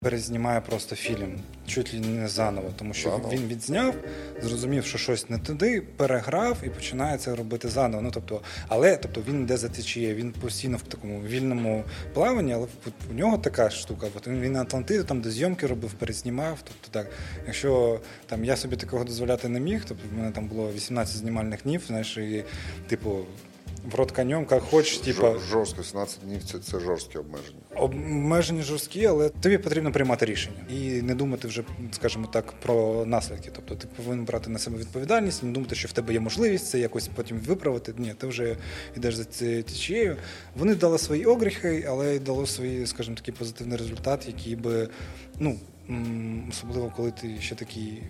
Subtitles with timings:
[0.00, 3.30] Перезнімає просто фільм, чуть ли не заново, тому що Заново?
[3.30, 3.94] він відзняв,
[4.42, 8.02] зрозумів, що щось не туди, переграв і починає це робити заново.
[8.02, 11.84] Ну тобто, але тобто він йде за течією, він постійно в такому вільному
[12.14, 12.66] плаванні, але
[13.10, 14.06] у нього така штука.
[14.16, 16.58] От він, він Атлантиду там до зйомки робив, перезнімав.
[16.64, 17.10] Тобто так,
[17.46, 21.62] якщо там я собі такого дозволяти не міг, тобто в мене там було 18 знімальних
[21.62, 22.44] днів, знаєш, і
[22.88, 23.18] типу.
[23.90, 27.58] В рот конем, як хочеш, Жор- Жорстко, 17 днів це, це жорсткі обмеження.
[27.76, 33.50] Обмеження жорсткі, але тобі потрібно приймати рішення і не думати вже, скажімо так, про наслідки.
[33.54, 36.78] Тобто ти повинен брати на себе відповідальність, не думати, що в тебе є можливість це
[36.78, 37.94] якось потім виправити.
[37.98, 38.56] Ні, ти вже
[38.96, 40.16] йдеш за цією течією.
[40.56, 44.88] Вони дали свої огріхи, але й дало свої, скажімо, такий позитивний результат, який би,
[45.38, 45.58] ну.
[46.50, 48.02] Особливо, коли ти ще такий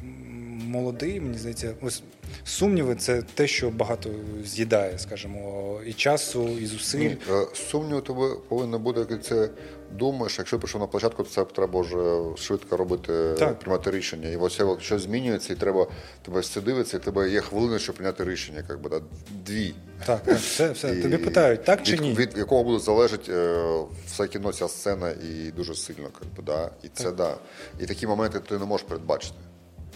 [0.66, 2.02] молодий, мені здається, ось
[2.45, 4.10] сумніви це те, що багато
[4.45, 6.98] з'їдає, скажімо, і часу, і зусиль.
[6.98, 9.48] Ні, е, сумнів тебе повинно бути, як це
[9.92, 10.38] думаєш.
[10.38, 13.59] Якщо пішов на площадку, то це треба вже швидко робити, Так.
[13.59, 14.28] приймати рішення.
[14.28, 15.87] І ось щось змінюється, і треба
[16.23, 19.01] тебе все дивиться, і тебе є хвилина, щоб прийняти рішення, як би, да,
[19.46, 19.74] дві.
[20.06, 20.99] Так, так, все, все.
[20.99, 22.15] І Тобі питають, так чи від, ні?
[22.15, 26.71] Від якого буде залежати е, все кіно, ця сцена, і дуже сильно, як би, да.
[26.82, 27.37] І це да.
[27.80, 29.34] І такі моменти ти не можеш передбачити.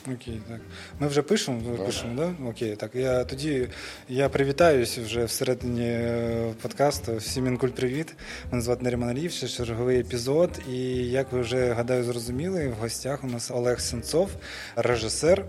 [0.06, 0.61] Окей, так.
[1.00, 2.48] Ми вже пишемо, ви пишемо, да?
[2.48, 2.95] Окей, так.
[2.95, 3.69] Я тоді
[4.09, 7.17] я привітаюсь вже всередині е, подкасту.
[7.17, 8.14] Всім інкуль привіт.
[8.50, 10.50] Мене звати Наріман Аліїв, ще черговий епізод.
[10.70, 10.78] І
[11.11, 14.31] як ви вже гадаю, зрозуміли, в гостях у нас Олег Сенцов,
[14.77, 15.44] режисер,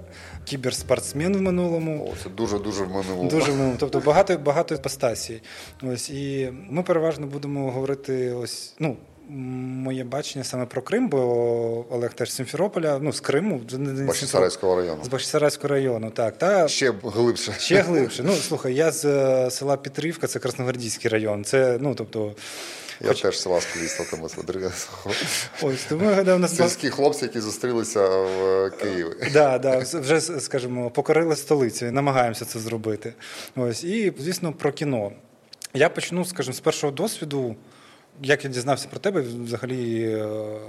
[0.45, 2.11] кіберспортсмен в минулому.
[2.13, 3.29] О, це дуже дуже в було.
[3.29, 5.41] Дуже ну, тобто багато багато іпостасій.
[5.81, 8.97] Ось і ми переважно будемо говорити ось ну.
[9.29, 11.19] Моє бачення саме про Крим, бо
[11.89, 15.03] Олег теж з Сімферополя, ну з Криму, з Бахчисарайського району.
[15.03, 16.37] з Бахчисарайського району, так.
[16.37, 17.53] Та Ще глибше.
[17.59, 18.23] ще глибше.
[18.23, 21.43] Ну слухай, я з е, села Петрівка, це Красногвардійський район.
[21.43, 22.35] Це ну тобто,
[23.01, 24.23] Я теж з вас колись там
[25.61, 29.29] ось тому я гадаю, у нас Сільські хлопці, які зустрілися в Києві.
[29.33, 33.13] Да, да, вже скажімо, покорили столицю, намагаємося це зробити.
[33.55, 35.11] Ось і звісно про кіно.
[35.73, 37.55] Я почну, скажімо, з першого досвіду.
[38.21, 40.59] Як я дізнався про тебе, взагалі е,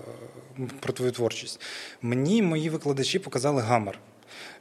[0.80, 1.60] про твою творчість.
[2.02, 3.98] Мені мої викладачі показали гамер.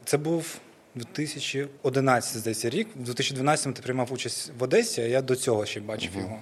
[0.04, 0.58] Це був
[0.94, 2.88] 2011, здається, рік.
[2.96, 6.38] У 2012 ти приймав участь в Одесі, а я до цього ще бачив його.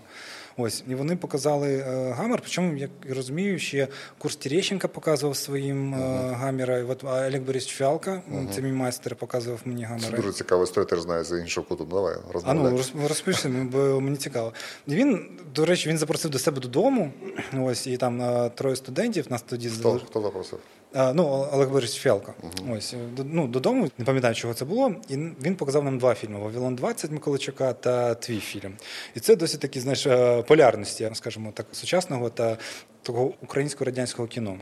[0.56, 2.40] Ось, і вони показали е, гамер.
[2.40, 5.98] Причому, як я розумію, ще курс Терещенка показував своїм е,
[6.32, 6.78] гамера.
[6.78, 8.22] І от а Олег Борисович Фіалка,
[8.54, 11.86] це мій майстер, показував мені Це дуже цікава історія, теж знаю з іншого куту.
[11.90, 12.72] Ну, Давай, А розмовляй.
[12.72, 14.52] ну роз- розпиши, бо мені цікаво.
[14.86, 17.12] І він, до речі, він запросив до себе додому.
[17.60, 19.26] Ось і там е, троє студентів.
[19.30, 20.58] Нас тоді Хто, хто запросив?
[20.94, 22.34] Ну, Олег Борисович Фіалко.
[22.72, 24.94] Ось до- ну, додому, не пам'ятаю, чого це було.
[25.08, 28.72] І він показав нам два фільми: Вавилон 20 Миколичука та твій фільм.
[29.14, 32.56] І це досить такі, знаєш, е, полярності, скажімо так, сучасного та
[33.02, 34.56] того українсько-радянського кіно.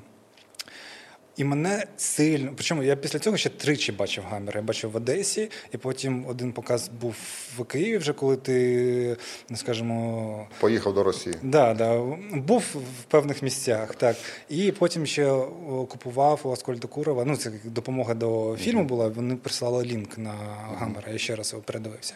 [1.36, 2.52] І мене сильно.
[2.54, 4.56] Причому я після цього ще тричі бачив гамер.
[4.56, 7.14] Я бачив в Одесі, і потім один показ був
[7.58, 9.16] в Києві, вже коли ти,
[9.50, 11.34] ну, скажімо, Поїхав до Росії.
[11.42, 11.98] Да, да,
[12.32, 12.64] був
[13.00, 14.16] в певних місцях, так.
[14.48, 15.42] І потім ще
[15.88, 17.24] купував у Аскольда Курова.
[17.24, 19.08] Ну, це допомога до фільму була.
[19.08, 20.32] Вони прислали лінк на
[20.78, 21.12] Гамера.
[21.12, 22.14] Я ще раз його передивився.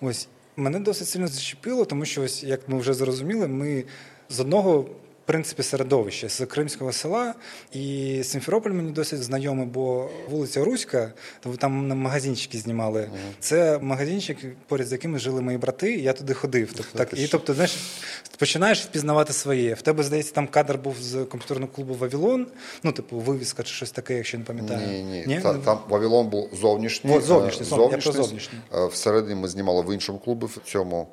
[0.00, 3.84] Ось мене досить сильно зачепило, тому що, ось, як ми вже зрозуміли, ми
[4.28, 4.86] з одного.
[5.24, 7.34] В принципі, середовище з кримського села,
[7.72, 11.12] і Симферополь мені досить знайомий, бо вулиця Руська,
[11.58, 13.08] там на магазинчики знімали.
[13.40, 16.72] Це магазинчик, поряд з якими жили мої брати, і я туди ходив.
[16.76, 17.76] Тобто, так, і тобто, знаєш,
[18.38, 19.74] починаєш впізнавати своє.
[19.74, 22.46] В тебе, здається, там кадр був з комп'ютерного клубу Вавилон,
[22.82, 24.88] ну, типу, вивіска чи щось таке, якщо не пам'ятаю.
[24.88, 25.40] Ні, ні.
[25.40, 27.16] Та- там Вавилон був зовнішній.
[27.16, 28.58] О, зовнішній, е, зовнішній, зовнішній.
[28.74, 31.08] Е, Всередині ми знімали в іншому клубі, в цьому.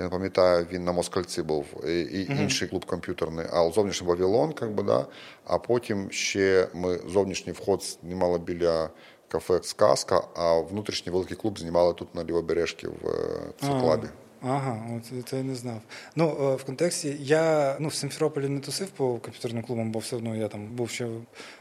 [0.00, 4.52] Я не пам'ятаю, він на Москальці був, і, і інший клуб комп'ютерний, а зовнішній Вавилон,
[4.52, 5.06] как би, да.
[5.44, 8.90] а потім ще ми зовнішній вход знімали біля
[9.28, 14.06] кафе Сказка, а внутрішній великий клуб знімали тут на Лівобережці в е, Циклабі.
[14.42, 15.80] Ага, от це я не знав.
[16.16, 20.16] Ну, е, в контексті я ну, в Симферополі не тусив по комп'ютерним клубам, бо все
[20.16, 21.06] одно я там був ще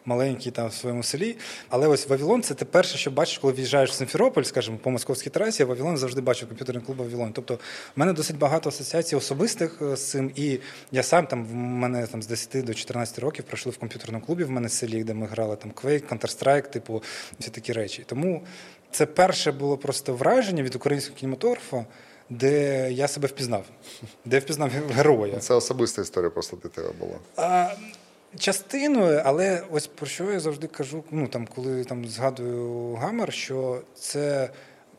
[0.06, 1.38] маленький там в своєму селі.
[1.70, 5.30] Але ось Вавилон це те перше, що бачиш, коли в'їжджаєш в Симферополь, скажімо, по московській
[5.30, 7.32] трасі, я Вавилон завжди бачив комп'ютерний клуб Вавилон.
[7.34, 7.60] Тобто в
[7.96, 10.32] мене досить багато асоціацій особистих е, з цим.
[10.36, 10.60] І
[10.92, 14.44] я сам там в мене там з 10 до 14 років пройшли в комп'ютерному клубі
[14.44, 17.04] в мене в селі, де ми грали там Quake, Counter-Strike, типу,
[17.40, 18.04] всі такі речі.
[18.06, 18.42] Тому
[18.92, 21.86] це перше було просто враження від українського кінематографа
[22.30, 23.66] де я себе впізнав,
[24.26, 25.38] де я впізнав героя.
[25.38, 27.16] Це особиста історія просто для тебе була.
[27.36, 27.74] А,
[28.38, 33.82] частиною, але ось про що я завжди кажу, ну там, коли там згадую Гамер, що
[33.96, 34.50] це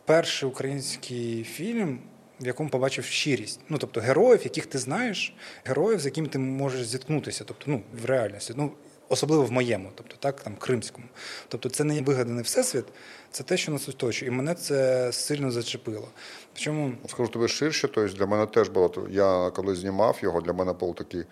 [0.05, 1.99] перший український фільм,
[2.41, 3.61] в якому побачив щирість.
[3.69, 5.35] Ну, тобто героїв, яких ти знаєш,
[5.65, 8.55] героїв, з якими ти можеш зіткнутися, тобто ну, в реальності.
[8.57, 8.71] Ну,
[9.13, 11.07] Особливо в моєму, тобто так, там кримському.
[11.49, 12.85] Тобто це не вигаданий всесвіт,
[13.31, 14.31] це те, що нас оточує.
[14.31, 16.09] І мене це сильно зачепило.
[16.53, 18.93] Причому Скажу тобі ширше, тобто для мене теж було.
[19.11, 21.25] Я коли знімав його, для мене був такий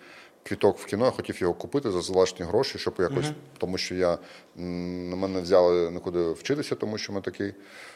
[0.43, 4.17] квіток в кіно, я хотів його купити за залишні гроші, щоб якось, тому що я
[4.55, 7.53] на мене взяли нікуди вчитися, тому що ми такий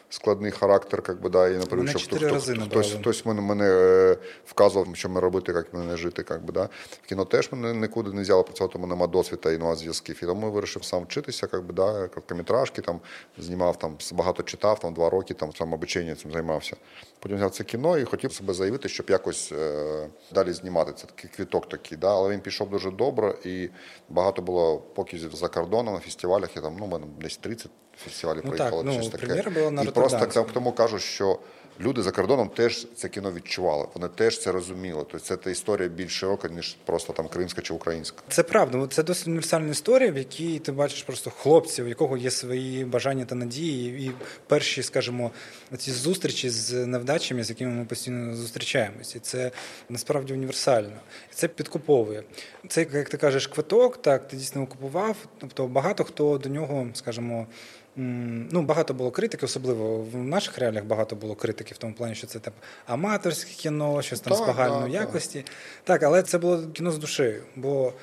[0.10, 3.66] складний характер, як би, да, і наприклад, Мене щоб хто- хто- хтось, хтось мене, мене
[3.70, 6.26] е, вказував, що ми робити, як мене жити.
[6.30, 6.70] Як би, да.
[7.04, 10.20] В кіно теж мене нікуди не взяли працювати, тому нема досвіду і нема зв'язків.
[10.24, 13.00] І тому вирішив сам вчитися, як би, да, короткометражки, там,
[13.38, 16.76] знімав, там, багато читав, там, два роки там, самообучення цим займався.
[17.20, 20.94] Потім взяв це кіно і хотів себе заявити, щоб якось е, далі знімати.
[20.96, 21.98] Це такий квіток такий.
[21.98, 22.10] Да?
[22.10, 23.70] Але він пішов дуже добре і
[24.10, 26.56] багато було показів за кордоном на фестивалях.
[26.56, 28.84] Я там, ну, мене десь 30 фестивалів Ну, приїхало.
[28.84, 29.50] так, ну, щось таке.
[29.50, 31.40] була на і просто так тому кажу, що
[31.80, 33.88] люди за кордоном теж це кіно відчували.
[33.94, 35.00] Вони теж це розуміли.
[35.12, 38.22] Тобто це та історія більш широка, ніж просто там кримська чи українська.
[38.30, 42.18] Це правда, ну, це досить універсальна історія, в якій ти бачиш просто хлопців, у якого
[42.18, 44.12] є свої бажання та надії, і
[44.48, 45.32] перші, скажімо,
[45.78, 49.16] ці зустрічі з невдачами, з якими ми постійно зустрічаємось.
[49.16, 49.52] І це
[49.90, 50.98] насправді універсально.
[51.32, 52.24] І це підкуповує.
[52.70, 55.16] Це, як ти кажеш, квиток, так, ти дійсно купував.
[55.38, 57.48] Тобто багато хто до нього, скажімо,
[57.96, 62.28] Ну, багато було критики, особливо в наших реаліях багато було критики в тому плані, що
[62.28, 62.54] це там
[62.86, 64.92] аматорське кіно, щось там з Так, з так, так.
[64.92, 65.46] якості.
[65.84, 67.44] Так, але це було кіно з душею.
[67.56, 67.94] Бо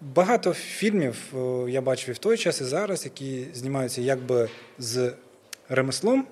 [0.00, 4.48] багато фільмів е, я бачив і в той час, і зараз, які знімаються якби
[4.78, 5.12] з
[5.68, 6.26] ремеслом,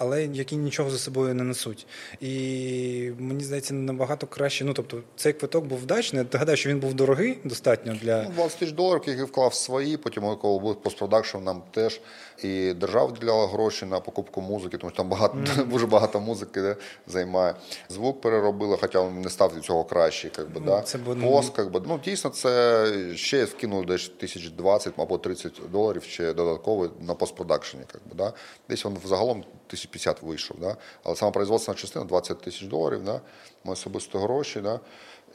[0.00, 1.86] але які нічого за собою не несуть.
[2.20, 4.64] І мені здається, набагато краще.
[4.64, 6.26] Ну, тобто, цей квиток був вдачний.
[6.32, 8.22] Я гадаю, що він був дорогий достатньо для.
[8.22, 12.00] Ну, 20 тисяч доларів, які вклав свої, потім коли був постпродакшн, нам теж
[12.42, 16.76] і держава виділяла гроші на покупку музики, тому що там багато дуже багато музики де,
[17.06, 17.54] займає.
[17.88, 20.30] Звук переробили, хоча він не став від цього краще.
[20.38, 20.82] Як би, да.
[20.82, 26.02] це ну, Пост, би, ну дійсно, це ще вкинули десь тисяч 20 або 30 доларів
[26.02, 27.82] ще додатково на постпродакшені.
[27.94, 28.32] Як би, да.
[28.68, 30.56] Десь він загалом 1050 вийшов.
[30.60, 30.76] Да.
[31.02, 33.20] Але сама производственна частина 20 тисяч доларів, да.
[33.64, 34.60] ми особисто гроші.
[34.60, 34.80] Да.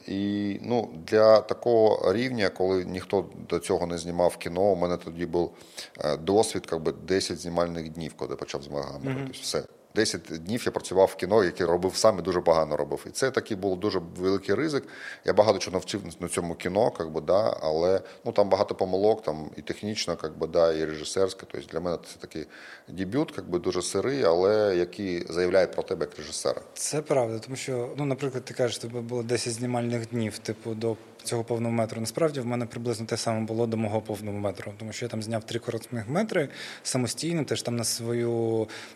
[0.08, 5.26] І ну, для такого рівня, коли ніхто до цього не знімав кіно, у мене тоді
[5.26, 5.50] був
[5.98, 8.88] е, досвід, якби 10 знімальних днів, коли почав знімати.
[9.04, 9.62] Тобто все.
[9.96, 13.04] 10 днів я працював в кіно, яке робив сам і дуже погано робив.
[13.06, 14.84] І це такий був дуже великий ризик.
[15.24, 19.22] Я багато чого навчив на цьому кіно, как би, да, але ну, там багато помилок,
[19.22, 21.46] там і технічно, как би, да, і режисерське.
[21.50, 22.46] Тобто для мене це такий
[22.88, 26.60] дебют, как би, дуже сирий, але який заявляє про тебе як режисера.
[26.74, 30.96] Це правда, тому що, ну, наприклад, ти кажеш, тебе було 10 знімальних днів, типу, до
[31.26, 32.00] цього повного метру.
[32.00, 35.22] Насправді в мене приблизно те саме було до мого повного метру, тому що я там
[35.22, 36.48] зняв три коротних метри
[36.82, 38.32] самостійно, теж там на свою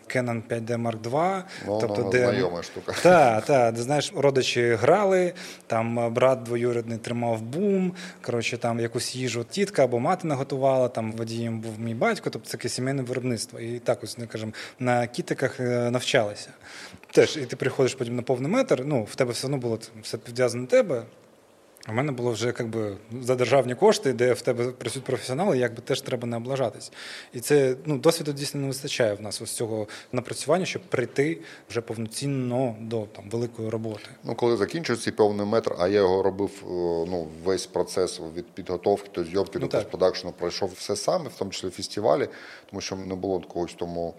[0.07, 1.43] Canon 5D Mark II.
[1.67, 2.93] Ну, тобто, ну, де знайома штука.
[3.03, 5.33] Так, де знаєш, родичі грали,
[5.67, 7.93] там брат двоюрідний тримав бум.
[8.21, 12.69] Коротше, там якусь їжу тітка або мати наготувала, там водієм був мій батько, тобто таке
[12.69, 13.59] сімейне виробництво.
[13.59, 16.49] І так ось, не кажемо, на кітиках е, навчалися.
[17.11, 19.89] Теж, і ти приходиш потім на повний метр, ну, в тебе все одно було це
[20.01, 21.03] все підв'язано на тебе.
[21.89, 26.01] У мене було вже якби за державні кошти, де в тебе працюють професіонали, якби теж
[26.01, 26.91] треба не облажатись.
[27.33, 31.81] І це ну, досвіду дійсно не вистачає в нас ось цього напрацювання, щоб прийти вже
[31.81, 34.09] повноцінно до там великої роботи.
[34.23, 36.65] Ну, коли закінчується цей повний метр, а я його робив е,
[37.11, 41.51] ну, весь процес від підготовки до зйомки Ну, до постпродакшну, пройшов все саме, в тому
[41.51, 42.27] числі фестивалі,
[42.69, 44.13] тому що не було когось тому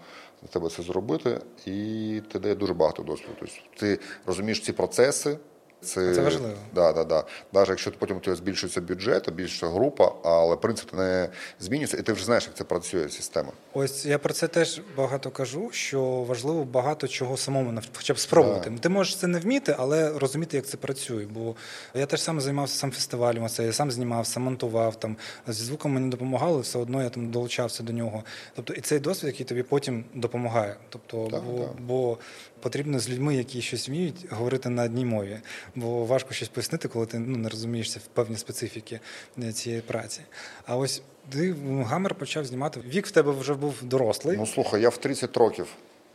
[0.49, 3.33] тебе це зробити, і ти дає дуже багато досвіду.
[3.39, 5.37] Тобто ти розумієш ці процеси.
[5.83, 6.53] Це, Це важливо.
[6.75, 7.23] Да, да, да.
[7.53, 12.13] Навіть якщо потім у тебе збільшується бюджет, більша група, але принцип не змінюється, і ти
[12.13, 13.51] вже знаєш, як це працює система.
[13.73, 18.71] Ось я про це теж багато кажу, що важливо багато чого самому хоча б спробувати.
[18.81, 21.25] Ти можеш це не вміти, але розуміти, як це працює.
[21.25, 21.55] Бо
[21.93, 25.91] я теж сам займався сам фестивалем, оце, я сам знімав, сам монтував там зі звуком
[25.93, 28.23] мені допомагали, все одно я там долучався до нього.
[28.55, 30.75] Тобто, і цей досвід, який тобі потім допомагає.
[30.89, 31.81] Тобто, Так, бо, так.
[31.81, 32.17] бо
[32.63, 35.39] потрібно з людьми, які щось вміють, говорити на одній мові.
[35.75, 38.99] Бо важко щось пояснити, коли ти ну, не розумієшся в певній специфіки
[39.43, 40.21] е, цієї праці.
[40.65, 41.55] А ось ти
[41.85, 42.79] Гамер почав знімати.
[42.79, 44.37] Вік в тебе вже був дорослий.
[44.37, 45.67] Ну слухай, я в 30 років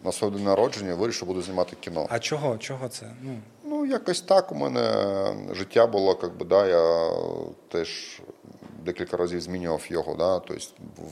[0.04, 2.06] на своє день народження вирішив, буду знімати кіно.
[2.10, 2.58] А чого?
[2.58, 3.06] Чого це?
[3.22, 4.82] Ну Ну, якось так у мене
[5.52, 7.10] життя було, як би, да, я
[7.68, 8.20] теж
[8.84, 10.14] декілька разів змінював його.
[10.14, 10.64] Да, тобто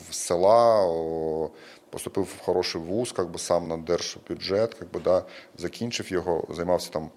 [0.09, 1.49] в села о,
[1.89, 5.25] поступив в хороший вуз, как бы сам на держбюджет, как бы, да,
[5.57, 7.09] закінчив його, займався там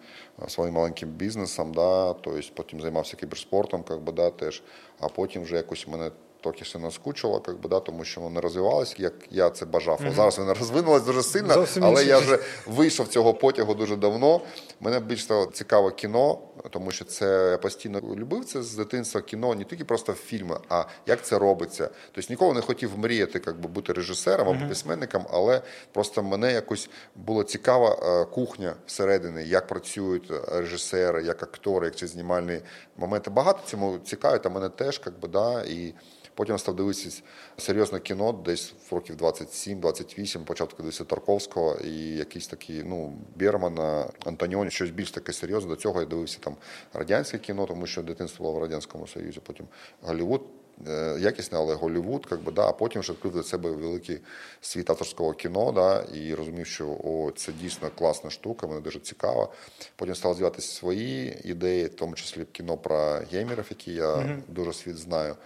[0.49, 4.63] своїм маленьким бізнесом, да, тобто потім займався кіберспортом, как бы, да, теж,
[5.01, 6.11] а потім вже якось мене
[6.43, 10.01] трохи ще наскучило, як би, да, тому що воно не розвивалося, як я це бажав.
[10.05, 10.15] Угу.
[10.15, 14.41] Зараз воно розвинулось дуже сильно, Зовсім але я вже вийшов цього потягу дуже давно.
[14.81, 16.39] Мене більш стало цікаве кіно,
[16.71, 20.85] тому що це я постійно любив це з дитинства кіно, не тільки просто фільми, а
[21.07, 21.91] як це робиться.
[22.13, 26.91] Тобто ніколи не хотів мріяти, як би бути режисером або письменником, але просто мене якось
[27.17, 32.61] було цікава е, кухня всередині, як працюють е, режисери, як актори, як ці знімальні
[32.97, 33.31] моменти.
[33.31, 35.95] Багато цьому цікавить, а мене теж, як би, да, і
[36.41, 37.23] Потім став дивитися
[37.57, 44.71] серйозне кіно, десь в років 27-28, почав дивитися Тарковського і якісь такі, ну, Бермана, Антоніоні,
[44.71, 45.71] щось більш таке серйозне.
[45.71, 46.57] До цього я дивився там
[46.93, 49.67] радянське кіно, тому що дитинство було в Радянському Союзі, потім
[50.03, 50.43] Голлівуд.
[50.89, 54.19] е, Якісне, але Голлівуд, як би, да, а потім вже відкрив для себе великий
[54.61, 59.53] світ авторського кіно, да, і розумів, що о, це дійсно класна штука, мене дуже цікаво.
[59.97, 64.97] Потім став з'являтися свої ідеї, в тому числі кіно про геймерів, які я дуже світ
[64.97, 65.37] знаю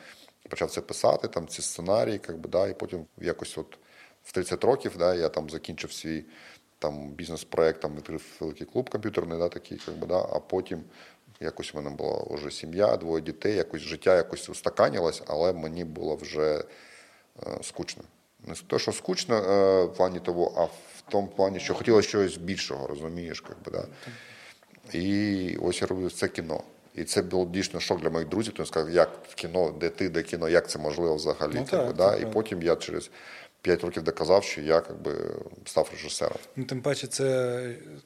[0.48, 3.78] почав це писати, там ці сценарії, як би, да, і потім якось от
[4.24, 6.24] в 30 років да, я там закінчив свій
[6.78, 10.84] там, бізнес-проект, там відкрив великий клуб комп'ютерний, да, такий, як би, да, а потім
[11.40, 16.16] якось в мене була вже сім'я, двоє дітей, якось життя якось устаканилось, але мені було
[16.16, 16.64] вже
[17.46, 18.02] е, скучно.
[18.46, 22.36] Не те, що скучно е, в плані того, а в тому плані, що хотілося чогось
[22.36, 23.86] більшого, розумієш, як би, да.
[24.98, 26.62] І ось я робив це кіно.
[26.94, 30.08] І це був дійсно шок для моїх друзів, тому сказав, як в кіно, де ти,
[30.08, 31.52] де кіно, як це можливо взагалі.
[31.54, 32.16] Ну, так, так, би, да?
[32.16, 33.10] це І потім я через
[33.64, 35.12] 5 років доказав, що я як би,
[35.64, 36.38] став режисером.
[36.56, 37.60] Ну, тим паче, це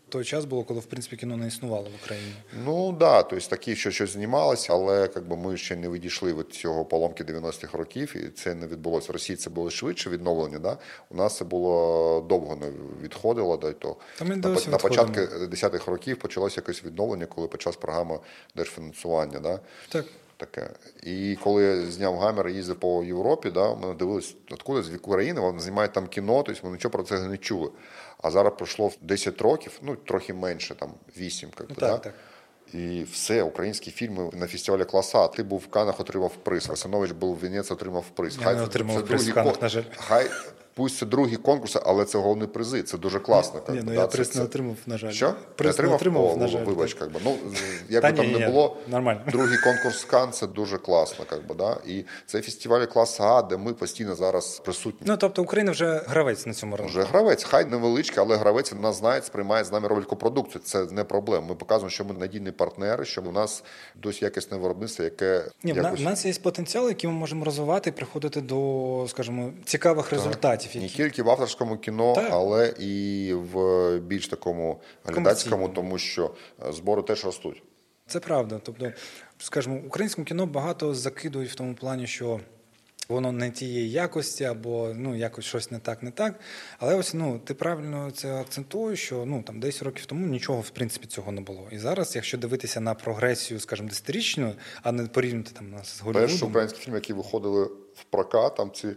[0.09, 2.33] той час було, коли в принципі кіно не існувало в Україні.
[2.65, 6.35] Ну так, да, тобто такі, що щось знімалося, але як би, ми ще не відійшли
[6.35, 9.09] від цього поломки 90-х років, і це не відбулося.
[9.09, 10.59] В Росії це було швидше відновлення.
[10.59, 10.79] Да?
[11.11, 12.71] У нас це було довго не
[13.03, 13.97] відходило до того.
[14.19, 18.21] Та ми на, на початку 10-х років почалося якесь відновлення, коли почалась програма
[18.55, 19.39] держфінансування.
[19.39, 19.61] Да?
[19.89, 20.05] Так.
[20.39, 20.71] Таке.
[21.03, 25.41] І коли я зняв гамер і їздив по Європі, да, ми дивилися, откуда з України,
[25.41, 27.71] вони знімають там кіно, тобто ми нічого про це не чули.
[28.23, 31.99] А зараз пройшло 10 років, ну трохи менше, там 8, як Ну, так, да?
[31.99, 32.15] так.
[32.75, 35.29] І все, українські фільми на фестивалі класа.
[35.29, 36.67] Ти був в Канах, отримав приз.
[36.69, 38.39] Васанович був в Венеці, отримав приз.
[38.43, 39.83] Я не отримав приз в Каннах, кон- на жаль.
[39.97, 40.31] Хай
[40.79, 42.83] пусть це другі конкурси, але це головні призи.
[42.83, 43.61] Це дуже класно.
[43.67, 45.11] як Ні, ну да, я приз не отримав, на жаль.
[45.11, 45.35] що?
[45.55, 45.95] Приз отримав?
[45.95, 46.65] отримав, О, на жаль.
[46.65, 47.13] Вибач, так.
[47.13, 47.21] би.
[47.25, 47.37] Ну,
[47.89, 49.21] як би там ні, не ні, було, нормально.
[49.31, 51.77] другий конкурс Кан це дуже класно, як би, да?
[51.87, 55.01] І це фестивалі класу А, де ми постійно зараз присутні.
[55.05, 56.91] Ну тобто Україна вже гравець на цьому ринку.
[56.91, 60.63] Вже гравець, хай невеличкий, але гравець нас знає, сприймає з нами ролику продукцію.
[60.65, 61.47] Це не проблема.
[61.47, 66.01] Ми показуємо, що ми надійні партнери, що у нас досить якісне виробництво, яке Ні, якось
[66.01, 70.68] в нас є потенціал, який ми можемо розвивати і приходити до, скажімо, цікавих результатів.
[70.75, 70.97] Не Які...
[70.97, 72.29] тільки в авторському кіно, Так.
[72.33, 76.35] але і в більш такому глядацькому, тому що
[76.71, 77.63] збори теж ростуть.
[78.07, 78.61] Це правда.
[78.63, 78.93] Тобто,
[79.39, 82.41] скажімо, українському кіно багато закидують в тому плані, що
[83.09, 86.41] воно не тієї якості, або ну якось щось не так, не так.
[86.79, 90.71] Але ось ну ти правильно це акцентуєш, що ну там 10 років тому нічого в
[90.71, 91.69] принципі цього не було.
[91.73, 96.05] І зараз, якщо дивитися на прогресію, скажімо, десятирічну, а не порівняти там нас з Перші
[96.19, 96.49] Голлівудом.
[96.49, 98.89] українські фільми, які виходили в прокат, там ці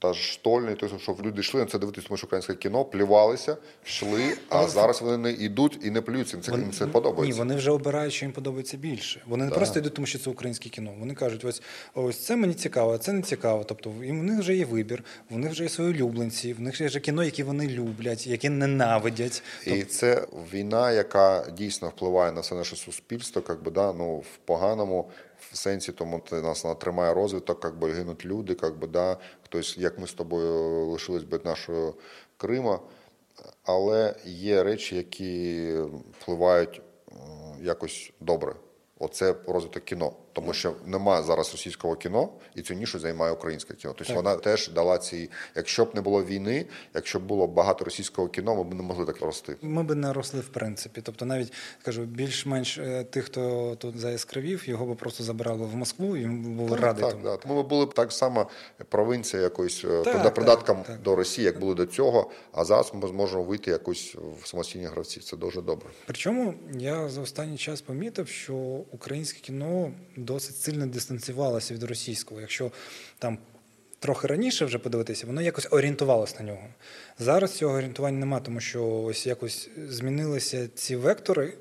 [0.00, 3.56] та ж штольний, тобто, що люди йшли на це дивитися, тому що українське кіно, плювалися,
[3.86, 6.38] йшли, а зараз вони не йдуть і не плюються.
[6.38, 7.38] Це їм це Ні, подобається.
[7.38, 9.22] вони вже обирають, що їм подобається більше.
[9.26, 9.56] Вони не Да.
[9.56, 10.94] просто йдуть, тому що це українське кіно.
[10.98, 11.62] Вони кажуть, ось
[11.94, 13.64] ось це мені цікаво, а це не цікаво.
[13.64, 16.80] Тобто і в них вже є вибір, в них вже є свої улюбленці, в них
[16.80, 19.42] вже кіно, які вони люблять, які ненавидять.
[19.66, 24.36] І це війна, яка дійсно впливає на все наше суспільство, як би, да, ну, в
[24.44, 29.16] поганому в сенсі, тому це нас тримає розвиток, як би гинуть люди, як би, да,
[29.44, 31.94] хтось, як ми з тобою лишились би нашого
[32.36, 32.80] Крима.
[33.64, 35.74] Але є речі, які
[36.20, 36.82] впливають
[37.62, 38.54] якось добре.
[38.98, 40.12] Оце розвиток кіно.
[40.40, 43.94] Тому що немає зараз російського кіно, і цю нішу займає українське кіно.
[43.98, 44.16] Тобто Так.
[44.16, 45.30] вона теж дала ці.
[45.56, 49.04] Якщо б не було війни, якщо б було багато російського кіно, ми б не могли
[49.04, 49.56] так рости.
[49.62, 51.00] Ми би не росли в принципі.
[51.04, 51.52] Тобто, навіть
[51.82, 56.64] кажу, більш-менш е, тих, хто тут заяскравів, його би просто забирали в Москву, і ми
[56.64, 57.24] були раді так, тому.
[57.24, 57.40] так.
[57.40, 58.48] Тому ми були б так само
[58.88, 61.02] провінція якоюсь е, Так, придатком так, так.
[61.02, 62.30] до Росії, як були до цього.
[62.52, 65.20] А зараз ми зможемо вийти якось в самостійні гравці.
[65.20, 65.88] Це дуже добре.
[66.06, 68.54] Причому я за останній час помітив, що
[68.92, 69.92] українське кіно
[70.28, 72.40] досить сильно дистанціювалося від російського.
[72.40, 72.72] Якщо
[73.18, 73.38] там
[73.98, 76.68] трохи раніше вже подивитися, воно якось орієнтувалося на нього.
[77.18, 81.54] Зараз цього орієнтування немає, тому що ось якось змінилися ці вектори,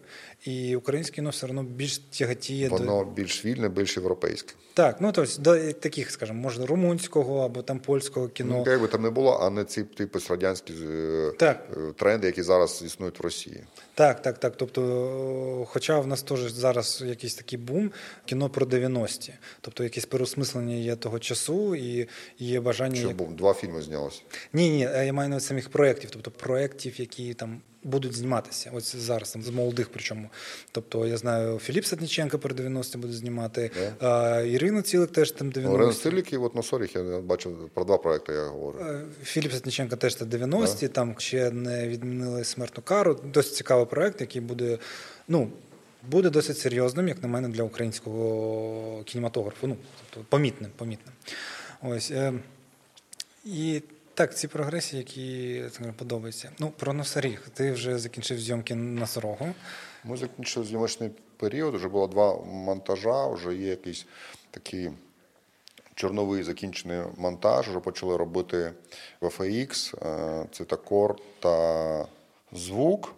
[0.45, 4.53] І українське кіно все одно більш тяготіє Воно до більш вільне, більш європейське.
[4.73, 8.63] так, ну тобто до таких, скажімо, може, румунського або там польського кіно.
[8.65, 11.67] Ну, як би там не було, а не ці типу радянські е, Так.
[11.77, 13.63] е, тренди, які зараз існують в Росії.
[13.93, 14.53] Так, так, так.
[14.57, 17.91] Тобто, хоча в нас теж зараз якийсь такий бум,
[18.25, 19.33] кіно про 90-ті.
[19.61, 22.07] Тобто якесь переосмислення є того часу і
[22.39, 22.95] є бажання.
[22.95, 24.21] Що був два фільми знялося.
[24.53, 28.71] Ні, ні, я маю на увазі самих проєктів, тобто проєктів, які там будуть зніматися.
[28.73, 30.29] Ось зараз там з молодих, причому.
[30.71, 35.77] Тобто, я знаю, Філіп Сатніченко про 90-ті буде знімати, а, Ірина Цілик теж там 90-ті.
[35.77, 38.79] Рен Стиліки, от на Соріх я бачив про два проекти, я говорю.
[38.79, 43.19] Е, Філіп Сатніченко теж це 90-ті, там ще не відмінили смертну кару.
[43.33, 44.77] Досить цікавий проект, який буде,
[45.27, 45.49] ну,
[46.09, 49.67] буде досить серйозним, як на мене, для українського кінематографу.
[49.67, 49.77] Ну,
[50.13, 51.13] тобто помітним, помітним.
[51.81, 52.11] Ось.
[52.11, 52.33] е,
[53.45, 53.81] І
[54.17, 55.63] так, ці прогресії, які
[55.97, 56.51] подобаються.
[56.59, 57.49] Ну, про носоріг.
[57.53, 59.53] Ти вже закінчив зйомки носорогу.
[60.03, 64.05] Ми закінчили зйомочний період, вже було два монтажа, вже є якийсь
[64.51, 64.91] такий
[65.95, 68.71] чорновий закінчений монтаж, вже почали робити
[69.21, 72.05] VFX, е, цитакор та
[72.51, 73.13] звук.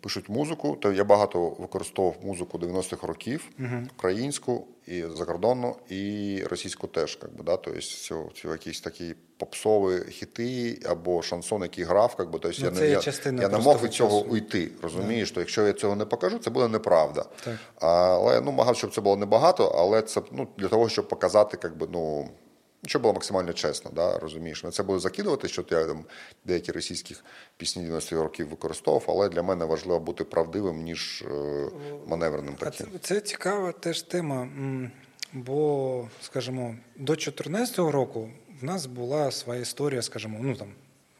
[0.00, 0.76] Пишуть музику.
[0.80, 3.48] То я багато використовував музику 90-х років,
[3.96, 7.16] українську і закордонну, і російську теж.
[7.16, 7.56] Как би, да?
[7.56, 12.14] Тобто, якісь такі попсові хіти або шансон, який грав.
[12.18, 13.00] Би, тобто, Ну, я, не, я,
[13.42, 14.32] я не мог від цього часу.
[14.32, 14.70] уйти.
[14.82, 17.24] Розумієш, то якщо я цього не покажу, це буде неправда.
[17.44, 17.56] Так.
[17.74, 21.76] Але ну, багато, щоб це було небагато, але це ну, для того, щоб показати, как
[21.76, 22.28] би, ну,
[22.86, 24.64] щоб було максимально чесно, да, розумієш.
[24.64, 26.04] На це буде закидувати, що я там
[26.44, 27.16] деякі російські
[27.56, 31.68] пісні 90-х років використовував, але для мене важливо бути правдивим, ніж е,
[32.06, 32.86] маневреним таким.
[32.92, 34.48] це, це цікава теж тема.
[35.32, 40.68] Бо, скажімо, до 2014 року в нас була своя історія, скажімо, ну там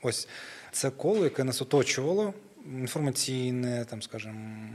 [0.02, 0.28] ось
[0.72, 2.34] це коло, яке нас оточувало,
[2.66, 4.68] інформаційне, там, скажімо,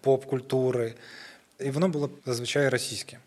[0.00, 0.94] поп-культури,
[1.60, 3.18] і воно було зазвичай російське.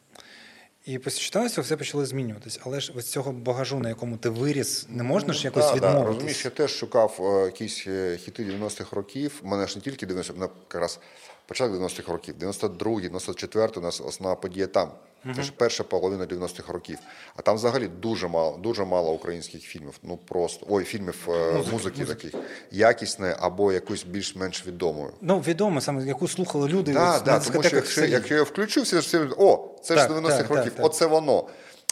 [0.86, 2.60] І після 14 все почало змінюватись.
[2.64, 6.04] Але ж ось цього багажу, на якому ти виріс, не можна ж якось Да, да,
[6.04, 9.42] розумієш, я теж шукав е, якісь е, хіти 90-х років.
[9.44, 11.00] У мене ж не тільки 90-х, мене якраз
[11.46, 14.92] початок 90-х років, 92-й, 94-й, у нас основна подія там.
[15.36, 16.98] Це ж перша половина 90-х років.
[17.36, 19.94] А там взагалі дуже мало, дуже мало українських фільмів.
[20.04, 22.34] Ну просто ой, фільмів е, музики, таких
[22.72, 25.14] якісне або якусь більш-менш відомою.
[25.22, 28.44] Ну, відомо саме, яку слухали люди Да, ось да, на тому що якщо, якщо я
[28.44, 30.86] включу, всі всі о, це Так, ж 90-х так, років, так, так.
[30.86, 31.48] оце воно.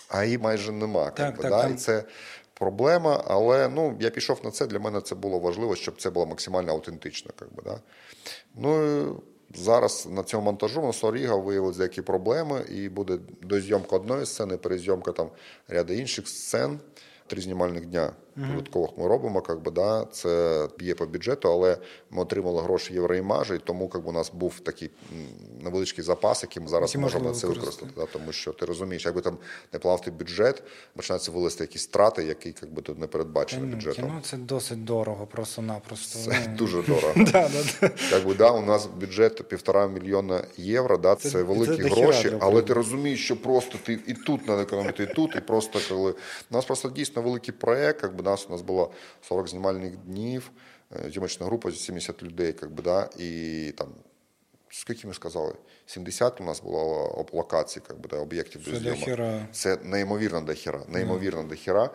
[0.09, 1.05] А її майже нема.
[1.05, 1.67] Так, Так, так, да?
[1.67, 2.03] І це
[2.53, 6.25] проблема, але ну, я пішов на це, для мене це було важливо, щоб це було
[6.25, 7.31] максимально аутентично.
[7.39, 7.79] Как би, да?
[8.55, 9.22] Ну,
[9.55, 15.12] зараз на цьому монтажу на Соріга виявилися деякі проблеми, і буде дозйомка одної сцени, перезйомка
[15.12, 15.29] там
[15.68, 16.79] ряду інших сцен.
[17.27, 18.12] Три знімальних дня
[18.47, 21.77] додаткових ми робимо, как би, да, це б'є по бюджету, але
[22.09, 24.89] ми отримали гроші євроімажі, і тому как би, у нас був такий
[25.61, 27.91] невеличкий запас, який ми зараз Які можемо це використати.
[27.97, 29.37] Да, тому що ти розумієш, якби там
[29.73, 30.63] не плавати бюджет,
[30.95, 34.05] починаються вилезти якісь страти, які как би, тут не передбачені Ну, бюджетом.
[34.05, 36.19] Кіно це досить дорого, просто-напросто.
[36.19, 37.13] Це Ну, дуже дорого.
[37.15, 37.49] Да, да,
[37.81, 37.91] да.
[38.11, 42.61] Якби да, у нас бюджет півтора мільйона євро, да, це, Це- великі це гроші, але
[42.61, 46.55] ти розумієш, що просто ти і тут треба економити, і тут, і просто коли у
[46.55, 50.51] нас просто дійсно великий проект, якби нас у нас було 40 знімальних днів,
[50.96, 53.87] е, зйомочна група 70 людей, якби, да, і там.
[54.72, 55.53] Скільки ми сказали?
[55.85, 59.00] 70 у нас було локацій, як би, да, об'єктів Це до зйомок.
[59.51, 61.89] Це неймовірно до хіра, неймовірно до хіра.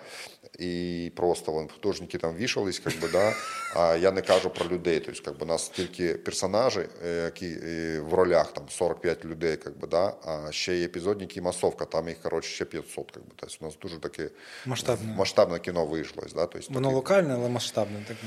[0.58, 3.32] І просто вон, художники там вішались, как би, да,
[3.76, 5.00] а я не кажу про людей.
[5.00, 9.56] Тобто, как би, у нас тільки персонажі, е, які е, в ролях там 45 людей,
[9.56, 13.10] как би, да, а ще є епізодники і масовка, там їх коротше, ще 500.
[13.10, 14.30] Как би, тобто, у нас дуже таке
[14.66, 15.14] Масштабне.
[15.14, 16.22] масштабне кіно вийшло.
[16.34, 18.04] Да, тобто, Воно таке- локальне, але масштабне.
[18.08, 18.26] таке.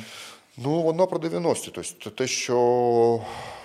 [0.59, 1.71] Ну, воно про 90-ті.
[1.71, 2.55] Тобто, те, що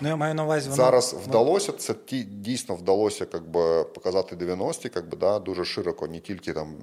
[0.00, 4.36] Ну, я маю на увазі, воно Зараз вдалося, це ті, дійсно вдалося как би, показати
[4.36, 6.74] 90-ті, как би, да, дуже широко, не тільки там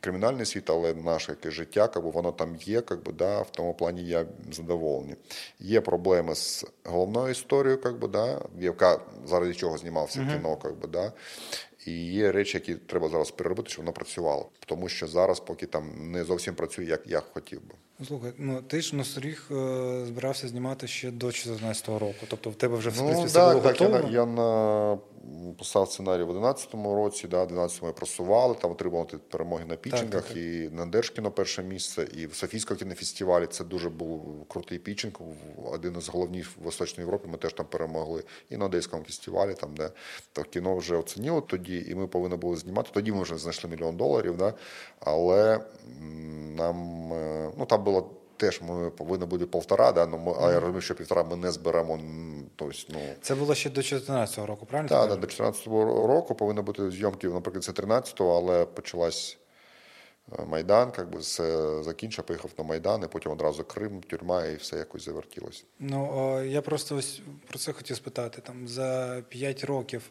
[0.00, 3.50] кримінальний світ, але наше яке життя, как би, воно там є, как би, да, в
[3.50, 5.16] тому плані я задоволений.
[5.60, 10.88] Є проблеми з головною історією, как би, да, яка заради чого знімався кіно, как би,
[10.88, 11.12] да.
[11.86, 14.48] І є речі, які треба зараз переробити, щоб воно працювало.
[14.66, 17.74] Тому що зараз поки там не зовсім працює, як я хотів би.
[18.06, 19.54] Слухай, ну ти ж носоріг е,
[20.06, 22.26] збирався знімати ще до 2014 року.
[22.28, 24.08] Тобто в тебе вже в принципі Ну, все так, було так, готово.
[24.08, 24.98] Я, я на,
[25.58, 30.22] писав сценарій в 11-му році, да, в 11-му ми просували, там отримали перемоги на пітчингах,
[30.22, 30.36] так, так.
[30.36, 35.72] і на Держкіно перше місце, і в Софійському кінофестивалі це дуже був крутий пітчинг, в-
[35.72, 38.24] один із головних в Восточній Європі, ми теж там перемогли.
[38.50, 39.90] І на Одеському фестивалі, там, де
[40.32, 42.90] то кіно вже оцінило тоді, і ми повинні були знімати.
[42.92, 44.54] Тоді ми вже знайшли мільйон доларів, да,
[45.00, 45.60] але
[46.56, 50.60] нам, е, ну, там було теж ми повинні бути півтора, да, ну, ми, а я
[50.60, 51.98] розумію, що півтора ми не зберемо.
[52.56, 54.88] Тобто, ну, Це було ще до 2014 року, правильно?
[54.88, 55.66] так, да, до 2014
[56.08, 59.38] року повинні бути зйомки, наприклад, це 13-го, але почалась
[60.38, 64.76] е, Майдан, якби все закінчив, поїхав на Майдан, і потім одразу Крим, тюрма, і все
[64.76, 65.64] якось завертілося.
[65.78, 68.42] Ну о, я просто ось про це хотів спитати.
[68.46, 70.02] Там за 5 років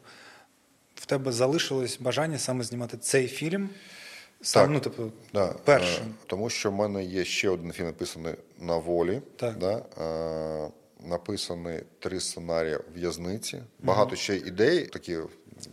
[0.96, 3.70] в тебе залишилось бажання саме знімати цей фільм?
[4.44, 4.72] Сам, Так.
[4.72, 6.04] ну, тобто, Да, першим.
[6.04, 9.22] е, Тому що в мене є ще один фільм написаний на волі.
[9.36, 9.58] Так.
[9.58, 10.72] Да, е,
[11.08, 13.64] написані три сценарії в'язниці.
[13.80, 15.18] Багато ще ідей, такі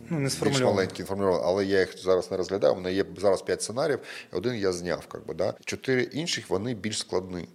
[0.09, 2.73] Ну, не більш маленькі, інформовані, але я їх зараз не розглядаю.
[2.73, 3.99] У мене є зараз п'ять сценаріїв,
[4.31, 5.05] один я зняв.
[5.07, 5.53] Как би, да.
[5.65, 7.47] Чотири інших вони більш складні.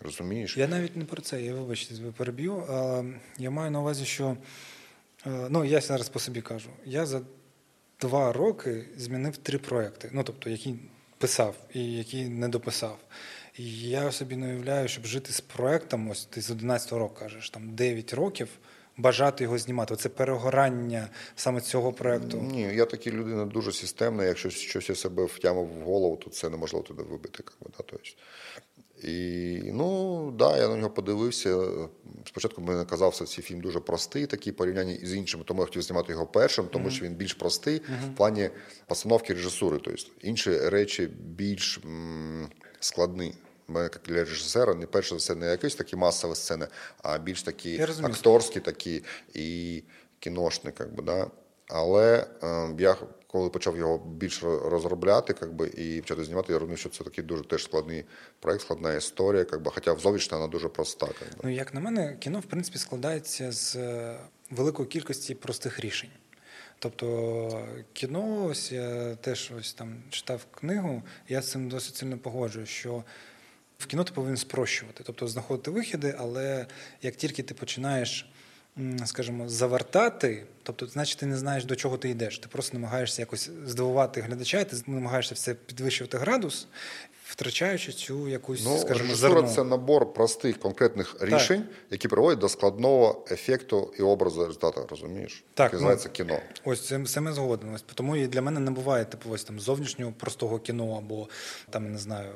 [0.00, 0.56] Розумієш?
[0.56, 2.64] Я навіть не про це, я вибачте, переб'ю.
[2.70, 3.02] А,
[3.38, 4.36] Я маю на увазі, що
[5.26, 6.68] е, ну я зараз по собі кажу.
[6.84, 7.20] Я за
[8.02, 10.08] два роки змінив три проекти.
[10.12, 10.74] Ну тобто, які
[11.18, 12.98] писав і які не дописав.
[13.58, 17.50] І я собі не уявляю, щоб жити з проектом, ось ти з 11 року кажеш,
[17.50, 18.48] там 9 років,
[18.96, 19.94] бажати його знімати.
[19.94, 22.36] Оце перегорання саме цього проекту.
[22.36, 24.24] Ні, я такий людина дуже системна.
[24.24, 27.42] Якщо щось я себе втямив в голову, то це неможливо туди вибити.
[27.42, 28.08] Как би, да, тобто.
[29.04, 31.58] І ну да, я на нього подивився.
[32.26, 36.12] Спочатку мені казався, цей фільм дуже простий, такий порівняння із іншими, тому я хотів знімати
[36.12, 38.50] його першим, тому що він більш простий в плані
[38.86, 39.80] постановки режисури.
[39.84, 42.48] Тобто інші речі більш м,
[42.80, 43.34] складні.
[43.68, 46.66] Мене, як для режисера, не перше за все не якісь такі масові сцени,
[47.02, 49.82] а більш такі акторські такі і
[50.18, 51.30] кіношні, как би, да.
[51.68, 52.96] Але е, я
[53.32, 57.24] коли почав його більш розробляти, как би, і почати знімати, я розумів, що це такий
[57.24, 58.04] дуже теж складний
[58.40, 61.06] проект, складна історія, как би, хоча зовнішня вона дуже проста.
[61.06, 61.36] Как би.
[61.44, 64.16] Ну, як на мене, кіно в принципі складається з е,
[64.50, 66.10] великої кількості простих рішень.
[66.78, 72.68] Тобто кіно, ось я теж ось там читав книгу, я з цим досить сильно погоджуюсь,
[72.68, 73.04] що
[73.78, 76.66] в кіно ти повинен спрощувати, тобто знаходити вихіди, але
[77.02, 78.31] як тільки ти починаєш,
[79.04, 82.38] скажімо, завертати, тобто, значить, ти не знаєш, до чого ти йдеш.
[82.38, 86.66] Ти просто намагаєшся якось здивувати глядача, ти намагаєшся все підвищувати градус,
[87.32, 89.48] втрачаючи цю якусь, Ну, скажімо, режисура зерно.
[89.54, 95.44] це набор простих конкретних рішень, які приводять до складного ефекту і образу результату, розумієш?
[95.54, 96.38] Так, Яке ну, кіно.
[96.64, 97.74] Ось це, ми згоден.
[97.74, 101.28] Ось тому і для мене не буває типу ось там зовнішнього простого кіно або
[101.70, 102.32] там не знаю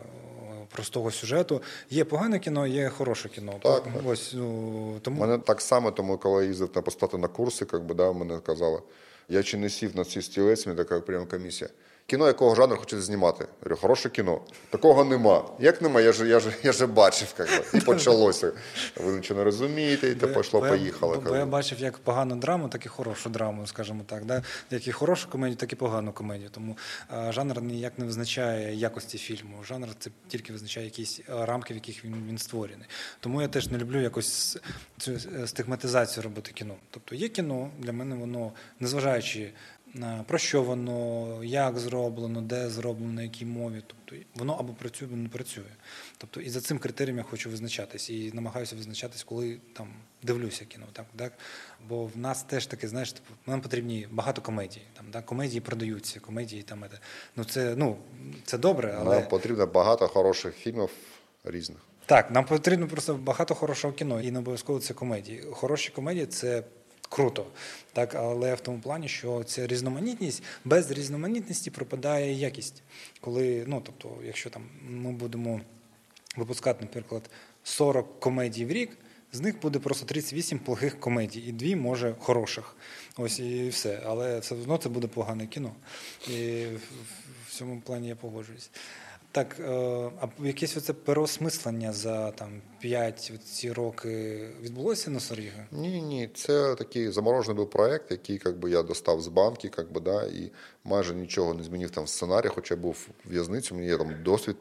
[0.72, 1.62] простого сюжету.
[1.90, 3.54] Є погане кіно, є хороше кіно.
[3.62, 7.64] Так, Ось ну тому мене так само, тому коли я їздив на постати на курси,
[7.64, 8.82] как би, да, мене казали,
[9.28, 11.70] я чи не сів на цей стілець, мені така прямо комісія.
[12.08, 13.44] Кіно якого жанру хочете знімати?
[13.44, 14.40] Я говорю, хороше кіно.
[14.70, 15.44] Такого нема.
[15.60, 16.00] Як нема?
[16.00, 17.46] Я ж, я ж, я ж бачив, би.
[17.74, 18.52] і почалося.
[18.96, 21.22] Ви нічого не розумієте, і те пішло, поїхало.
[21.26, 24.24] Бо, я бачив як погану драму, так і хорошу драму, скажімо так.
[24.24, 24.42] Да?
[24.70, 26.50] Як і хорошу комедію, так і погану комедію.
[26.50, 29.64] Тому а, жанр ніяк не визначає якості фільму.
[29.64, 32.86] Жанр це тільки визначає якісь рамки, в яких він, він створений.
[33.20, 34.58] Тому я теж не люблю якось
[34.98, 36.74] цю е, стигматизацію робити кіно.
[36.90, 39.52] Тобто є кіно, для мене воно, незважаючи
[40.26, 43.82] про що воно, як зроблено, де зроблено, на якій мові.
[43.86, 45.72] Тобто воно або працює, або не працює.
[46.18, 49.88] Тобто і за цим критерієм я хочу визначатись і намагаюся визначатись, коли там
[50.22, 50.86] дивлюся кіно.
[50.92, 51.32] Так, так?
[51.88, 54.82] Бо в нас теж таке, знаєш, типу, нам потрібні багато комедій.
[54.96, 55.26] Там, так?
[55.26, 56.84] Комедії продаються, комедії там.
[56.90, 56.98] це.
[57.36, 57.96] Ну, це, ну,
[58.44, 59.20] це добре, але.
[59.20, 60.90] Нам потрібно багато хороших фільмів
[61.44, 61.78] різних.
[62.06, 65.44] Так, нам потрібно просто багато хорошого кіно, і не обов'язково це комедії.
[65.52, 66.62] Хороші комедії це
[67.08, 67.46] круто,
[67.92, 72.82] так, але в тому плані, що це різноманітність, без різноманітності пропадає якість.
[73.20, 75.60] Коли, ну тобто, якщо там ми будемо
[76.36, 77.30] випускати, наприклад,
[77.64, 78.90] 40 комедій в рік.
[79.32, 82.76] З них буде просто 38 плохих комедій, і дві, може, хороших.
[83.16, 84.02] Ось і все.
[84.06, 85.72] Але все одно це буде погане кіно.
[86.28, 86.64] І
[87.46, 88.70] в цьому плані я погоджуюсь.
[89.36, 89.70] Так, е,
[90.20, 95.66] а якесь оце переосмислення за там 5 ці роки відбулося на Соріга?
[95.72, 100.00] Ні, ні, це такий заморожений був проект, який как би, я достав з банки, би,
[100.00, 100.50] да, і
[100.84, 103.98] майже нічого не змінив там в сценарії, хоча я був в в'язниці, у мене є
[103.98, 104.56] там досвід.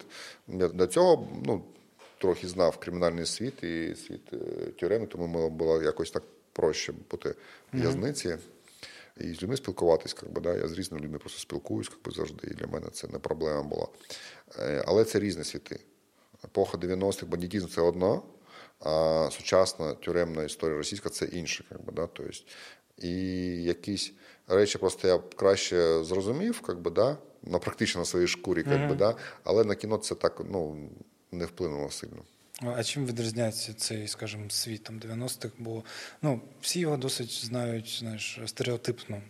[0.47, 1.63] Я до цього ну,
[2.17, 4.37] трохи знав кримінальний світ і світ е,
[4.79, 7.29] тюреми, тому мені було якось так проще бути
[7.73, 8.37] в в'язниці.
[9.17, 10.53] І з людьми спілкуватись, как би, да.
[10.53, 13.63] я з різними людьми просто спілкуюсь как би, завжди, і для мене це не проблема
[13.63, 13.87] була.
[14.59, 15.79] Е, Але це різні світи.
[16.45, 18.23] Епоха 90-х, бандитізм це одно,
[18.79, 21.65] а сучасна тюремна історія російська це інше.
[21.69, 22.07] Как би, да?
[22.07, 22.33] тобто,
[22.97, 23.11] і
[23.63, 24.13] якісь
[24.47, 27.17] речі просто я краще зрозумів, как би, да?
[27.43, 29.15] на практично на своїй шкурі, как би, да?
[29.43, 30.89] але на кіно це так ну,
[31.31, 32.23] не вплинуло сильно.
[32.63, 35.55] А чим відрізняється цей, скажімо, світ там 90-х?
[35.57, 35.83] Бо
[36.21, 39.21] ну, всі його досить знають, знаєш, стереотипно.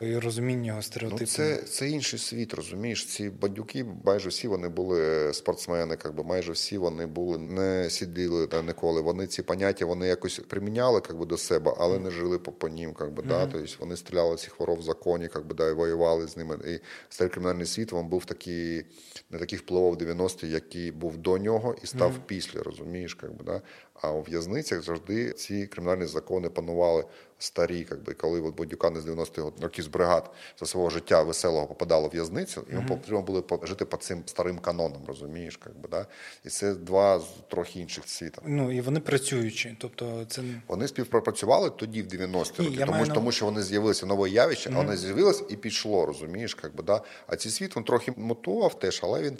[0.00, 0.80] І розуміння його
[1.20, 3.06] Ну, це, це інший світ, розумієш?
[3.06, 8.46] Ці бандюки, майже всі вони були спортсмени, как би, майже всі вони були не сиділи
[8.46, 9.00] та ніколи.
[9.00, 12.68] Вони ці поняття вони якось приміняли как би, до себе, але не жили по, по
[12.68, 12.92] ним.
[12.92, 13.46] Как би, да?
[13.46, 16.58] Тобто вони стріляли цих воров в законі, как би, да, і воювали з ними.
[16.66, 18.84] І старий кримінальний світ він був такий,
[19.30, 23.14] не такий впливов 90-ті, який був до нього і став після, розумієш?
[23.14, 23.62] Как би, да?
[24.02, 27.04] А у в'язницях завжди ці кримінальні закони панували
[27.38, 31.66] старі, как би, коли от бандюкани з 90-х років з бригад за свого життя веселого
[31.66, 35.56] попадали в в'язницю, їм потрібно було жити по цим старим канонам, розумієш?
[35.56, 36.06] Как би, да?
[36.44, 38.42] І це два з трохи інших світів.
[38.46, 39.76] Ну і вони працюючі.
[39.80, 44.30] Тобто, це Вони співпрацювали тоді в 90-ті роки, тому, маю тому що вони з'явилися нове
[44.30, 47.02] явище, а воно з'явилось і пішло, розумієш, как би, да?
[47.26, 49.38] А цей світ він трохи мутував теж, але він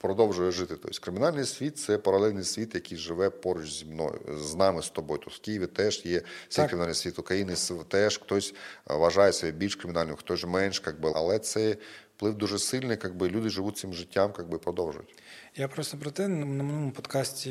[0.00, 0.74] продовжує жити.
[0.82, 5.20] Тобто кримінальний світ це паралельний світ, який живе поруч зі мною, з нами, з тобою.
[5.20, 7.54] Тут в Києві теж є цей кримінальний світ України,
[7.88, 8.54] теж хтось
[8.90, 11.76] е, вважає себе більш кримінальним, хтось менш, как би, але це
[12.16, 15.14] вплив дуже сильний, как би, люди живуть цим життям, как би, продовжують.
[15.56, 17.50] Я просто про те, на минулому подкасті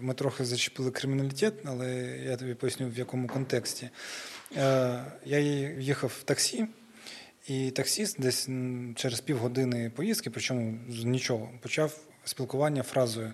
[0.00, 1.88] ми трохи зачепили криміналітет, але
[2.24, 3.90] я тобі поясню, в якому контексті.
[4.56, 5.38] Е, Я
[5.78, 6.66] їхав в таксі,
[7.48, 8.48] і таксіст десь
[8.96, 11.92] через півгодини поїздки, причому з нічого, почав
[12.24, 13.32] спілкування фразою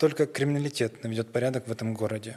[0.00, 2.34] «Тільки криміналітет наведет порядок в этом городі.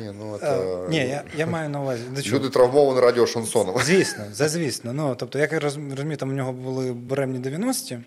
[0.00, 2.02] Ні, ну, Е, Ні, я, я маю на увазі.
[2.14, 2.36] до чого?
[2.38, 3.74] Люди травмовані радіошансоном.
[3.84, 4.92] Звісно, за звісно.
[4.92, 7.98] Ну, тобто, як я розумію, там у нього були буремні 90-ті,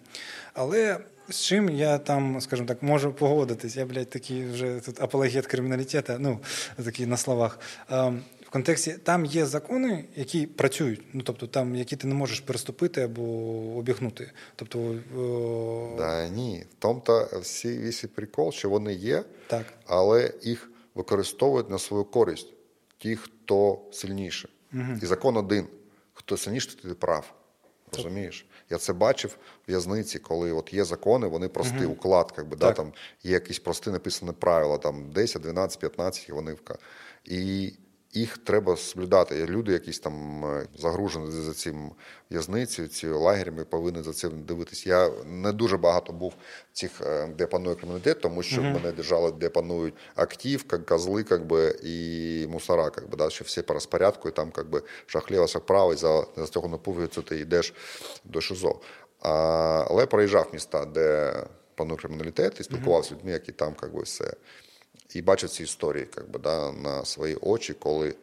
[0.54, 0.98] але
[1.30, 3.76] з чим я там, скажімо так, можу погодитись.
[3.76, 6.40] Я, блядь, такий вже тут апологет криміналітету, ну,
[6.86, 7.60] такий на словах.
[8.50, 13.02] В контексті там є закони, які працюють, ну тобто там, які ти не можеш переступити
[13.02, 13.22] або
[13.78, 14.32] обігнути.
[14.56, 16.66] Тобто, о, Да, ні.
[16.72, 19.66] В тому-то всі весь і прикол, що вони є, Так.
[19.86, 22.54] але їх використовують на свою користь
[22.98, 24.50] ті, хто сильніше.
[25.02, 25.68] І закон один:
[26.14, 27.34] хто сильніше, ти прав.
[27.98, 28.46] Розумієш?
[28.70, 32.72] Я це бачив в в'язниці, коли от є закони, вони простий уклад, как би, да,
[32.72, 36.78] там є якісь прості написані правила, там 10, 12, 15, і вони вка.
[37.26, 37.72] І
[38.14, 39.46] їх треба соблюдати.
[39.46, 41.92] Люди, якісь там е, загружені за цим
[42.32, 44.88] в'язницею, ці лагерями, повинні за цим дивитись.
[44.88, 46.34] Я не дуже багато був
[46.74, 51.24] в цих, е, де панує криміналітет, тому що мене держали, де панують актив, як козли,
[51.24, 54.82] как би, і мусора, как би, да, що всі по розпорядку, і там как би,
[55.06, 57.74] шахліва справа, і за застегну пуговицю ти йдеш
[58.24, 58.80] до ШИЗО.
[59.22, 59.30] А,
[59.90, 61.34] але проїжджав міста, де
[61.76, 64.34] панує криміналітет, і спілкувався з людьми, які там как би, все.
[65.14, 68.16] І бачив ці історії как би, да, на свої очі, коли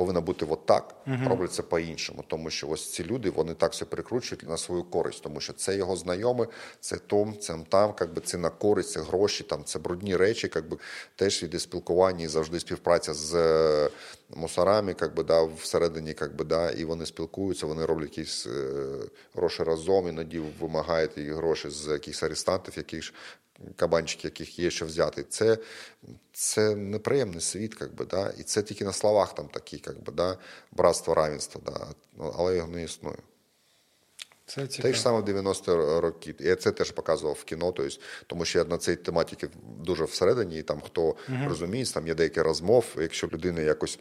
[0.00, 0.94] повинно бути от так,
[1.26, 2.24] роблять це по-іншому.
[2.26, 5.76] Тому що ось ці люди вони так все перекручують на свою користь, тому що це
[5.76, 6.46] його знайоме,
[6.80, 10.48] це том, це там, как би, це на користь, це гроші, там, це брудні речі,
[10.48, 10.76] как би,
[11.16, 13.90] теж йде спілкування і завжди співпраця з е,
[14.30, 18.82] мусорами, как би, да, всередині, как би, да, і вони спілкуються, вони роблять якісь е,
[19.34, 23.12] гроші разом, іноді вимагають і гроші з якихось арестантів, яких
[23.76, 25.24] кабанчики, яких є що взяти.
[25.28, 25.58] Це,
[26.32, 28.32] це неприємний світ, как би, да?
[28.38, 30.38] і це тільки на словах там такі, как би, да?
[30.72, 31.86] братство, равенство, да?
[32.16, 33.18] Ну, але його не існує.
[34.66, 36.34] це Те ж саме в 90 роки.
[36.38, 37.96] Я це теж показував в кіно, тобто,
[38.26, 42.40] тому що я на цій тематиці дуже всередині, і там хто розуміється, там є деякі
[42.40, 43.98] розмов, якщо людина якось.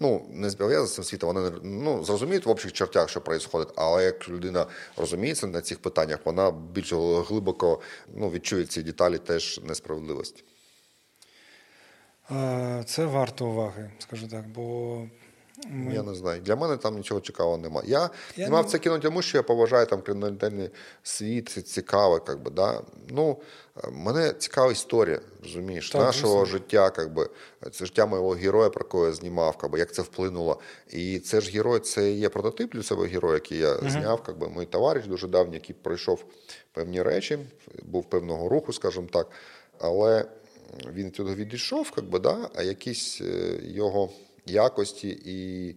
[0.00, 4.04] Ну, не зв'язана з цим світом, вони ну, зрозуміють в общих чертях, що відбувається, але
[4.04, 6.92] як людина розуміється на цих питаннях, вона більш
[7.28, 7.80] глибоко
[8.14, 10.44] ну, відчує ці деталі теж несправедливості.
[12.84, 14.98] Це варто уваги, скажу так, бо
[15.68, 15.94] ми...
[15.94, 16.40] Я не знаю.
[16.40, 17.88] Для мене там нічого цікавого немає.
[17.90, 20.70] Я, Я не- це кіно, тому що я поважаю там кримінальний
[21.02, 22.82] світ, це цікаве, как би, да.
[23.08, 23.36] Ну,
[23.92, 26.58] мене цікава історія, розумієш, Так, нашого звісно.
[26.58, 27.28] життя, как би,
[27.72, 30.60] це життя моєго героя, про якого я знімав, как би, як це вплинуло.
[30.90, 34.48] І це ж герой, це є прототип для себе героя, який я зняв, как би,
[34.48, 36.24] мій товариш дуже давній, який пройшов
[36.72, 37.38] певні речі,
[37.82, 39.30] був певного руху, скажімо так.
[39.78, 40.24] Але
[40.92, 44.10] він туди відійшов, как би, да, а якісь е, його
[44.46, 45.74] якості і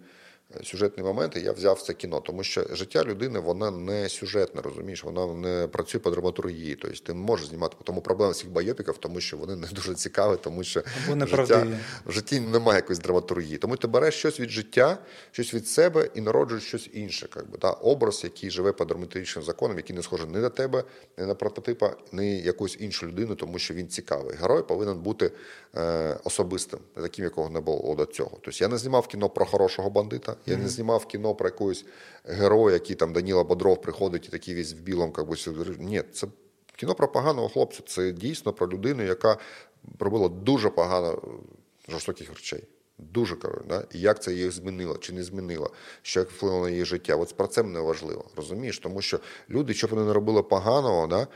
[0.63, 5.33] сюжетні моменти я взяв це кіно, тому що життя людини воно не сюжетне, розумієш, воно
[5.33, 6.75] не працює по драматургії.
[6.75, 10.37] Тобто ти не можеш знімати тому проблема всіх байопіків, тому що вони не дуже цікаві,
[10.41, 10.83] тому що
[11.25, 11.67] життя,
[12.05, 13.57] в житті немає якоїсь драматургії.
[13.57, 14.97] Тому ти береш щось від життя,
[15.31, 17.27] щось від себе і народжуєш щось інше.
[17.27, 17.71] Как би, да?
[17.71, 20.83] Образ, який живе по драматургічним законам, який не схожий ні на тебе,
[21.17, 24.35] ні на прототипа, ні якусь іншу людину, тому що він цікавий.
[24.35, 25.31] Герой повинен бути
[26.23, 28.31] особистим, таким, якого не було до цього.
[28.41, 31.85] Тобто я не знімав кіно про хорошого бандита, я не знімав кіно про якогось
[32.25, 35.35] героя, який там Даніла Бодров приходить і такий весь в білому, как би.
[35.79, 36.27] Ні, це
[36.75, 37.81] кіно про поганого хлопця.
[37.87, 39.37] Це дійсно про людину, яка
[39.99, 41.21] робила дуже погано
[41.89, 42.63] жорстоких речей.
[42.97, 43.85] Дуже кажу, да?
[43.93, 47.15] і як це їх змінило, чи не змінило, що як вплинуло на їх життя.
[47.15, 48.79] От про це не важливо, розумієш?
[48.79, 51.27] Тому що люди, що б вони не робили поганого, да?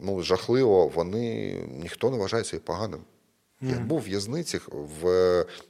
[0.00, 3.00] ну, жахливо, вони ніхто не вважає себе поганим.
[3.60, 5.04] Я був в в'язницях в,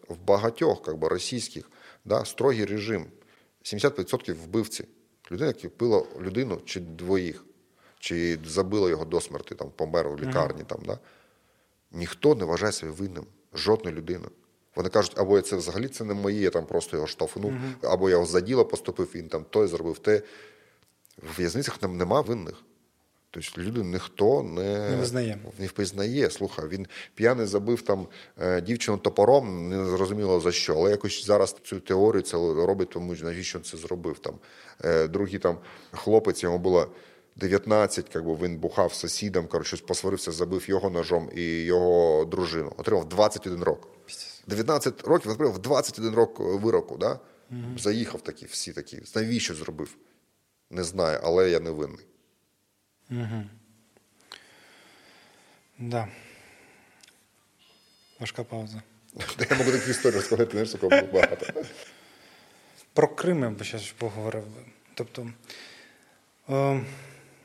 [0.09, 1.71] в багатьох как би, російських,
[2.05, 2.25] да?
[2.25, 3.07] строгий режим.
[3.63, 4.85] 70% вбивці.
[5.31, 7.45] Людина, яка вбила людину чи двоїх,
[7.99, 10.63] чи забила його до смерти, там, помер у лікарні.
[10.67, 10.99] Там, да?
[11.93, 14.29] Ніхто не вважає себе винним, жодної людини.
[14.77, 18.15] Вони кажуть, або це взагалі це не моє, я там просто його штовхнув, або я
[18.15, 20.23] його за діло поступив, він там той зробив те.
[21.23, 22.63] В в'язницях нема винних.
[23.31, 25.39] Тобто люди ніхто не, Не визнає.
[25.59, 26.31] не впізнає.
[26.31, 28.07] Слухай, він п'яний забив там
[28.41, 30.75] е, дівчину топором, не зрозуміло за що.
[30.75, 34.19] Але якось зараз цю теорію це робить, тому що навіщо він це зробив.
[34.19, 34.35] Там
[34.85, 35.59] е, другий там
[35.93, 36.87] хлопець, йому було
[37.37, 42.73] 19, якби він бухав сусідом, коротше, щось посварився, забив його ножом і його дружину.
[42.77, 43.89] Отримав 21 рок.
[44.47, 46.97] 19 років він отримав 21 рок вироку.
[46.97, 47.19] Да?
[47.79, 49.03] Заїхав такі, всі такі.
[49.15, 49.97] Навіщо зробив?
[50.71, 52.07] Не знаю, але я не винний.
[55.79, 56.09] Да.
[58.21, 58.83] Важка пауза.
[59.51, 61.47] Я можу такі історії розказати, знаєш, такого багато.
[62.93, 64.45] Про Крим я б ще поговорив.
[64.95, 65.31] Тобто,
[66.49, 66.85] е,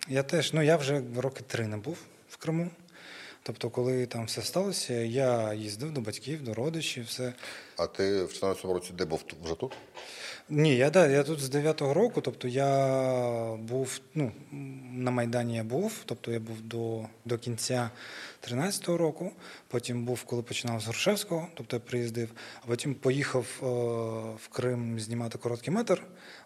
[0.07, 1.97] я теж, ну я вже роки три не був
[2.29, 2.69] в Криму.
[3.43, 7.33] Тобто, коли там все сталося, я їздив до батьків, до родичів, все.
[7.77, 9.73] А ти в 14-му році де був вже тут?
[10.49, 14.31] Ні, я да, я тут з 9-го року, тобто я був, ну,
[14.91, 17.89] на Майдані я був, тобто я був до, до кінця
[18.47, 19.31] 13-го року,
[19.67, 22.29] потім був, коли починав з Грушевського, тобто я приїздив,
[22.63, 23.65] а потім поїхав е,
[24.43, 26.01] в Крим знімати короткий метр.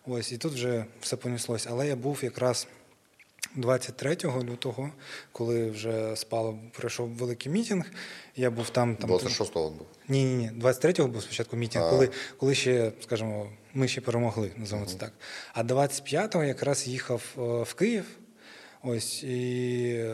[0.08, 1.68] Ось, і тут вже все понеслось.
[1.70, 2.68] Але я був якраз
[3.56, 4.92] 23 лютого,
[5.32, 7.86] коли вже спало, пройшов великий мітинг.
[8.36, 8.96] Я був там.
[8.96, 9.88] там 26-го він був.
[10.08, 10.62] ні, ні, ні.
[10.62, 11.90] 23-го був спочатку мітинг, А.
[11.90, 15.14] коли, коли ще, скажімо, ми ще перемогли, називаємо це так.
[15.54, 18.06] А 25-го якраз їхав е, в Київ.
[18.84, 20.06] Ось і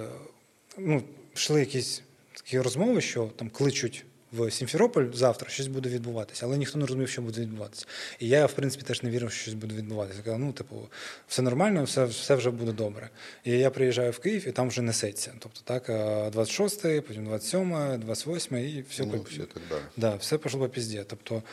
[0.77, 1.03] ну,
[1.35, 2.01] йшли якісь
[2.33, 7.09] такі розмови, що там кличуть в Сімферополь завтра, щось буде відбуватися, але ніхто не розумів,
[7.09, 7.85] що буде відбуватися.
[8.19, 10.17] І я, в принципі, теж не вірив, що щось буде відбуватися.
[10.17, 10.87] Я казав, ну, типу,
[11.27, 13.09] все нормально, все, все вже буде добре.
[13.43, 15.33] І я приїжджаю в Київ, і там вже несеться.
[15.39, 15.89] Тобто так,
[16.35, 19.81] 26-й, потім 27-й, 28-й, і все Ну, по- все так далі.
[19.97, 21.03] Да, все пішло по пізді.
[21.07, 21.43] Тобто,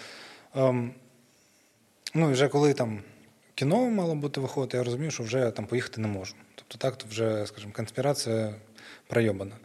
[0.55, 0.95] ем,
[2.15, 3.03] ну і вже коли там
[3.55, 6.35] кіно мало бути виходити, я розумів, що вже там поїхати не можу.
[6.55, 8.55] Тобто так, то вже, скажімо, конспірація
[9.07, 9.57] пройобана.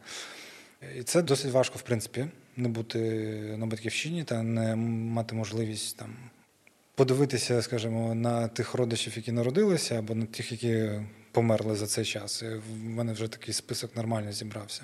[0.97, 2.25] І це досить важко, в принципі,
[2.57, 2.99] не бути
[3.57, 6.15] на батьківщині та не мати можливість там
[6.95, 10.89] подивитися, скажімо, на тих родичів, які народилися, або на тих, які
[11.31, 12.43] померли за цей час.
[12.43, 14.81] В мене вже такий список нормально зібрався.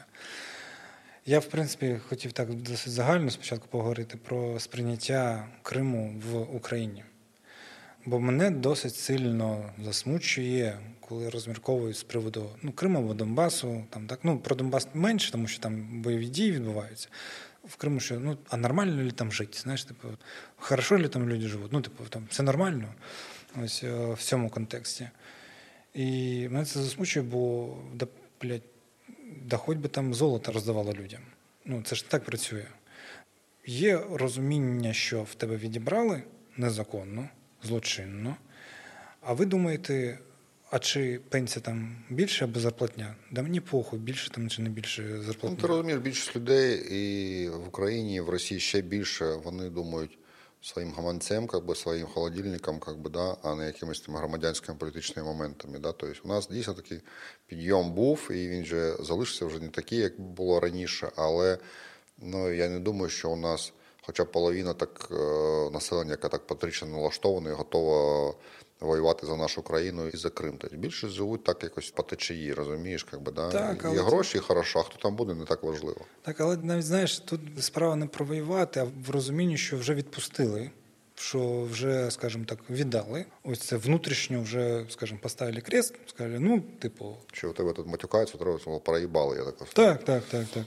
[1.26, 7.04] Я, в принципі, хотів так досить загально спочатку поговорити про сприйняття Криму в Україні.
[8.06, 13.84] Бо мене досить сильно засмучує, коли розмірковують з приводу ну, Криму або Донбасу.
[13.90, 17.10] Там, так, ну, про Донбас менше, тому що там бойові дії відбуваються.
[17.63, 19.60] В Криму що, ну, а нормально ли там жити?
[19.60, 20.08] Знаєш, типу,
[20.56, 21.71] хорошо ли там люди живуть?
[21.71, 22.93] Ну, типу, там все нормально.
[23.63, 25.10] Ось е, в цьому контексті.
[25.93, 28.08] І мене це засмучує, бо да,
[28.41, 28.62] блядь,
[29.41, 31.21] да хоч би там золото роздавало людям.
[31.65, 32.65] Ну, це ж так працює.
[33.65, 36.23] Є розуміння, що в тебе відібрали
[36.58, 37.30] незаконно,
[37.63, 38.36] злочинно.
[39.21, 40.19] А ви думаєте,
[40.74, 43.16] а чи пенсія там більше або зарплатня?
[43.32, 45.58] Да мені похуй, більше там чи не більше Ну, зарплатня.
[45.62, 50.18] ти розумієш, більшість людей і в Україні, і в Росії ще більше вони думають
[50.62, 55.28] своїм гаманцем, как би, своїм холодильником, как би, да, а не якимись там громадянськими політичними
[55.28, 55.80] моментами.
[55.80, 55.92] Да.
[55.92, 57.02] Тобто у нас дійсно такий
[57.48, 61.58] підйом був, і він же залишився вже не такий, як було раніше, але
[62.18, 63.74] ну, я не думаю, що у нас
[64.06, 65.16] хоча половина так е,
[65.72, 68.34] населення, яка так патрично налаштована і готова
[68.80, 70.56] воювати за нашу країну і за Крим.
[70.60, 73.50] Тобто більше живуть так якось по течії, розумієш, как би, да?
[73.50, 76.02] Так, але це- гроші хорошо, а хто там буде, не так важливо.
[76.22, 80.72] Так, але навіть знаєш, тут справа не про воювати, а в розумінні, що вже відпустили,
[81.16, 83.26] що вже, скажімо так, віддали.
[83.44, 88.38] Ось це внутрішньо вже, скажімо, поставили крест, сказали, ну, типу, Що у тебе тут матюкаються,
[88.38, 89.72] треба проїбали, я так кажу.
[89.74, 90.63] Так, так, так, так.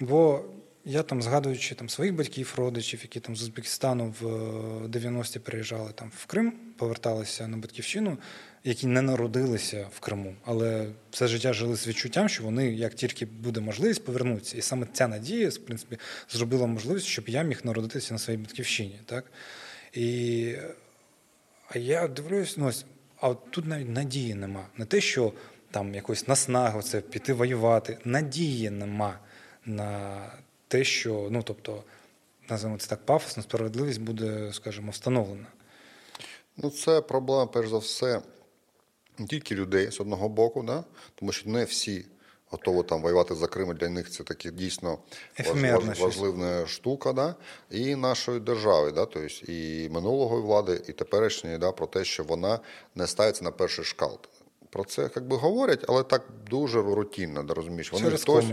[0.00, 0.44] Бо
[0.88, 5.90] я там, згадуючи там, своїх батьків, родичів, які там з Узбекистану в е, 90-ті приїжджали
[5.94, 8.18] там, в Крим, поверталися на батьківщину,
[8.64, 13.26] які не народилися в Криму, але все життя жили з відчуттям, що вони, як тільки
[13.26, 14.58] буде можливість, повернуться.
[14.58, 19.00] І саме ця надія, в принципі, зробила можливість, щоб я міг народитися на своїй батьківщині.
[19.06, 19.24] Так?
[19.92, 20.54] І
[21.68, 22.84] а я дивлюсь, ну ось,
[23.20, 24.66] а от тут навіть надії нема.
[24.76, 25.32] Не те, що
[25.70, 27.98] там якось наснаги це піти воювати.
[28.04, 29.18] Надії нема
[29.64, 30.20] на
[30.76, 31.82] те, що ну тобто
[32.50, 35.46] називаємо це так пафосно, справедливість буде, скажімо, встановлена.
[36.56, 38.22] Ну, це проблема, перш за все,
[39.18, 40.84] не тільки людей з одного боку, да?
[41.14, 42.04] тому що не всі
[42.50, 43.76] готові там воювати за Крим.
[43.76, 44.98] Для них це таки дійсно
[45.54, 47.34] важ, важлива штука, да?
[47.70, 49.06] і нашої держави, да?
[49.06, 51.72] тобто і минулої влади, і теперішньої, да?
[51.72, 52.60] про те, що вона
[52.94, 54.18] не ставиться на перший шкал
[54.76, 57.92] про це якби говорять, але так дуже рутінно, да, розумієш.
[57.92, 58.44] Вони Через хтось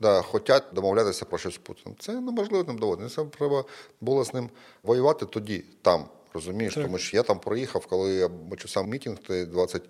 [0.00, 1.96] да, хочуть домовлятися про щось з Путіним.
[1.98, 3.10] Це неможливо ним доводити.
[3.10, 3.64] Це треба
[4.00, 4.50] було з ним
[4.82, 6.04] воювати тоді, там.
[6.34, 6.84] Розумієш, так.
[6.84, 9.82] тому що я там проїхав, коли я бачу сам мітинг, мітінг 20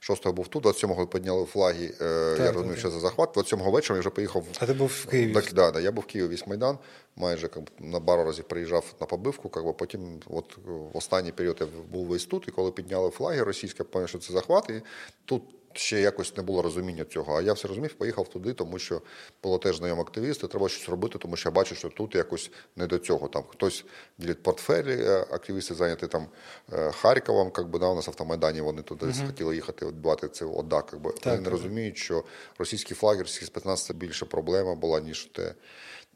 [0.00, 1.94] 6-го був тут, 27-го підняли флаги.
[2.00, 3.36] Е, так, я розумів, що за захват.
[3.36, 4.44] 27-го вечора я вже поїхав.
[4.58, 5.32] А ти був в Києві?
[5.32, 6.78] Так, да, да, я був в Києві весь Майдан.
[7.16, 9.48] Майже как, на пару разів приїжджав на побивку.
[9.48, 13.84] Как потім, от в останній період я був весь тут, і коли підняли флаги, російська,
[13.84, 14.70] пам'ятаю, що це захват.
[14.70, 14.82] І
[15.24, 15.42] тут
[15.72, 17.38] ще якось не було розуміння цього.
[17.38, 19.02] А я все розумів, поїхав туди, тому що
[19.42, 22.86] було теж знайомі активісти, треба щось робити, тому що я бачу, що тут якось не
[22.86, 23.28] до цього.
[23.28, 23.84] Там хтось
[24.18, 26.26] ділить портфелі, е, активісти зайняті там
[26.72, 30.82] е, Харковом, как би, да, у нас автомайдані вони туди хотіли їхати, відбувати це ОДА.
[30.82, 31.10] Как би.
[31.10, 31.52] Так, Вони не так.
[31.52, 32.24] розуміють, що
[32.58, 35.54] російські флаги, російські спецназ це більше проблема була, ніж те.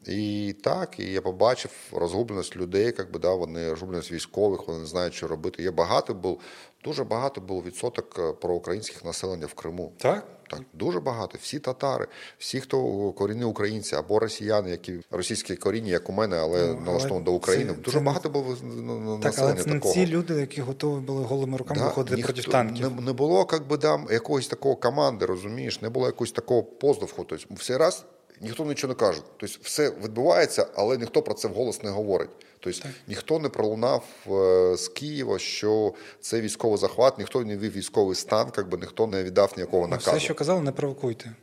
[0.05, 4.85] І так, і я побачив розгубленість людей, як би, да, вони розгубленість військових, вони не
[4.85, 5.63] знають, що робити.
[5.63, 6.41] Є багато був,
[6.83, 9.91] дуже багато було відсоток е, проукраїнських населення в Криму.
[9.97, 10.27] Так?
[10.49, 11.37] Так, дуже багато.
[11.41, 12.07] Всі татари,
[12.37, 17.25] всі, хто корінні українці або росіяни, які російські корінні, як у мене, але Ну, налаштовані
[17.25, 17.73] до України.
[17.75, 19.93] це- дуже це багато було ну, Так, але населення це такого.
[19.93, 22.95] ці люди, які готові були голими руками виходити ніхто- проти танків.
[22.95, 27.23] Не, не було як би, там, якогось такого команди, розумієш, не було якогось такого поздовху.
[27.23, 28.05] Тобто, все раз
[28.41, 29.21] ніхто нічого не каже.
[29.37, 32.29] Тобто, все відбувається, але ніхто про це вголос не говорить.
[32.59, 38.15] Тобто, ніхто не пролунав е, з Києва, що це військовий захват, ніхто не вів військовий
[38.15, 40.11] стан, як би, ніхто не віддав ніякого Ну, наказу.
[40.11, 41.35] Все, що казали, не провокуйте.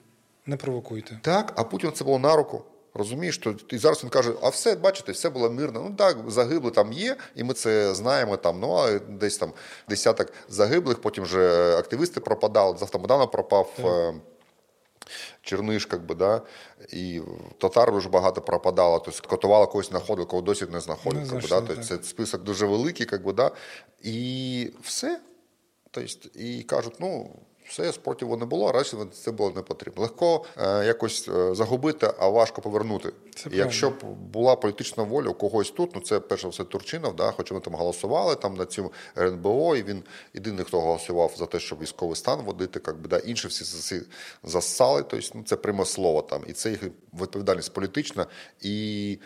[0.46, 1.20] Не провокуйте.
[1.22, 2.62] Так, а Путін це було на руку.
[2.96, 5.86] Розумієш, то і зараз він каже: а все, бачите, все було мирно.
[5.90, 8.36] Ну так, загибли там є, і ми це знаємо.
[8.36, 9.52] Там ну а десь там
[9.88, 11.00] десяток загиблих.
[11.00, 12.78] Потім вже активісти пропадали.
[12.78, 13.70] З автомайдану пропав.
[13.84, 14.14] е,
[15.42, 16.42] Черниш, как би, да,
[16.92, 17.20] і
[17.58, 21.32] татар дуже багато пропадало, тобто котувала когось знаходили, кого досі не знаходять.
[21.32, 23.50] Не би, да, тобто це список дуже великий, как би, да,
[24.02, 25.20] і все.
[25.90, 27.30] Тобто, і кажуть, ну,
[27.68, 30.02] все, спротиву не було, раніше це було не потрібно.
[30.02, 33.12] Легко е, якось е, загубити, а важко повернути.
[33.34, 37.16] Це І якщо б була політична воля у когось тут, ну це перше все Турчинов,
[37.16, 40.02] да, хоч ми там голосували там на цьому РНБО, і він
[40.34, 44.02] єдиний, хто голосував за те, щоб військовий стан водити, как би, да, інші всі
[44.42, 46.42] зассали, тобто, ну, це пряме слово там.
[46.46, 46.80] І це їх
[47.20, 48.26] відповідальність політична
[48.60, 49.18] і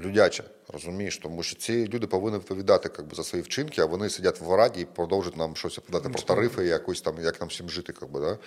[0.00, 0.44] людяча.
[0.72, 4.54] Розумієш, тому що ці люди повинні відповідати би, за свої вчинки, а вони сидять в
[4.54, 7.92] раді і продовжують нам щось відповідати про тарифи, якось там, як нам всім жити.
[8.12, 8.38] Би, да?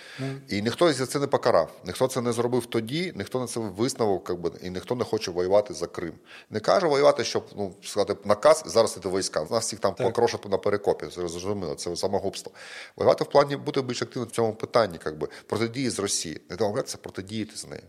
[0.50, 3.62] І ніхто за це не покарав, ніхто це не зробив тоді, ніхто на це
[4.26, 6.14] как би, і ніхто не хоче воювати за Крим.
[6.50, 9.48] Не каже воювати, щоб ну, сказати наказ зараз іти війська.
[9.52, 12.52] Нас всіх там покрошати на перекопі, зрозуміло, це самогубство.
[12.96, 16.42] Воювати в плані бути більш активним в цьому питанні, би, протидії з Росії.
[16.50, 17.84] Не домовлятися, протидіяти з нею.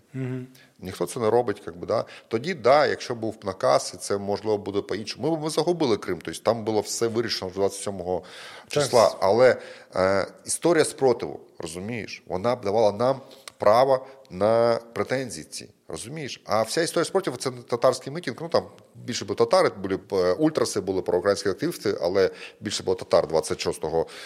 [0.82, 2.04] Ніхто це не робить, якби би, да.
[2.28, 5.30] Тоді, да, якщо був наказ, і це можливо буде по-іншому.
[5.30, 8.20] Ми, ми загубили Крим, тобто там було все вирішено 27
[8.68, 9.16] числа.
[9.20, 9.56] Але
[9.96, 13.20] е, історія спротиву, розумієш, вона б давала нам
[13.58, 15.68] право на претензії ці.
[15.90, 16.40] Розумієш?
[16.44, 18.36] А вся історія спротиву це татарський митінг.
[18.40, 18.64] Ну там
[18.94, 22.30] більше були татари, були е, ультраси, були проукраїнські активісти, але
[22.60, 23.80] більше було татар 26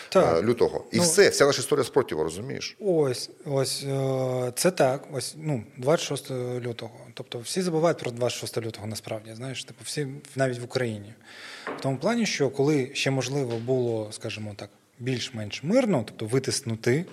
[0.08, 0.38] Так.
[0.38, 0.84] е, лютого.
[0.92, 2.76] І Ну, все, вся наша історія спротиву, розумієш?
[2.80, 5.04] Ось, ось е, це так.
[5.12, 6.92] Ось ну 26 лютого.
[7.14, 9.34] Тобто всі забувають про 26 лютого насправді.
[9.34, 10.06] Знаєш, типу, всі
[10.36, 11.14] навіть в Україні.
[11.78, 17.04] В тому плані, що коли ще можливо було, скажімо так, більш-менш мирно, тобто витиснути.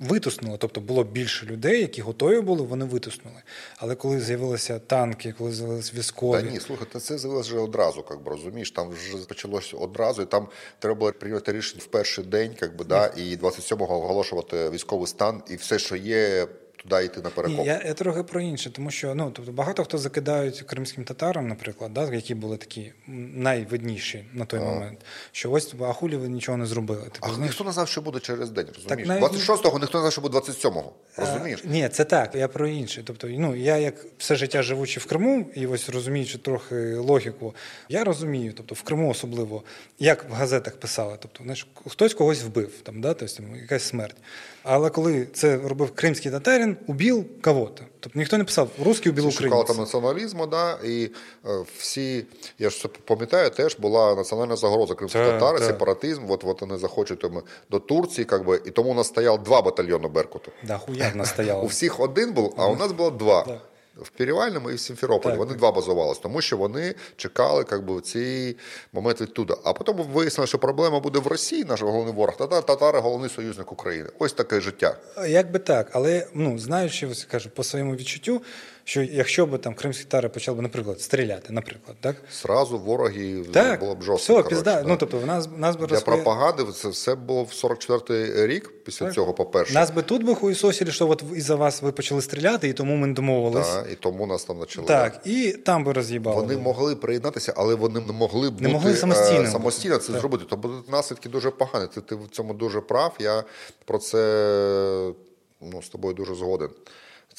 [0.00, 3.36] Витиснули, тобто було більше людей, які готові були, вони витиснули.
[3.76, 8.22] Але коли з'явилися танки, коли з'явилися військові, Та ні, слухайте, це з'явилося вже одразу, як
[8.22, 10.48] би, розумієш, там вже почалося одразу, і там
[10.78, 15.42] треба було прийняти рішення в перший день, як би, да, і 27-го оголошувати військовий стан,
[15.50, 16.46] і все, що є,
[16.82, 17.58] туди йти на перекоп.
[17.58, 21.48] Ні, я, я трохи про інше, тому що ну тобто багато хто закидають кримським татарам,
[21.48, 22.92] наприклад, да, які були такі
[23.34, 24.98] найвидніші на той момент,
[25.32, 27.02] що ось а хулі ви нічого не зробили.
[27.02, 29.08] Типу, А знаєш, ніхто не знав, що буде через день, розумієш?
[29.08, 31.62] навіть- 26-го ніхто не знав, що буде 27-го, розумієш?
[31.64, 32.34] Е, Ні, це так.
[32.34, 33.02] Я про інше.
[33.06, 37.54] Тобто, ну я як все життя живучи в Криму, і ось розуміючи трохи логіку,
[37.88, 39.62] я розумію, тобто в Криму особливо,
[39.98, 44.16] як в газетах писали, тобто, знаєш, хтось когось вбив, там, да, тобто, якась смерть.
[44.62, 47.84] Але коли це робив кримський татарин, убив кого-то.
[48.00, 51.10] Тобто ніхто не писав русський убив Всі Шукала там націоналізму, да, і
[51.46, 52.24] е, всі,
[52.58, 55.66] я ж це пам'ятаю, теж була національна загроза кримських Так, татари, так.
[55.66, 59.42] сепаратизм, от, от вони захочуть там, до Турції, как би, і тому у нас стояв
[59.42, 60.52] два батальйони Беркуту.
[60.62, 61.62] Да, хуярна стояла.
[61.62, 63.42] У всіх один був, а у нас було два.
[63.42, 63.60] Так.
[64.02, 65.32] В Перевальному і в Сімферополі.
[65.32, 68.56] Так, вони два базувалися, тому що вони чекали как би, цей
[68.92, 69.56] момент відтуда.
[69.64, 73.72] А потім вияснили, що проблема буде в Росії, наш головний ворог, та татари головний союзник
[73.72, 74.08] України.
[74.18, 74.96] Ось таке життя.
[75.28, 78.42] Як би так, але ну знаючи, кажу, по своєму відчуттю,
[78.84, 82.16] що якщо б там кримські татари почали б, наприклад, стріляти, наприклад, так?
[82.42, 84.40] Зразу вороги Так, було б жорстко.
[84.40, 84.82] все, пізда.
[84.82, 84.88] да.
[84.88, 88.84] Ну тобто, в нас нас би Для розпові- пропаганди це все було в 44-й рік
[88.84, 89.14] після Так.
[89.14, 89.74] цього, по-перше.
[89.74, 93.06] Нас би тут би хуїсосили, що от із-за вас ви почали стріляти, і тому ми
[93.06, 93.68] не домовились.
[93.68, 94.86] Та, і тому нас там почали.
[94.86, 96.36] Так, і там би роз'їбали.
[96.40, 99.42] Вони могли приєднатися, але вони не могли бути Не могли самостійно.
[99.42, 100.44] е, самостійно це зробити.
[100.50, 101.86] То будуть наслідки дуже погані.
[101.94, 103.14] Ти, ти в цьому дуже прав.
[103.18, 103.44] Я
[103.84, 105.12] про це
[105.60, 106.68] ну, з тобою дуже згоден.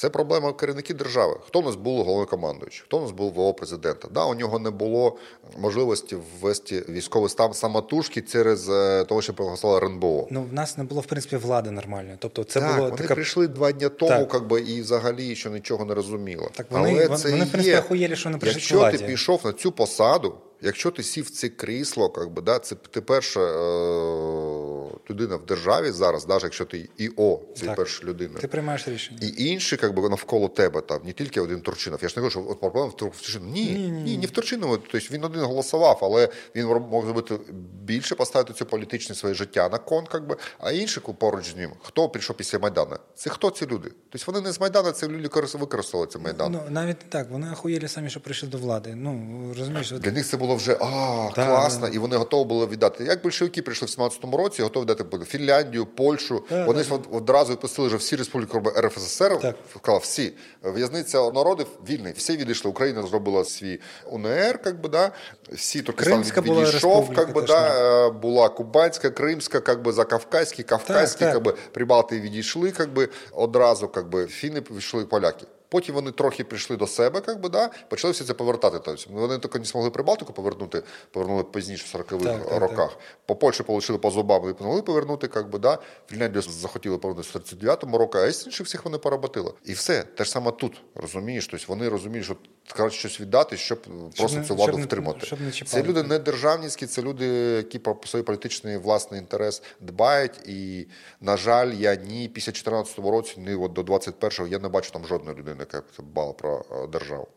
[0.02, 1.36] Це проблема керівників держави.
[1.48, 4.08] Хто у нас був головнокомандуючий, хто у нас був ВО президента?
[4.12, 5.18] Да, у нього не було
[5.58, 10.28] можливості ввести військовий стан самотужки через е, того, що проголосувала РНБО.
[10.32, 12.16] Ну, в нас не було, в принципі, влади нормальної.
[12.20, 13.14] Тобто, це так, було вони така.
[13.14, 14.30] прийшли два дні тому, Так.
[14.30, 16.50] как би, і взагалі ще нічого не розуміло.
[16.54, 18.98] Так вони- Але це вони, в принципі, охуєлі, що вони прийшли Якщо владі.
[18.98, 22.76] ти пішов на цю посаду, якщо ти сів в це крісло, как би, да, це
[22.76, 27.76] ти перша е, людина в державі зараз, навіть якщо ти ІО, це Так.
[27.76, 28.40] перша людина.
[28.40, 29.20] Ти приймаєш рішення.
[29.22, 32.00] І інші, как би, навколо тебе, там, не тільки один Турчинов.
[32.04, 33.52] Я ж не кажу, що от проблема в Тур- в Турчинову.
[33.52, 34.78] Ні, ні, ні, не в Турчинову.
[34.78, 37.40] Тобто він один голосував, але він мог зробити
[37.84, 41.72] більше, поставити це політичне своє життя на кон, как би, а інші поруч з ним.
[41.84, 42.96] Хто прийшов після Майдану?
[43.16, 43.92] Це хто ці люди?
[44.10, 46.52] Тобто вони не з Майдану, це люди корис- використали цей Майдан.
[46.52, 48.96] Ну, навіть так, вони охуєлі самі, що прийшли до влади.
[48.96, 51.94] Ну, розумієш, Для них це було вже а, Да, класно, да.
[51.96, 53.04] і вони готові були віддати.
[53.04, 56.44] Як більшовики прийшли в 17-му році, готові дати Фінляндію, Польщу.
[56.50, 59.56] Да, вони ж одразу відпустили вже всі республіки РФСР, Так.
[59.76, 60.34] вклав всі.
[60.64, 62.72] В'язниця народів вільний, всі відійшли.
[62.72, 63.80] Україна зробила свій
[64.12, 65.12] УНР, как би, да.
[65.52, 68.08] всі Туркестан відійшов, как би, да.
[68.08, 73.10] е, була Кубанська, Кримська, как би, Закавказькі, Кавказькі, Так, как би, Прибалти відійшли, как би,
[73.32, 75.46] одразу, как би, фіни пішли поляки.
[75.72, 78.80] Потім вони трохи прийшли до себе, как би, да, почали все це повертати.
[78.86, 82.98] Тобто вони тільки не змогли Прибалтику повернути, повернули пізніше в 40-х Так, так, роках.
[83.26, 85.80] По Польщі отримали по зубам і могли повернути, как би, да.
[86.10, 89.54] Фінляндію захотіли повернути в 39-му році, а інших всіх вони поработили.
[89.66, 90.04] І все.
[90.04, 91.48] Те ж саме тут, розумієш?
[91.48, 92.36] Тобто вони розуміють, що
[92.76, 93.82] краще щось віддати, щоб,
[94.18, 95.26] просто не- цю владу щоб не- втримати.
[95.26, 97.26] щоб не це люди не державницькі, це люди,
[97.58, 100.38] які про свій політичний власний інтерес дбають.
[100.48, 100.88] І,
[101.22, 105.06] на жаль, я ні після 14-го року, ні от до 21-го я не бачу там
[105.06, 107.28] жодної людини, яка б дбала про е, державу.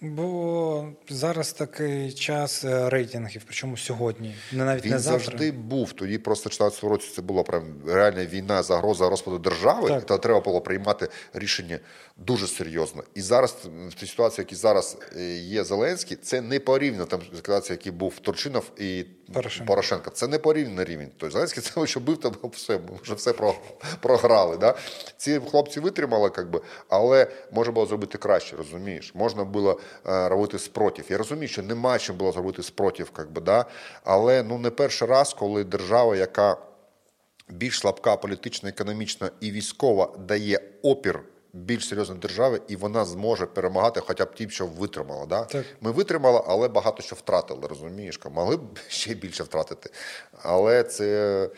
[0.00, 5.24] Бо зараз такий час е, рейтингів, причому сьогодні, не навіть Він не завтра.
[5.24, 5.92] завжди був.
[5.92, 9.88] Тоді просто в 14 році це була прям реальна війна, загроза розпаду держави.
[9.88, 10.06] Так.
[10.06, 11.78] Та треба було приймати рішення
[12.16, 13.04] дуже серйозно.
[13.14, 13.56] І зараз
[13.88, 18.18] в тій ситуації, які зараз е, є Зеленський, це не порівняно там ситуація, який був
[18.18, 19.66] Турчинов і Порошенко.
[19.66, 20.10] Порошенко.
[20.10, 21.08] Це не порівняний рівень.
[21.16, 23.54] Тобто Зеленський це що бив, там все, ми вже все про,
[24.00, 24.56] програли.
[24.56, 24.74] Да?
[25.16, 29.14] Ці хлопці витримали, как би, але можна було зробити краще, розумієш?
[29.14, 31.04] Можна було е, робити спротив.
[31.08, 33.64] Я розумію, що нема чим було зробити спротив, как би, да?
[34.04, 36.56] але ну не перший раз, коли держава, яка
[37.48, 41.20] більш слабка політично, економічно і військова дає опір
[41.56, 45.26] більш серйозна держави, і вона зможе перемагати хоча б тим, що витримала.
[45.26, 45.44] Да?
[45.44, 45.66] Так.
[45.80, 48.20] Ми витримали, але багато що втратили, розумієш?
[48.30, 49.90] Могли б ще більше втратити.
[50.42, 51.50] Але це,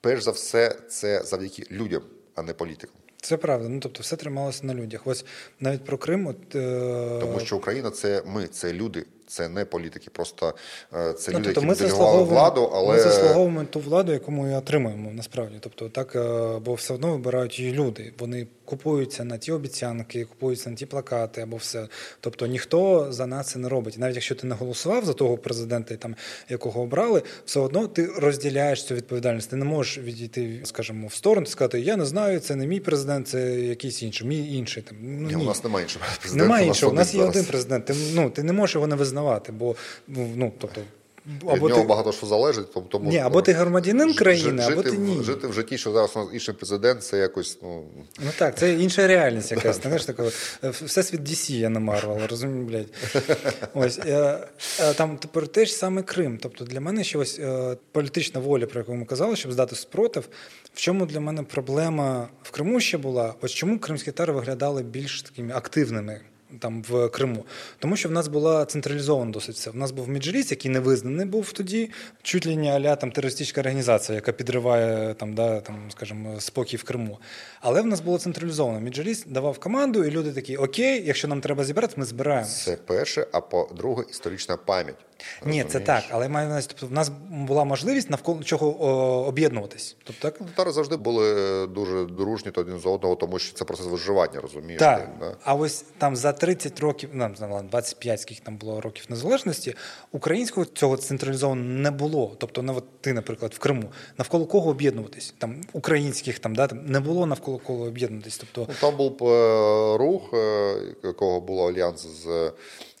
[0.00, 2.02] перш за все, це завдяки людям,
[2.34, 2.96] а не політикам.
[3.20, 3.68] Це правда.
[3.68, 5.00] Ну тобто, все трималося на людях.
[5.04, 5.24] Ось
[5.60, 7.18] навіть про Крим, от е...
[7.20, 10.10] Тому що Україна це ми, це люди, це не політики.
[10.12, 10.54] Просто
[10.94, 14.56] е, це Ну, люди, тобто які делегували владу, але ми заслуговуємо ту владу, яку ми
[14.56, 15.56] отримуємо насправді.
[15.60, 18.12] Тобто, так, е, бо все одно вибирають її люди.
[18.18, 21.88] Вони купуються на ті обіцянки, купуються на ті плакати або все.
[22.20, 23.96] Тобто ніхто за нас це не робить.
[23.96, 26.16] І навіть якщо ти не голосував за того президента, там,
[26.48, 29.50] якого обрали, все одно ти розділяєш цю відповідальність.
[29.50, 32.80] Ти не можеш відійти, скажімо, в сторону і сказати, я не знаю, це не мій
[32.80, 34.82] президент, це якийсь інший, мій інший.
[34.82, 34.96] Там.
[35.00, 36.44] Ну, Ні, у нас немає іншого президента.
[36.44, 36.92] Немає у нас іншого.
[36.92, 37.36] У нас є зараз.
[37.36, 37.84] один президент.
[37.84, 39.76] Ти, ну, ти не можеш його не визнавати, бо
[40.08, 40.80] ну, тобто,
[41.26, 44.82] Від нього ти, багато що залежить, тому тому ні, або ти громадянин країни, жити або
[44.82, 45.22] ти ні.
[45.22, 47.84] Жити в житті, що зараз у нас інший президент, це якось ну
[48.20, 49.80] Ну так, це інша реальність якась.
[49.82, 50.22] Знаєш, така,
[50.70, 52.86] всесвіт DC, я не Марвел, розумію, блядь.
[53.74, 54.38] Ось, е,
[54.80, 56.38] е, там тепер теж саме Крим.
[56.42, 60.28] Тобто для мене ще ось е, політична воля, про яку ми казали, щоб здати спротив.
[60.74, 63.34] В чому для мене проблема в Криму ще була?
[63.40, 66.20] Ось чому кримські татари виглядали більш такими активними?
[66.58, 67.44] Там в Криму,
[67.78, 69.70] тому що в нас була централізована досить все.
[69.70, 71.90] В нас був Меджліс, який не визнаний був тоді,
[72.22, 76.82] чуть ли не аля там терористична організація, яка підриває там, да, там, скажімо, спокій в
[76.82, 77.18] Криму.
[77.60, 78.80] Але в нас було централізовано.
[78.80, 82.64] Меджліс давав команду, і люди такі: Окей, якщо нам треба зібрати, ми збираємося.
[82.64, 85.07] Це перше, а по-друге, історична пам'ять.
[85.46, 88.88] Ні, це так, але маю на тобто в нас була можливість навколо чого о,
[89.26, 89.96] об'єднуватись.
[90.04, 90.38] Тобто, так?
[90.38, 94.78] Татари завжди були дуже дружні один з одного, тому що це процес виживання, розумієш?
[94.78, 95.08] Так.
[95.20, 95.36] Да?
[95.44, 99.74] А ось там за 30 років, ну, не 25, скільки там було років незалежності,
[100.12, 102.32] українського цього централізованого не було.
[102.38, 103.84] Тобто, ну, от ти, наприклад, в Криму,
[104.18, 105.34] навколо кого об'єднуватись?
[105.38, 108.38] Там українських там, да, там не було навколо кого об'єднуватись.
[108.38, 112.52] Тобто, Ну, там був е, рух, е, якого було альянс з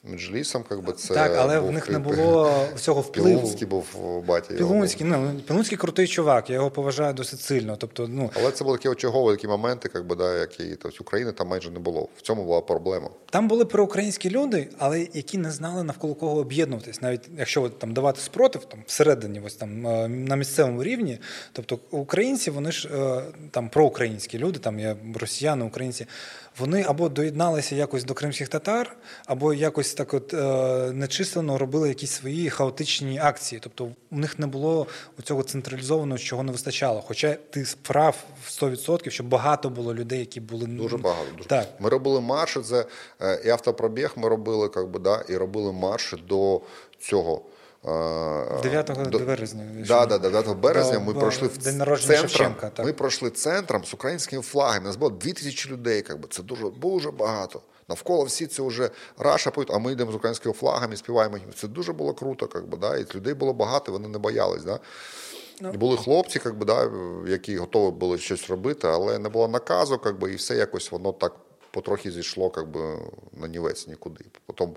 [0.04, 3.28] Меджлісом, как би це так, але був в них не було цього впливу.
[3.28, 3.84] Пілунський був
[4.26, 4.54] батя.
[4.54, 7.76] Пілунський, ну Пілунський крутий чувак, я його поважаю досить сильно.
[7.76, 11.32] Тобто, ну Але це були такі очагові такі моменти, как би, да, які тобто, України
[11.32, 12.08] там майже не було.
[12.16, 13.10] В цьому була проблема.
[13.30, 17.02] Там були проукраїнські люди, але які не знали навколо кого об'єднуватись.
[17.02, 21.18] Навіть якщо там давати спротив там всередині, ось там е, на місцевому рівні,
[21.52, 26.06] тобто українці, вони ж е, там проукраїнські люди, там є росіяни, українці,
[26.58, 28.96] вони або доєдналися якось до кримських татар,
[29.26, 30.38] або якось так от е,
[30.92, 33.60] нечислено робили якісь свої хаотичні акції.
[33.64, 34.86] Тобто у них не було
[35.18, 37.04] у цього централізованого, чого не вистачало.
[37.06, 41.26] Хоча ти справ в 100%, що багато було людей, які були Дуже багато.
[41.36, 41.48] Дуже.
[41.48, 41.68] Так.
[41.78, 42.86] Ми робили марші, це
[43.20, 46.60] е, і автопробіг ми робили, как би, да, і робили марші до
[47.00, 47.42] цього.
[47.84, 49.64] Е, 9 до- березня.
[49.88, 52.86] Да, да, да, 9 березня До- ми пройшли в центром, так.
[52.86, 54.84] Ми пройшли центром з українськими флагами.
[54.86, 56.02] Нас було 2000 людей.
[56.02, 56.28] Как би.
[56.30, 57.60] Це дуже, дуже багато.
[57.88, 61.38] Навколо всі це вже раша поють, а ми йдемо з українськими флагами, співаємо.
[61.56, 62.96] Це дуже було круто, как би, да?
[62.96, 64.64] і людей було багато, вони не боялись.
[64.64, 64.78] Да?
[65.60, 65.70] Ну.
[65.74, 66.90] І були хлопці, как би, да,
[67.26, 71.12] які готові були щось робити, але не було наказу, как би, і все якось воно
[71.12, 71.32] так
[71.70, 72.98] потрохи зійшло как би,
[73.32, 74.24] на нівець нікуди.
[74.46, 74.76] Потім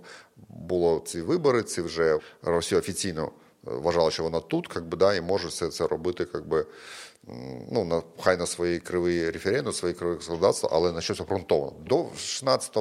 [0.50, 3.30] було ці вибори, ці вже Росія офіційно е,
[3.64, 6.66] вважала, що вона тут, как би, да, і може все це робити, как би,
[7.72, 11.74] ну, на, хай на свої криві референдум, свої криві законодавства, але на щось обґрунтовано.
[11.86, 12.78] До 16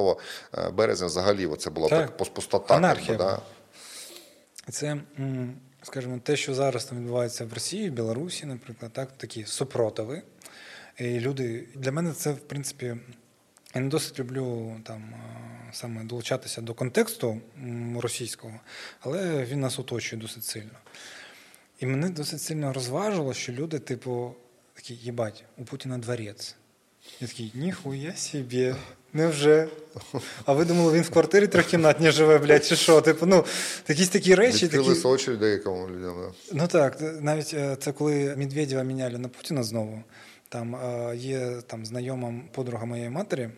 [0.73, 2.17] березня взагалі це була Так.
[2.17, 2.79] так, пустота.
[2.79, 3.41] как би, да.
[4.69, 4.97] Це,
[5.83, 10.21] скажімо, те, що зараз там відбувається в Росії, в Білорусі, наприклад, так, такі супротиви.
[10.97, 12.97] І люди, для мене це, в принципі,
[13.75, 17.41] я не досить люблю там е, саме долучатися до контексту
[17.97, 18.53] російського,
[18.99, 20.79] але він нас оточує досить сильно.
[21.79, 24.35] І мене досить сильно розважило, що люди, типу,
[24.73, 26.55] такі, їбать, у Путіна дворець.
[27.19, 28.75] Я такий, ніхуя собі,
[29.13, 29.67] невже?
[30.45, 33.01] А ви думали, він в квартирі трьохкімнатній живе, блядь, чи що?
[33.01, 33.45] Типу, ну,
[33.87, 34.65] якісь такі речі.
[34.65, 35.07] Відкрили Такі...
[35.07, 36.15] очі деякому людям.
[36.21, 36.57] Да.
[36.57, 40.03] Ну так, навіть е, це коли Медведєва міняли на Путіна знову.
[40.51, 43.49] Там е, є там знайома подруга моєї матері.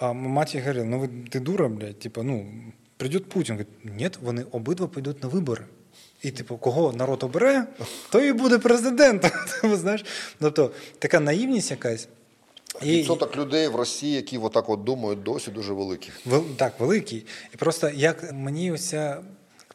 [0.00, 2.46] А мать їй говорила, ну ви ти дура, блядь, типу, ну,
[2.96, 3.54] прийде Путін.
[3.54, 5.64] Говорить, ні, вони обидва підуть на вибори.
[6.22, 7.66] І, типу, кого народ обере,
[8.10, 9.30] той і буде президентом.
[9.62, 10.04] Типу, знаєш?
[10.40, 12.08] Тобто така наївність якась.
[12.82, 16.10] І, Відсоток людей в Росії, які отак от думають, досі дуже великий.
[16.26, 17.26] Вел- так, великий.
[17.54, 19.22] І просто як мені оця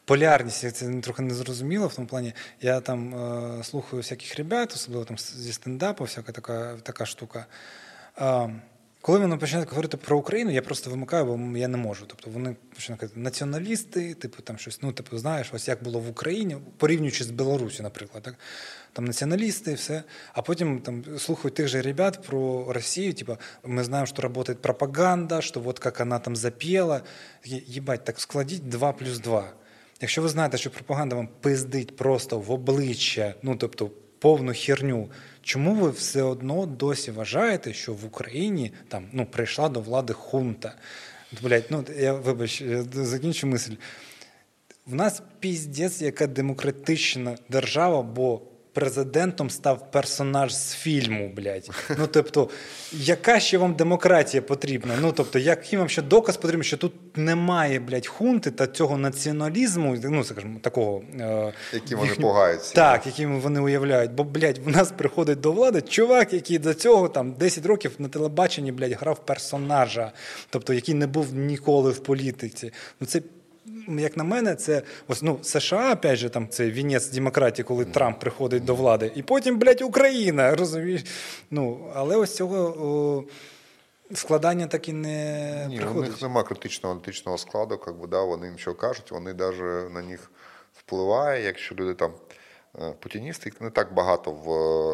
[0.06, 2.32] полярність, як це трохи не зрозуміло в тому плані.
[2.60, 7.46] Я там е, слухаю всяких ребят, особливо там зі стендапу, всяка така, така штука.
[8.18, 8.50] Е,
[9.00, 12.04] коли вони починають говорити про Україну, я просто вимикаю, бо я не можу.
[12.06, 16.08] Тобто вони починають казати націоналісти, типу там щось, ну типу, знаєш, ось як було в
[16.08, 18.34] Україні, порівнюючи з Білорусі, наприклад, так
[18.92, 20.02] там націоналісти, все.
[20.32, 25.40] А потім там слухають тих же ребят про Росію, типу, ми знаємо, що працює пропаганда,
[25.40, 27.00] що от як вона там запіла.
[27.40, 29.52] Такі, Їбать, так складіть 2 плюс 2.
[30.00, 35.10] Якщо ви знаєте, що пропаганда вам пиздить просто в обличчя, ну тобто повну херню,
[35.42, 40.74] чому ви все одно досі вважаєте, що в Україні там ну прийшла до влади хунта?
[41.42, 43.72] Блять, ну я вибач, я закінчу мисль.
[44.86, 48.42] В нас піздець, яка демократична держава, бо
[48.76, 51.70] президентом став персонаж з фільму, блядь.
[51.98, 52.48] Ну тобто,
[52.92, 54.94] яка ще вам демократія потрібна?
[55.00, 59.96] Ну тобто, який вам ще доказ потрібен, що тут немає, блядь, хунти та цього націоналізму,
[60.04, 62.74] ну скажімо, такого е, Яким вони пугаються.
[62.74, 64.12] Так, яким вони уявляють.
[64.12, 68.08] Бо, блядь, в нас приходить до влади чувак, який до цього там 10 років на
[68.08, 70.12] телебаченні, блядь, грав персонажа,
[70.50, 72.72] тобто який не був ніколи в політиці.
[73.00, 73.20] Ну це.
[73.88, 78.18] Як на мене, це ось ну США, опять же, там це вінець демократії, коли Трамп
[78.18, 81.04] приходить до влади, і потім, блядь, Україна, розумієш?
[81.50, 83.24] Ну, але ось цього о,
[84.14, 88.46] складання так і не Ні, у них немає критичного аналітичного складу, как би, да, вони
[88.46, 90.30] їм що кажуть, вони навіть на них
[90.74, 92.12] впливає, якщо люди там
[92.78, 94.46] е, путіністів не так багато в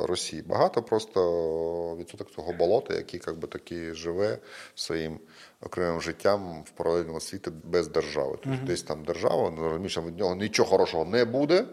[0.07, 0.43] Росії.
[0.43, 4.39] Багато просто відсоток цього болота, який як би, таки живе
[4.75, 5.19] своїм
[5.63, 8.39] окремим життям в паралельному світі без держави.
[8.45, 8.65] Тобто uh-huh.
[8.65, 11.65] десь там держава, не розумієш, від нього нічого хорошого не буде.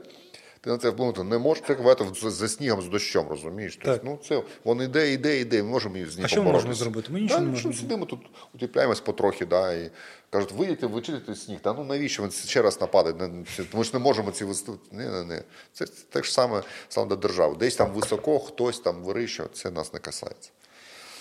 [0.62, 3.80] Ти на це вплинути не можеш, це квати за снігом з дощом, розумієш?
[3.82, 5.64] Тобто, ну це він іде, іде, іде.
[5.64, 7.12] Ми можемо з ним А що ми можемо зробити?
[7.12, 7.74] Ми нічого да, не можемо.
[7.74, 8.20] Сидимо тут,
[8.56, 9.92] утепляємось потрохи, да, і
[10.30, 11.60] кажуть, вийдете, вичитайте сніг.
[11.60, 13.30] Та ну навіщо він ще раз нападе?
[13.74, 14.80] Ми ж не можемо ці виступи.
[14.92, 15.42] Ні, ні, ні.
[15.74, 17.56] Це те ж саме саме до держави.
[17.60, 20.52] Десь там високо, хтось там вирішує, це нас не касається.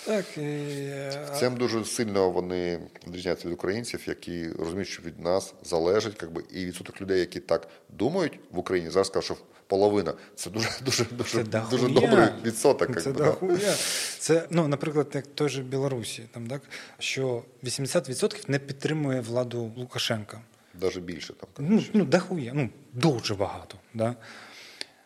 [0.09, 1.39] Так, і...
[1.39, 6.65] Цим дуже сильно вони відрізняються від українців, які розуміють, що від нас залежить, якби, і
[6.65, 9.35] відсоток людей, які так думають в Україні, зараз кажуть, що
[9.67, 13.01] половина це дуже дуже дуже це дуже добрий відсоток.
[13.01, 13.75] Це дохуя.
[14.19, 16.61] Це, ну, наприклад, як той же Білорусі, там так
[16.99, 20.41] що 80% не підтримує владу Лукашенка.
[20.81, 21.49] Навіть більше там.
[21.57, 23.77] Ну, ну дохуя, ну дуже багато.
[23.93, 24.15] Да?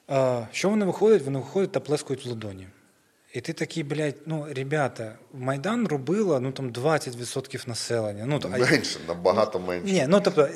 [0.07, 1.21] А, Що вони виходять?
[1.21, 2.67] Вони виходять та плескають в ладоні.
[3.33, 8.25] І ти такий, блядь, ну, ребята, Майдан робила ну там 20% населення.
[8.27, 9.93] Ну, Менше, набагато менше.
[9.93, 10.49] Ні, ну тобто,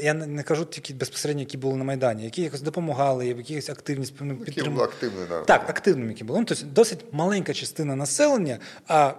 [0.00, 4.82] я не кажу тільки безпосередньо, які були на Майдані, які якось допомагали, якісь активність підтримували.
[4.82, 5.40] Які активні, да.
[5.40, 6.38] Так, активними, які були.
[6.38, 9.12] Ну, тобто досить маленька частина населення, а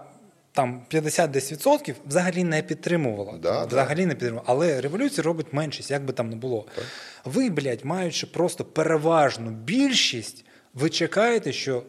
[0.51, 3.37] там 50-10% взагалі не підтримувала.
[3.37, 4.05] Да, взагалі да.
[4.05, 4.45] не підтримувала.
[4.47, 6.65] Але революція робить меншість, як би там не було.
[6.75, 6.85] Так.
[7.25, 11.83] Ви, блядь, маючи просто переважну більшість, ви чекаєте, що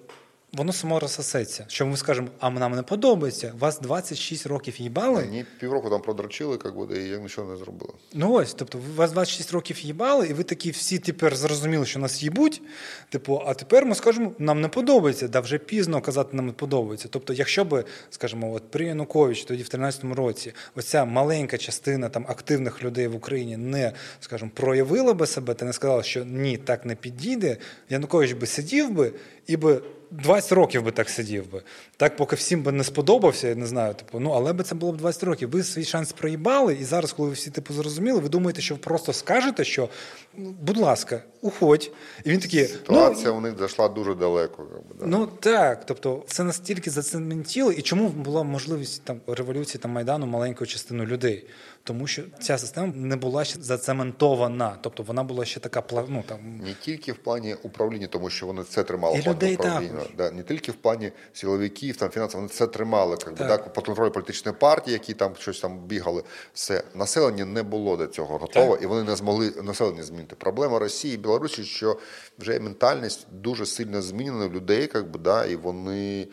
[0.53, 1.65] воно само розсосеться.
[1.69, 3.53] Що ми скажемо, а нам не подобається.
[3.59, 5.27] Вас 26 років їбали.
[5.31, 7.93] Ні, півроку там продрочили, як буде, і я нічого не зробила.
[8.15, 12.23] Ну ось, тобто, вас 26 років їбали, і ви такі всі тепер зрозуміли, що нас
[12.23, 12.63] їбуть.
[13.09, 17.09] Типу, а тепер ми скажемо, нам не подобається, да вже пізно казати, нам не подобається.
[17.11, 22.27] Тобто, якщо би, скажімо, от при Януковичі тоді в 13-му році, оця маленька частина там
[22.29, 26.87] активних людей в Україні не, скажімо, проявила би себе, та не сказала, що ні, так
[26.87, 27.57] не підійде,
[27.91, 29.13] Янукович би сидів би
[29.49, 29.81] і би.
[30.11, 31.63] 20 років би так сидів би.
[31.97, 34.93] Так, поки всім би не сподобався, я не знаю, типу, ну але би це було
[34.93, 35.51] б 20 років.
[35.51, 38.81] Ви свій шанс проїбали, і зараз, коли ви всі типу зрозуміли, ви думаєте, що ви
[38.81, 39.89] просто скажете, що
[40.37, 41.91] будь ласка, уходь.
[42.25, 44.67] І він такий, ситуація ну, у них зайшла дуже далеко.
[45.01, 45.07] Да.
[45.07, 50.69] Ну так, тобто це настільки зацементіло, і чому була можливість там революції там майдану маленькою
[50.69, 51.47] частиною людей?
[51.89, 56.61] Тому що ця система не була ще зацементована, тобто вона була ще така ну, там
[56.65, 60.73] не тільки в плані управління, тому що вони це тримали людей управління, да, не тільки
[60.73, 64.93] в плані силовиків, там фінансів, вони це тримали, як би, так, під контроль політичної партії,
[64.93, 66.23] які там щось там бігали.
[66.55, 68.83] Все населення не було до цього готове, так.
[68.83, 70.37] і вони не змогли населення змінити.
[70.37, 71.99] Проблема Росії і Білорусі, що
[72.39, 76.29] вже ментальність дуже сильно змінена в людей, як би, да, і вони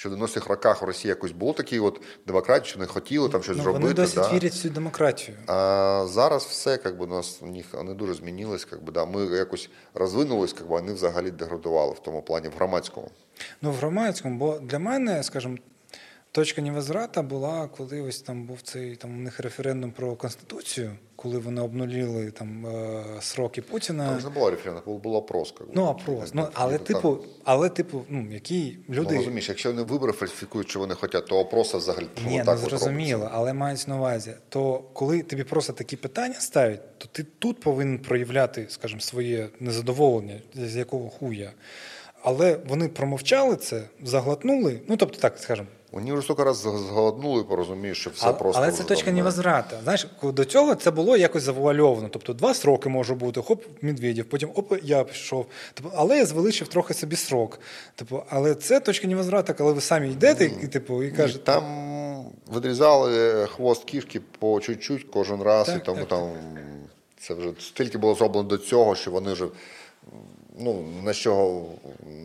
[0.00, 3.42] що в 90-х роках в Росії якось було такі от демократії, що не хотіли там
[3.42, 3.82] щось ну, зробити.
[3.82, 4.32] Вони досить да.
[4.32, 5.36] вірять в цю демократію.
[5.46, 8.66] А зараз все як у нас у них вони дуже змінились.
[8.72, 9.04] Як да.
[9.04, 13.10] Ми якось розвинулись, як вони взагалі деградували в тому плані в громадському.
[13.62, 15.56] Ну в громадському, бо для мене, скажімо,
[16.32, 21.38] Точка невозврата була, коли ось там був цей там у них референдум про конституцію, коли
[21.38, 24.08] вони обнулили там е, сроки Путіна.
[24.08, 25.52] Там не було референдум, було опрос.
[25.52, 26.30] Как ну опрос.
[26.34, 30.78] Ну але типу, але типу, ну які люди Ну, розумієш, якщо вони вибори фальсифікують, що
[30.78, 34.34] вони хочуть, то опроса взагалі Ні, так не зрозуміло, але мають на увазі.
[34.48, 40.40] То коли тобі просто такі питання ставлять, то ти тут повинен проявляти, скажімо, своє незадоволення,
[40.54, 41.52] з якого хуя.
[42.22, 44.80] Але вони промовчали це, заглотнули.
[44.88, 45.68] Ну тобто, так скажемо.
[45.92, 48.62] Вони вже стільки раз зголоднули, порозумієш, що все а, просто.
[48.62, 49.80] Але це точка невозврата.
[49.82, 52.08] Знаєш, до цього це було якось завуальовано.
[52.12, 55.46] Тобто два сроки може бути, хоп, Медведєв, потім оп, я пішов.
[55.74, 57.60] Тобто, але я звеличив трохи собі срок.
[57.94, 61.44] Типу, але це точка невозврата, коли ви самі йдете і типу, і кажете.
[61.44, 61.64] Там
[62.56, 66.62] відрізали хвост кішки по чуть-чуть кожен раз, так, і тому так, там так.
[67.20, 69.46] це вже стільки було зроблено до цього, що вони вже
[70.60, 71.64] ну, на що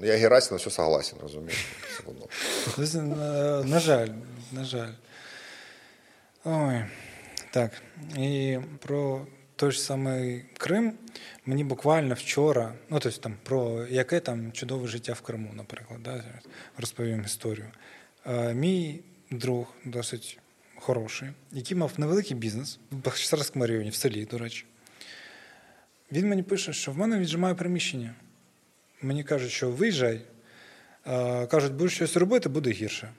[0.04, 1.66] я Герасі на все согласен, розумієш.
[3.66, 4.10] На, жаль,
[4.52, 4.92] на жаль.
[6.44, 6.86] Ой,
[7.52, 7.72] так.
[8.18, 10.94] І про той ж самий Крим
[11.46, 16.24] мені буквально вчора, ну тобто там про яке там чудове життя в Криму, наприклад, да,
[16.78, 17.68] розповім історію.
[18.54, 19.00] Мій
[19.32, 20.40] друг досить
[20.76, 24.66] хороший, який мав невеликий бізнес в Бахчисарському районі, в селі, до речі.
[26.12, 28.14] Він мені пише, що в мене віджимає приміщення.
[29.02, 30.22] Мені кажуть, що виїжджай.
[31.52, 33.14] Кажуть, будеш щось робити, буде гірше.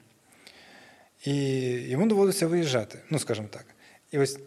[1.25, 1.35] І
[1.73, 3.67] йому доводиться виїжджати, ну, скажімо так.
[4.11, 4.39] І ось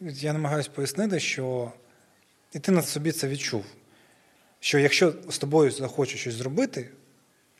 [0.00, 1.72] я намагаюся пояснити, що
[2.52, 3.64] і ти на собі це відчув.
[4.60, 6.90] Що якщо з тобою захочуть щось зробити,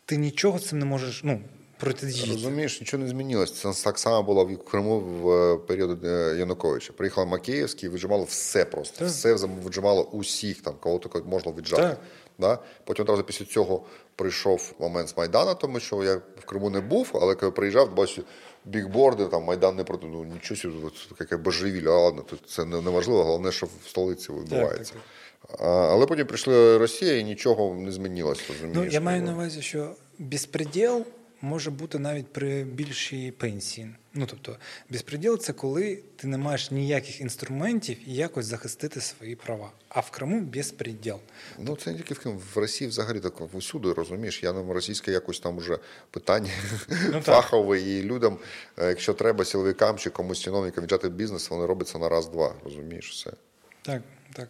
[0.05, 1.20] ти нічого з цим не можеш.
[1.24, 1.41] ну,
[1.81, 2.33] протидіяти.
[2.33, 3.53] Розумієш, нічого не змінилось.
[3.53, 6.93] Це так само було в Криму в е, період е, Януковича.
[6.93, 8.99] Приїхав Макеївський, вижимало все просто.
[8.99, 9.09] Так.
[9.09, 11.83] Все вижимало усіх, там, кого тільки можна віджати.
[11.83, 11.99] Так.
[12.39, 12.59] Да?
[12.85, 13.83] Потім одразу після цього
[14.16, 18.22] прийшов момент з Майдану, тому що я в Криму не був, але коли приїжджав, бачу
[18.64, 20.07] бікборди, там Майдан не проти.
[20.07, 24.33] Ну нічого собі, от, яке божевілля, ладно, тут це не, не головне, що в столиці
[24.33, 24.93] відбувається.
[24.93, 28.41] так, А, але потім прийшла Росія і нічого не змінилось.
[28.49, 28.76] Розумієш?
[28.76, 31.05] Ну, я маю на увазі, що безпреділ
[31.43, 33.91] може бути навіть при більшій пенсії.
[34.14, 34.57] Ну тобто,
[34.91, 39.72] безпреділ це коли ти не маєш ніяких інструментів і якось захистити свої права.
[39.88, 41.18] А в Криму безпреділ.
[41.59, 42.43] Ну, це не тільки в Криму.
[42.55, 44.43] В Росії взагалі так усюди, розумієш.
[44.43, 45.78] Я на російське якось там уже
[46.11, 46.51] питання
[47.12, 48.38] Ну, фахове, і людям,
[48.78, 53.32] е, якщо треба силовикам чи комусь чиновникам віджати бізнес, вони робляться на раз-два, розумієш все.
[53.82, 54.49] Так, так.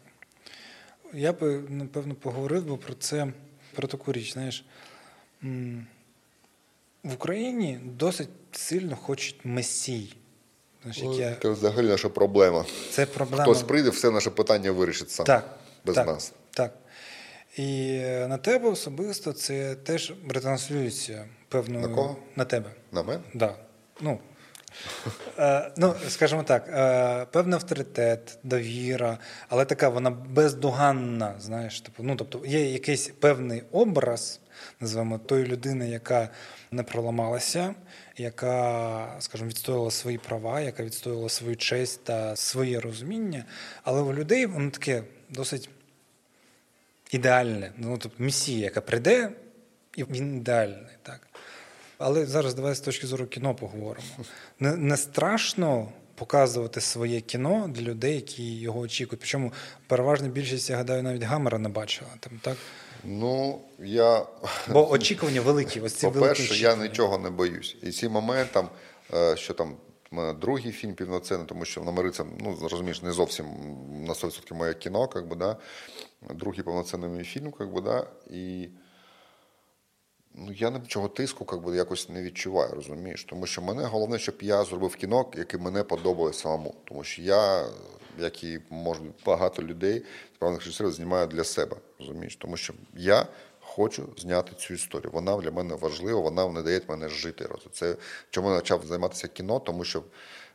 [1.12, 3.32] Я би, напевно, поговорив би про це,
[3.74, 4.32] про таку річ.
[4.32, 4.64] Знаєш,
[7.02, 10.16] в Україні досить сильно хочуть месій.
[10.82, 11.36] Знаєш, яке...
[11.42, 12.64] Це взагалі наша проблема.
[12.90, 13.42] Це проблема.
[13.42, 15.26] Хтось прийде, все наше питання вирішить сам.
[15.26, 16.32] Так, Без так, нас.
[16.50, 16.74] Так.
[17.56, 21.88] І е, на тебе особисто це теж ретранслюється певною.
[21.88, 22.16] На кого?
[22.36, 22.70] На тебе.
[22.92, 23.20] На мене?
[23.34, 23.54] Да.
[24.00, 24.18] Ну,
[25.38, 31.34] е, ну, скажімо так, е, певний авторитет, довіра, але така вона бездоганна.
[31.38, 34.40] Знаєш, типу, ну, тобто є якийсь певний образ,
[34.80, 36.28] називаємо тої людини, яка
[36.70, 37.74] не проламалася,
[38.16, 43.44] яка, скажімо, відстоювала свої права, яка відстоювала свою честь та своє розуміння.
[43.82, 45.68] Але у людей воно таке досить
[47.10, 47.72] ідеальне.
[47.76, 49.32] Ну, тобто місія, яка прийде,
[49.96, 50.96] і він ідеальний.
[51.02, 51.26] Так.
[51.98, 54.06] Але зараз давай з точки зору кіно поговоримо.
[54.60, 59.20] Не, не страшно показувати своє кіно для людей, які його очікують.
[59.20, 59.52] Причому
[59.86, 62.10] переважна більшість, я гадаю, навіть гамера не бачила.
[62.20, 62.56] Там, так?
[63.04, 64.26] Ну, я.
[64.68, 65.80] Бо очікування великі.
[65.80, 66.88] Ось ці великі По-перше, я очікування.
[66.88, 67.76] нічого не боюсь.
[67.82, 68.68] І цей момент, там,
[69.14, 69.76] е, що там
[70.40, 73.46] другий фільм півноцінний, тому що номери це, ну, розумієш, не зовсім
[74.06, 75.56] на 100% моє кіно, как би, да?
[76.30, 78.06] другий повноцінний мій фільм, как би, да?
[78.30, 78.68] і
[80.34, 83.24] ну, я нічого тиску как би, якось не відчуваю, розумієш?
[83.24, 86.74] Тому що мене головне, щоб я зробив кіно, яке мене подобає самому.
[86.84, 87.66] Тому що я,
[88.18, 90.02] як і може багато людей,
[90.34, 92.36] справних режисерів, знімаю для себе, розумієш?
[92.36, 93.26] Тому що я
[93.60, 95.10] хочу зняти цю історію.
[95.12, 97.48] Вона для мене важлива, вона не дає мене жити.
[97.72, 97.96] Це
[98.30, 100.02] чому я почав займатися кіно, тому що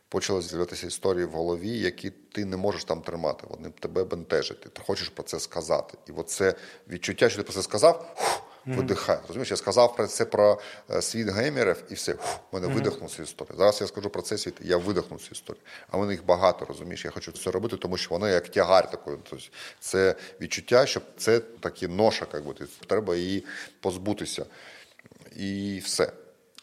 [0.08, 3.46] почали з'являтися історії в голові, які ти не можеш там тримати.
[3.50, 4.60] Вони тебе бентежать.
[4.60, 5.98] Ти хочеш про це сказати.
[6.08, 6.54] І оце
[6.88, 8.14] відчуття, що ти про це сказав.
[8.16, 9.18] фух, Видихай.
[9.28, 10.60] Розумієш, я сказав про це про
[10.90, 12.12] е, світ геймерів і все.
[12.12, 13.56] Фух, мене видихнув цю історію.
[13.58, 15.62] Зараз я скажу про цей світ, і я видихну цю історію.
[15.90, 17.04] А вони їх багато, розумієш.
[17.04, 19.14] Я хочу це робити, тому що воно як тягар такий.
[19.30, 19.46] Тобто
[19.80, 22.54] це відчуття, що це такі ноша, як би,
[22.86, 23.44] треба її
[23.80, 24.46] позбутися.
[25.36, 26.12] І все.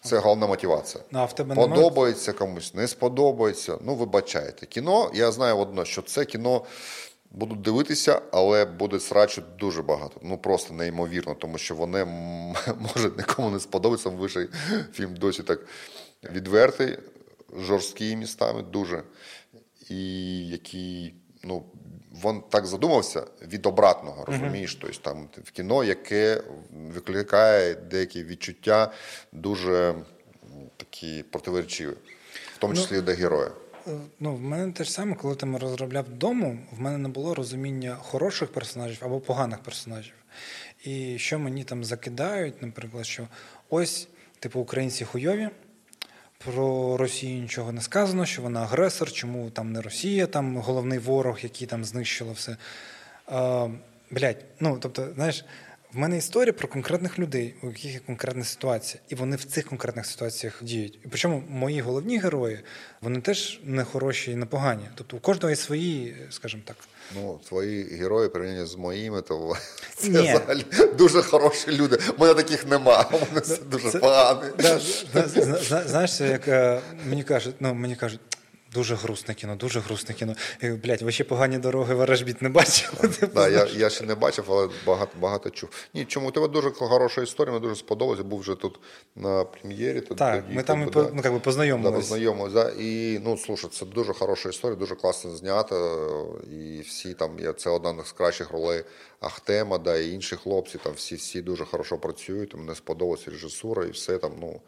[0.04, 1.04] Це головна мотивація.
[1.12, 1.70] Ну, а в тебе немає?
[1.70, 3.78] Подобається комусь, не сподобається.
[3.82, 4.66] Ну, вибачайте.
[4.66, 6.62] Кіно, я знаю одно, що це кіно
[7.34, 10.22] будуть дивитися, але буде срачу дуже багато.
[10.24, 12.06] Ну просто неймовірно, тому що вони
[12.96, 14.10] може нікому не сподобається.
[14.10, 14.48] Вищий
[14.94, 15.60] фільм досі так
[16.32, 16.98] відвертий,
[17.58, 19.04] жорсткий містами, дуже.
[19.90, 21.66] І який, ну,
[22.26, 24.76] він так задумався від обратного, розумієш?
[24.82, 28.92] Тобто там в кіно, яке викликає деякі відчуття
[29.32, 29.96] дуже
[30.78, 31.94] такі противоречиві,
[32.56, 33.52] в тому числі і до героя.
[33.88, 37.36] Е, Ну, в мене те ж саме, коли там розробляв дому, в мене не було
[37.36, 40.14] розуміння хороших персонажів або поганих персонажів.
[40.84, 43.28] І що мені там закидають, наприклад, що
[43.70, 44.08] ось,
[44.40, 45.50] типу, українці хуйові,
[46.38, 51.40] про Росію нічого не сказано, що вона агресор, чому там не Росія, там головний ворог,
[51.42, 52.58] який там знищило все.
[53.26, 53.68] А,
[54.12, 55.46] блядь, ну тобто, знаєш,
[55.94, 59.68] в мене історія про конкретних людей, у яких є конкретна ситуація, і вони в цих
[59.68, 61.00] конкретних ситуаціях діють.
[61.06, 62.60] І причому мої головні герої,
[63.02, 64.84] вони теж не хороші і не погані.
[64.96, 66.76] Тобто у кожного є свої, скажімо так.
[67.16, 69.56] Ну, твої герої порівняно з моїми, то
[69.96, 70.20] це Ні.
[70.20, 70.66] взагалі
[70.98, 72.00] дуже хороші люди.
[72.18, 73.10] У мене таких нема.
[73.12, 74.40] У мене це дуже це- погані.
[74.58, 76.80] Да, зна- зна- зна- знаєш, як е,
[77.10, 78.20] мені кажуть, ну мені кажуть.
[78.74, 80.36] Дуже грустне кіно, дуже грустне кіно.
[80.62, 83.10] Говорю, блядь, ви ще погані дороги ворожбіт не бачили?
[83.20, 85.70] Типу, Да, я, я ще не бачив, але багато, багато чув.
[85.94, 88.24] Ні, чому у тебе дуже хороша історія, мені дуже сподобалося.
[88.24, 88.80] Був вже тут
[89.16, 90.02] на прем'єрі.
[90.02, 91.10] Тут Так, тоді, ми там і по- да.
[91.14, 91.96] ну, как би Да, познайомились.
[92.00, 92.72] познайомились, да.
[92.80, 95.96] І ну слушай, це дуже хороша історія, дуже класно знята.
[96.52, 98.84] І всі там це одна з кращих ролей
[99.20, 100.78] Ахтема, да, і інші хлопці.
[100.84, 102.56] Там всі всі дуже хорошо працюють.
[102.56, 104.32] Мені сподобалася режисура і все там.
[104.42, 104.62] Ну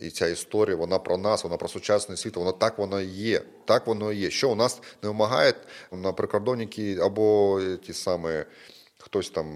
[0.00, 2.36] і ця історія, вона про нас, вона про сучасний світ.
[2.36, 3.42] Вона так воно і є.
[3.64, 4.30] Так воно і є.
[4.30, 5.54] Що у нас не вимагає
[5.92, 8.44] на прикордонники або ті самі
[9.08, 9.46] Хтось там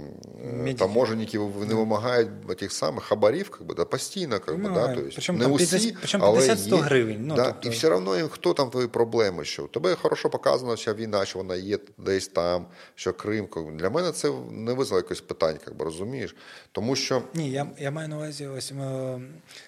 [0.44, 0.78] е, Медики.
[0.78, 5.00] таможенники не вимагають тих самих хабарів, как би, да, постійно, как би, да, Вимагають.
[5.00, 6.82] то есть, Причому не там усі, 50 причому але 50-100 є.
[6.82, 10.30] гривень, ну, да, тобто- І все одно хто там твої проблеми, що у тебе хорошо
[10.30, 13.48] показано, що війна, що вона є десь там, що Крим.
[13.78, 16.36] Для мене це не визвало якось питань, как би, розумієш?
[16.72, 19.20] Тому що Ні, я, я маю на увазі ось е,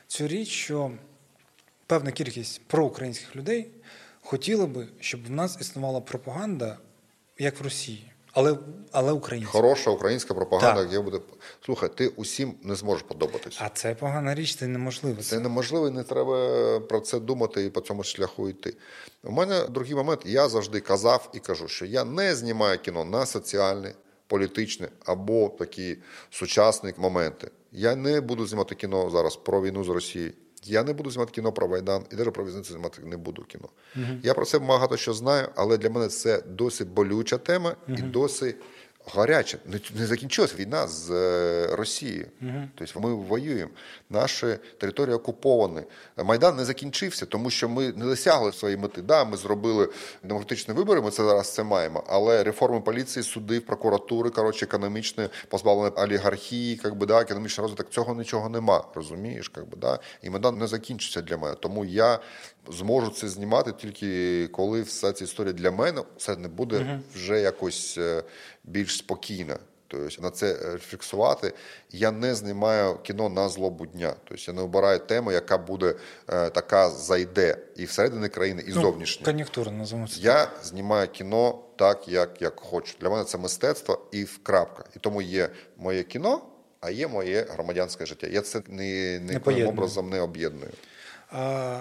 [0.07, 0.91] цю річ, що
[1.87, 3.68] певна кількість проукраїнських людей
[4.22, 6.78] хотіли би, щоб в нас існувала пропаганда,
[7.39, 8.59] як в Росії, але,
[8.93, 9.53] але українська.
[9.53, 10.93] хороша українська пропаганда, Так.
[10.93, 11.18] яка буде.
[11.64, 13.59] Слухай, ти усім не зможеш подобатись.
[13.61, 15.22] А це погана річ, це неможливо.
[15.22, 18.76] Це неможливо, і не треба про це думати і по цьому шляху йти.
[19.24, 20.20] У мене другий момент.
[20.24, 23.95] Я завжди казав і кажу, що я не знімаю кіно на соціальне,
[24.26, 25.97] політичне або такі
[26.30, 27.51] сучасні моменти.
[27.72, 30.32] Я не буду знімати кіно зараз про війну з Росією.
[30.65, 33.69] Я не буду знімати кіно про Майдан і навіть про візницю знімати не буду кіно.
[34.23, 38.57] Я про це багато що знаю, але для мене це досить болюча тема і досить
[39.07, 39.59] гаряча.
[39.95, 42.27] Не, закінчилась війна з е, Росією.
[42.75, 43.71] Тобто ми воюємо.
[44.11, 44.47] Наші
[44.79, 45.87] території окуповані.
[46.17, 49.03] Майдан не закінчився, тому що ми не досягли своєї мети.
[49.03, 49.89] Да, ми зробили
[50.23, 52.05] демократичні вибори, ми це зараз це маємо.
[52.07, 58.15] Але реформи поліції, судів, прокуратури, коротше, економічне позбавлення олігархії, как би, да, економічний розвиток, цього
[58.15, 58.85] нічого нема.
[58.95, 59.99] Розумієш, как би, да?
[60.23, 61.55] І Майдан не закінчиться для мене.
[61.55, 62.19] Тому я
[62.71, 67.99] зможу це знімати тільки коли вся ця історія для мене це не буде вже якось
[67.99, 68.23] е,
[68.65, 69.59] більш спокійна.
[69.89, 71.53] Тобто на це фіксувати.
[71.91, 74.15] Я не знімаю кіно на злобу дня.
[74.25, 75.95] Тобто я не обираю тему, яка буде
[76.29, 79.25] е, така зайде і всередині країни, і зовнішньо.
[79.25, 80.12] Кон'юнктура, називаємо.
[80.21, 82.95] Я знімаю кіно так, як, як хочу.
[83.01, 84.85] Для мене це мистецтво і крапка.
[84.97, 86.43] І тому є моє кіно,
[86.81, 88.27] а є моє громадянське життя.
[88.27, 89.69] Я це ні, никоїм поєдную.
[89.69, 90.73] образом не об'єдную.
[91.31, 91.81] А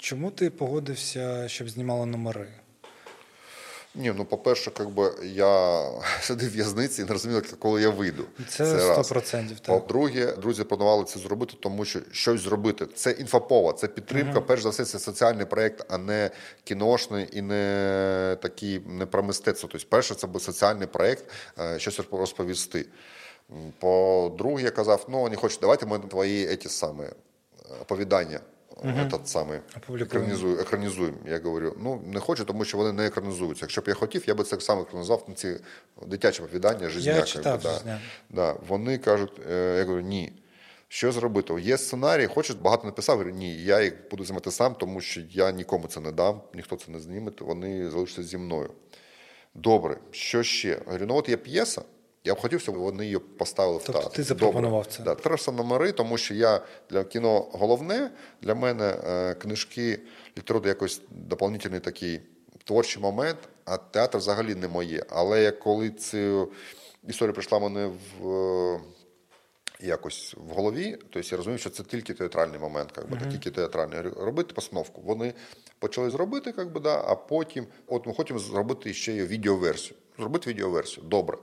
[0.00, 2.48] чому ти погодився, щоб знімали номери?
[3.94, 5.84] Ні, ну по-перше, как би я
[6.20, 8.24] сидив в в'язниці і не розумів, коли я вийду.
[8.48, 9.12] Це раз.
[9.12, 9.66] 100%, так.
[9.66, 12.86] По-друге, друзі планували це зробити, тому що щось зробити.
[12.86, 14.40] Це інфопова, це підтримка.
[14.40, 16.30] Перш за все, це соціальний проєкт, а не
[16.64, 19.68] кіношний і не такий не про мистецтво.
[19.72, 21.24] Тобто, перше, це був соціальний проєкт,
[21.58, 22.86] е, щось розповісти.
[23.78, 27.12] По-друге, я казав, ну не хочу, давайте ми твої еті саме
[27.82, 28.40] оповідання.
[28.84, 29.60] Этот самий
[30.00, 31.18] екранізую, екранізуємо.
[31.26, 33.64] Я говорю, ну не хочу, тому що вони не екранізуються.
[33.64, 35.56] Якщо б я хотів, я би це саме екранізував на ці
[36.06, 37.22] дитячі оповідання, жизняка.
[37.22, 37.70] читав да.
[37.72, 37.98] «Жизняк».
[38.30, 38.56] Да.
[38.68, 40.32] Вони кажуть, е, я говорю, ні.
[40.92, 41.54] Що зробити?
[41.60, 43.18] Є сценарій, хочеш багато написав.
[43.18, 46.76] Говорю, ні, я їх буду знімати сам, тому що я нікому це не дам, ніхто
[46.76, 48.70] це не зніме, вони залишаться зі мною.
[49.54, 50.68] Добре, що ще?
[50.68, 51.82] Я Говорю, ну от є п'єса.
[52.24, 54.16] Я б хотів, щоб вони її поставили в Тобто театр.
[54.16, 55.14] ти запропонував Добре.
[55.16, 55.28] це?
[55.30, 56.60] Да, сам номери, тому що я
[56.90, 58.10] для кіно головне,
[58.42, 60.00] для мене е, книжки,
[60.38, 62.20] література якось доповнительний такий
[62.64, 65.04] творчий момент, а театр взагалі не моє.
[65.10, 66.52] Але як коли цю
[67.08, 67.86] історія прийшла мене
[68.20, 68.28] в.
[68.28, 68.80] е,
[69.82, 73.50] Якось в голові, тобто я розумів, що це тільки театральний момент, как би, uh тільки
[73.50, 74.00] театральний.
[74.00, 75.02] Робити постановку.
[75.04, 75.34] Вони
[75.78, 79.96] почали зробити, как би, да, а потім, от ми хочемо зробити ще й відеоверсію.
[80.18, 81.38] Зробити відеоверсію, добре.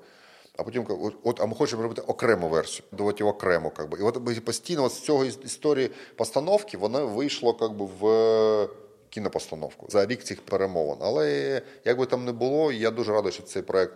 [0.58, 3.70] А потім от, от, а ми хочемо робити окрему версію, давати окремо.
[3.70, 4.00] Как би.
[4.00, 8.70] І от постійно от з цього історії постановки воно вийшло как би, в
[9.10, 10.98] кінопостановку за рік цих перемовин.
[11.02, 13.94] Але як би там не було, я дуже радий, що цей проект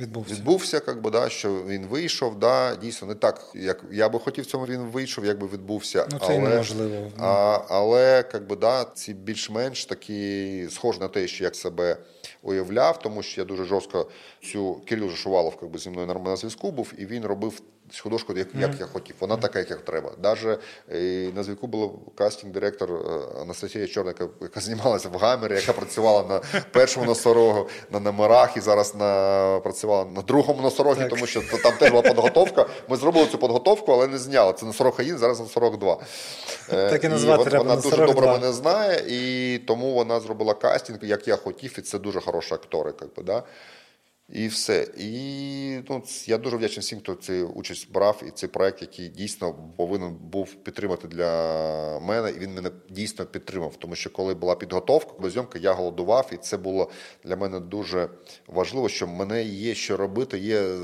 [0.00, 0.34] Відбувся.
[0.34, 2.38] відбувся, как би, да, що він вийшов.
[2.38, 6.06] Да, дійсно, не так, як я би хотів, цьому він вийшов, якби відбувся.
[6.12, 7.10] Ну, це і неможливо.
[7.18, 11.96] А, але как би, да, ці більш-менш такі схожі на те, що як себе
[12.42, 14.10] уявляв, тому що я дуже жорстко
[14.42, 17.60] цю Кирил Шувалов как би, зі мною на зв'язку був, і він робив
[17.98, 19.16] художку, як, як я хотів.
[19.20, 20.12] Вона така, як, як треба.
[20.22, 20.58] Даже
[20.92, 26.62] е, на зв'язку була кастинг-директор е, Анастасія Чорна, яка, знімалася в Гамері, яка працювала на
[26.70, 31.90] першому носорогу, на номерах і зараз на, працювала на другому носорогі, тому що там теж
[31.90, 32.66] була підготовка.
[32.88, 34.52] Ми зробили цю підготовку, але не зняли.
[34.52, 35.98] Це носорог 1, зараз носорог 2.
[36.72, 38.32] Е, Так і назвати от треба Вона дуже «Носорог добре 2».
[38.32, 42.92] мене знає, і тому вона зробила кастинг, як я хотів, і це дуже хороші актори.
[42.92, 43.42] Как би, да?
[44.32, 44.88] І все.
[44.98, 49.54] І ну, я дуже вдячний всім, хто цю участь брав, і цей проект, який дійсно
[49.76, 53.76] повинен був підтримати для мене, і він мене дійсно підтримав.
[53.76, 56.90] Тому що коли була підготовка до зйомки, я голодував, і це було
[57.24, 58.08] для мене дуже
[58.46, 60.76] важливо, що мене є що робити, є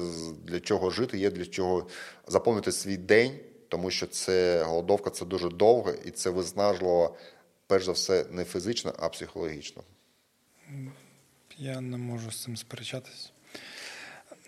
[0.44, 1.86] для чого жити, є для чого
[2.26, 3.32] заповнити свій день,
[3.68, 7.16] тому що це голодовка це дуже довго і це виснажливо,
[7.66, 9.82] перш за все, не фізично, а психологічно.
[11.58, 13.32] Я не можу з цим сперечатись.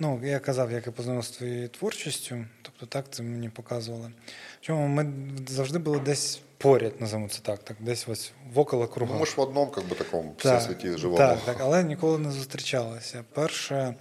[0.00, 4.10] Ну, я казав, як я познайомився з твоєю творчістю, тобто так це мені показували.
[4.60, 5.12] Чому ми
[5.48, 9.12] завжди були десь поряд, називаємо це так, так десь ось в около круга.
[9.14, 11.16] Ну, ми ж в одному, как би, такому Так, всесвіті живемо.
[11.18, 13.24] Так, так, але ніколи не зустрічалися.
[13.34, 13.94] Перше,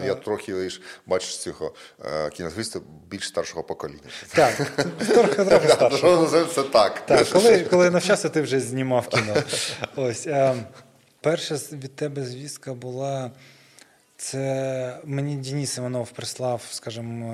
[0.00, 1.74] Ну, я трохи лиш, бачиш цього
[2.04, 4.00] е, кінозвіста більш старшого покоління.
[4.34, 4.56] Так,
[4.98, 5.98] трохи трохи старше.
[5.98, 7.06] Що це так.
[7.06, 9.34] Так, коли, коли навчався, ти вже знімав кіно.
[9.96, 10.26] Ось.
[10.26, 10.54] Е,
[11.20, 13.30] перша від тебе звістка була.
[14.18, 17.32] Це мені Дініс Іванов прислав, скажімо,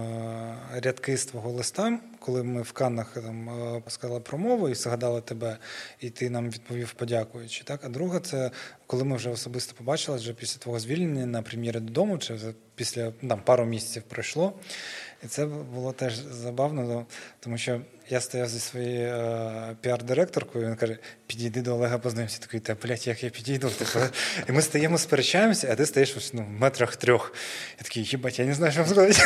[0.74, 5.20] е, рядки з твого листа, коли ми в Каннах там е, сказали промову і згадали
[5.20, 5.58] тебе,
[6.00, 7.64] і ти нам відповів, подякуючи.
[7.64, 7.80] Так?
[7.84, 8.50] А друга, це
[8.86, 12.38] коли ми вже особисто побачили, вже після твого звільнення на прем'єри додому, чи
[12.74, 14.52] після там пару місяців пройшло.
[15.24, 17.06] І це було теж забавно,
[17.40, 22.38] тому що я стояв зі своєю е, піар-директоркою, він каже: підійди до Олега, познайомся.
[22.40, 23.70] Такий, та блядь, як я підійду.
[23.70, 23.98] Типу,
[24.48, 27.34] і ми стоїмо, сперечаємося, а ти стоїш ну, в метрах трьох.
[27.78, 29.22] Я такий, їбать, я не знаю, що вам сказати.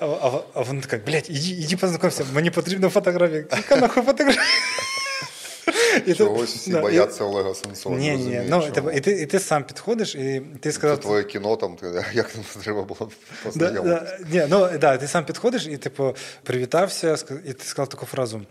[0.00, 3.44] А, а, а вона така, блядь, іди, іди познайомся, мені потрібна фотографія.
[3.50, 4.44] Яка нахуй фотографія?
[6.08, 7.26] І Чогось всі да, бояться і...
[7.26, 7.96] Олега Сенцова.
[7.96, 10.96] Ні, ні, ну, і, і, ти, і ти сам підходиш, і ти сказав...
[10.96, 11.76] Це твоє кіно, там,
[12.12, 13.10] як там треба було
[13.44, 14.18] познайомитися.
[14.20, 18.42] Да, ні, ну, да, ти сам підходиш і, типу, привітався, і ти сказав таку фразу.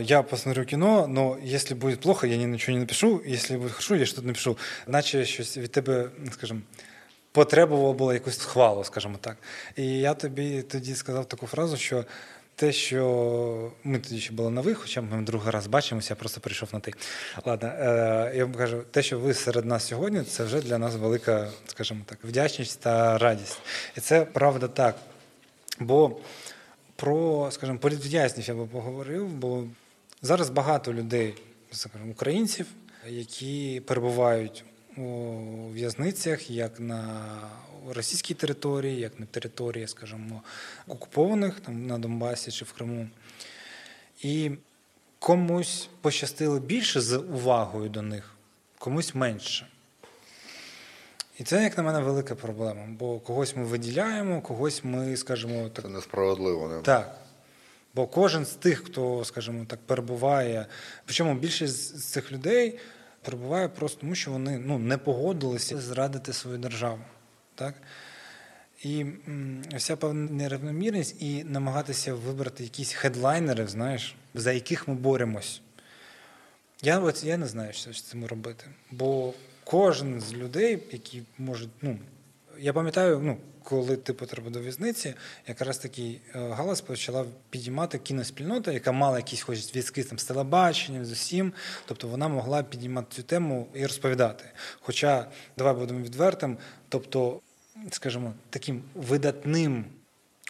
[0.00, 3.20] Я посмотрю кино, но если будет плохо, я ничего не напишу.
[3.24, 4.56] Если будет хорошо, я что-то напишу.
[4.86, 6.60] Наче щось від тебе, скажімо,
[7.32, 9.36] потребувало було якусь хвалу, скажімо так.
[9.76, 12.04] І я тобі тоді сказав таку фразу, що
[12.56, 16.68] те, що ми тоді ще були нові, хоча ми другий раз бачимося, я просто прийшов
[16.72, 16.92] на ти.
[17.44, 20.94] Ладно, е, я вам кажу, те, що ви серед нас сьогодні, це вже для нас
[20.94, 23.58] велика, скажімо так, вдячність та радість.
[23.96, 24.96] І це правда так.
[25.80, 26.16] Бо
[26.96, 29.64] про, скажімо, політв'язнів я би поговорив, бо
[30.22, 31.34] зараз багато людей,
[31.72, 32.66] скажімо, українців,
[33.08, 34.64] які перебувають
[34.96, 35.02] у
[35.72, 37.24] в'язницях як на
[37.92, 40.42] російській території, як на території, скажімо,
[40.88, 43.08] окупованих там на Донбасі чи в Криму.
[44.22, 44.50] І
[45.18, 48.34] комусь пощастило більше з увагою до них,
[48.78, 49.66] комусь менше.
[51.38, 52.86] І це, як на мене, велика проблема.
[52.98, 55.84] Бо когось ми виділяємо, когось ми, скажімо, так.
[55.84, 56.80] Це несправедливо, не?
[56.80, 57.18] Так.
[57.94, 60.66] Бо кожен з тих, хто, скажімо так, перебуває,
[61.04, 62.78] причому більшість з цих людей
[63.22, 67.00] перебуває просто тому, що вони ну, не погодилися зрадити свою державу.
[67.56, 67.74] Так?
[68.82, 69.06] І
[69.74, 75.60] вся певна нерівномірність і намагатися вибрати якісь хедлайнери, знаєш, за яких ми боремось.
[76.82, 78.64] Я от, я не знаю, що з цим робити.
[78.90, 79.34] Бо
[79.64, 81.98] кожен з людей, які можуть, ну,
[82.58, 85.14] я пам'ятаю, ну, коли ти потрапив до в'язниці,
[85.48, 91.12] якраз такий е, галас почала підіймати кіноспільнота, яка мала якісь хоч зв'язки з телебаченням, з
[91.12, 91.52] усім.
[91.86, 94.44] Тобто вона могла підіймати цю тему і розповідати.
[94.80, 95.26] Хоча,
[95.58, 97.40] давай будемо відвертим, тобто
[97.90, 99.84] скажімо, таким видатним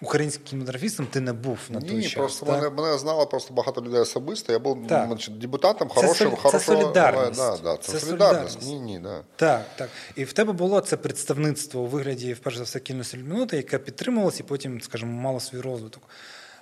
[0.03, 2.15] українським кінематографістом ти не був на той Ні, час.
[2.15, 2.55] просто так?
[2.55, 4.53] мене мене знало просто багато людей особисто.
[4.53, 5.19] Я був так.
[5.31, 6.15] депутатом хорошого.
[6.15, 7.41] Це, хорошого, це солідарність.
[7.41, 8.63] Да, да, це, це солідарність.
[8.63, 9.23] Ні, ні, да.
[9.37, 9.91] Так, так.
[10.17, 14.47] І в тебе було це представництво у вигляді, вперше за все, кіносельмінути, яке підтримувалося і
[14.47, 16.03] потім, скажімо, мало свій розвиток.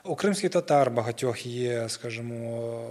[0.04, 2.90] У кримських татар багатьох є, скажімо,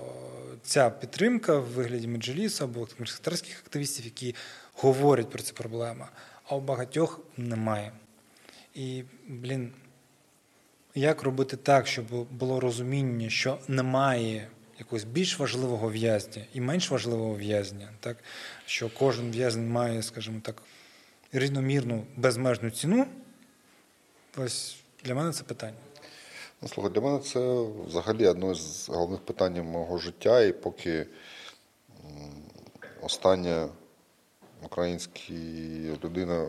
[0.64, 4.36] ця підтримка в вигляді меджелісу або татарських активістів, які
[4.74, 6.06] говорять про цю проблему
[6.54, 7.92] а у багатьох немає.
[8.76, 9.72] І, блін,
[10.96, 14.48] як робити так, щоб було розуміння, що немає
[14.80, 18.18] якогось більш важливого в'язня і менш важливого в'язня, так?
[18.66, 20.64] що кожен в'язень має, скажімо так,
[21.32, 23.08] рівномірну безмежну ціну.
[24.38, 25.78] Ось для мене це питання.
[26.62, 27.40] Ну, слухай, для мене це
[27.88, 31.06] взагалі одне з головних питань мого життя, і поки
[33.02, 33.70] остання
[34.66, 35.20] українська
[36.04, 36.48] людина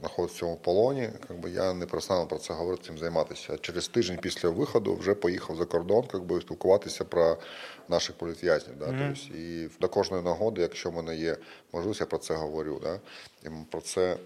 [0.00, 3.58] знаходиться в цьому полоні, якби я не перестану про це говорити, цим займатися.
[3.60, 7.36] Через тиждень після виходу вже поїхав за кордон, якби спілкуватися про
[7.88, 8.78] наших політв'язнів.
[8.78, 8.86] Да?
[8.86, 9.16] Mm-hmm.
[9.24, 11.36] Тобто, і до кожної нагоди, якщо в мене є
[11.72, 12.80] можливість, я про це говорю.
[12.82, 13.00] Да?
[13.44, 14.16] І про це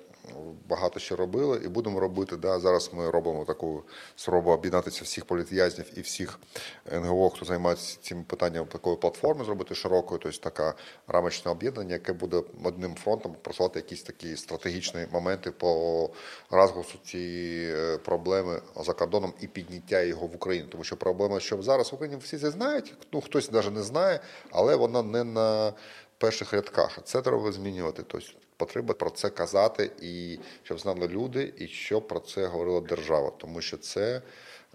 [0.68, 2.36] багато що робили і будемо робити.
[2.36, 2.58] Да.
[2.58, 3.82] Зараз ми робимо таку
[4.16, 6.40] спробу об'єднатися всіх політв'язнів і всіх
[6.92, 10.74] НГО, хто займається цим питанням такої платформи, зробити широкою, тобто таке
[11.08, 16.10] рамочне об'єднання, яке буде одним фронтом просувати якісь такі стратегічні моменти по
[16.50, 20.68] розголосу цієї е, проблеми за кордоном і підняття його в Україну.
[20.68, 24.20] Тому що проблема, що зараз в Україні всі це знають, ну хтось навіть не знає,
[24.50, 25.72] але вона не на
[26.18, 26.98] перших рядках.
[27.04, 28.02] Це треба змінювати.
[28.06, 28.26] Тобто
[28.60, 33.60] Потреба про це казати, і щоб знали люди, і щоб про це говорила держава, тому
[33.60, 34.22] що це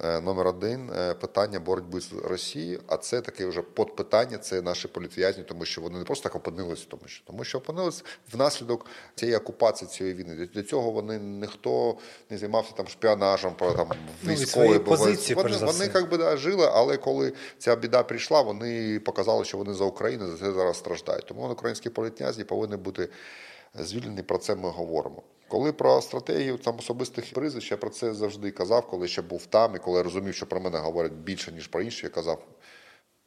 [0.04, 2.82] е, номер один е, питання боротьби з Росією.
[2.88, 6.86] А це таке вже подпитання, це наші політв'язні, тому що вони не просто так опинилися,
[6.90, 10.50] тому що тому, що опинилися внаслідок цієї окупації цієї війни.
[10.54, 11.98] Для цього вони ніхто
[12.30, 13.92] не займався там шпіонажем, про там
[14.24, 15.36] ну, військові позиції.
[15.36, 19.74] Вони вони як би да, жили, але коли ця біда прийшла, вони показали, що вони
[19.74, 21.26] за Україну за це зараз страждають.
[21.26, 23.10] Тому українські політв'язні повинні бути.
[23.78, 25.24] Звільнений, про це ми говоримо.
[25.48, 29.76] Коли про стратегію там особистих прізвищ, я про це завжди казав, коли ще був там,
[29.76, 32.46] і коли я розумів, що про мене говорять більше, ніж про інші, я казав,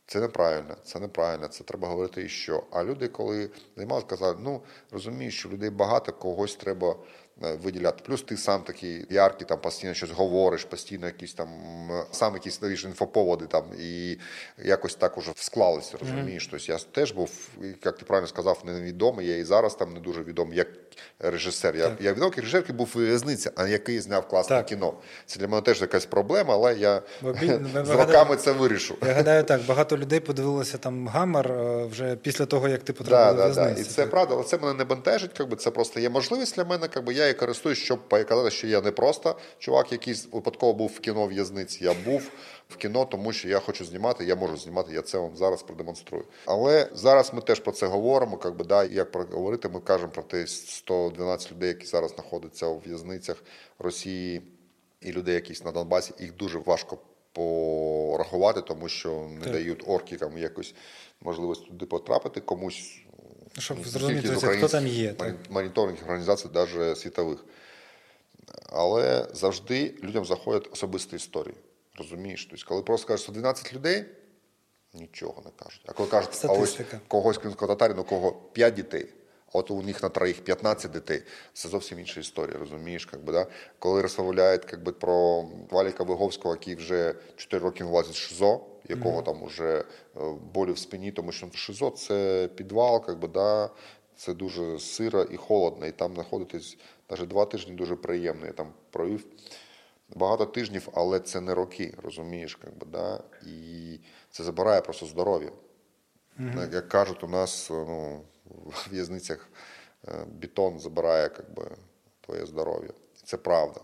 [0.06, 2.62] це неправильно, це неправильно, це треба говорити і що.
[2.70, 6.96] А люди, коли займалися, казали, ну розумію, що людей багато, когось треба
[7.40, 8.02] виділяти.
[8.06, 11.48] Плюс ти сам такий яркий, там постійно щось говориш, постійно якісь там
[12.10, 14.18] сам якісь даєш інфоповоди там і
[14.64, 16.48] якось так уже склалося, розумієш.
[16.50, 17.48] Тобто я теж був,
[17.84, 19.26] як ти правильно сказав, невідомий.
[19.26, 20.87] Я і зараз там не дуже відомий як
[21.18, 21.76] режисер.
[21.76, 24.66] Я, я відомий як режисер, який був у в'язниці, а який зняв класне Так.
[24.66, 24.94] кіно.
[25.26, 27.02] Це для мене теж якась проблема, але я
[27.84, 28.96] з роками це вирішу.
[29.06, 33.36] Я гадаю, так, багато людей подивилося там гамер е, вже після того, як ти потрапив
[33.36, 33.80] Да, до да, да.
[33.80, 35.30] І це правда, але це мене не бентежить.
[35.40, 36.88] Якби це просто є можливість для мене.
[36.94, 41.00] Якби я її користуюсь, щоб показати, що я не просто чувак, який випадково був в
[41.00, 41.84] кіно в'язниці.
[41.84, 42.22] Я був
[42.68, 44.92] в кіно, тому що я хочу знімати, я можу знімати.
[44.94, 46.24] Я це вам зараз продемонструю.
[46.46, 48.40] Але зараз ми теж про це говоримо.
[48.44, 50.46] Якби да, як говорити, ми кажемо про те
[50.88, 53.44] 112 людей, які зараз знаходяться у в'язницях
[53.78, 54.42] Росії,
[55.00, 56.12] і людей, якісь на Донбасі.
[56.20, 56.98] Їх дуже важко
[57.32, 59.52] порахувати, тому що не Так.
[59.52, 60.74] дають оркікам якось
[61.20, 63.00] можливість туди потрапити комусь.
[63.58, 65.14] Щоб зрозуміти, хто там є,
[65.50, 67.44] Моніторинг організацій, навіть світових.
[68.66, 71.54] Але завжди людям заходять особисті історії.
[71.98, 72.48] Розумієш?
[72.50, 74.04] Тобто, коли просто кажуть, що 12 людей,
[74.94, 75.82] нічого не кажуть.
[75.86, 79.08] А коли кажуть, а ось когось кримськотатарин, у кого 5 дітей,
[79.52, 81.22] от у них на троїх 15 дітей,
[81.52, 83.06] це зовсім інша історія, розумієш?
[83.06, 83.46] Как би, да?
[83.78, 89.22] Коли розмовляють как би, про Валіка Виговського, який вже 4 роки влазить в ШИЗО, якого
[89.22, 89.84] там уже
[90.16, 90.20] е,
[90.54, 93.70] болі в спині, тому що ШИЗО це підвал, как би, да?
[94.16, 96.78] це дуже сиро і холодно, і там знаходитись
[97.10, 98.46] навіть два тижні дуже приємно.
[98.46, 99.26] Я там провів
[100.14, 103.20] багато тижнів, але це не роки, розумієш, как би, да?
[103.46, 103.98] і
[104.30, 105.50] це забирає просто здоров'я.
[106.38, 108.20] Як- Як кажуть, у нас ну,
[108.64, 109.48] в в'язницях
[110.08, 111.70] е, бетон забирає как би,
[112.20, 112.90] твоє здоров'я.
[113.24, 113.80] Це правда.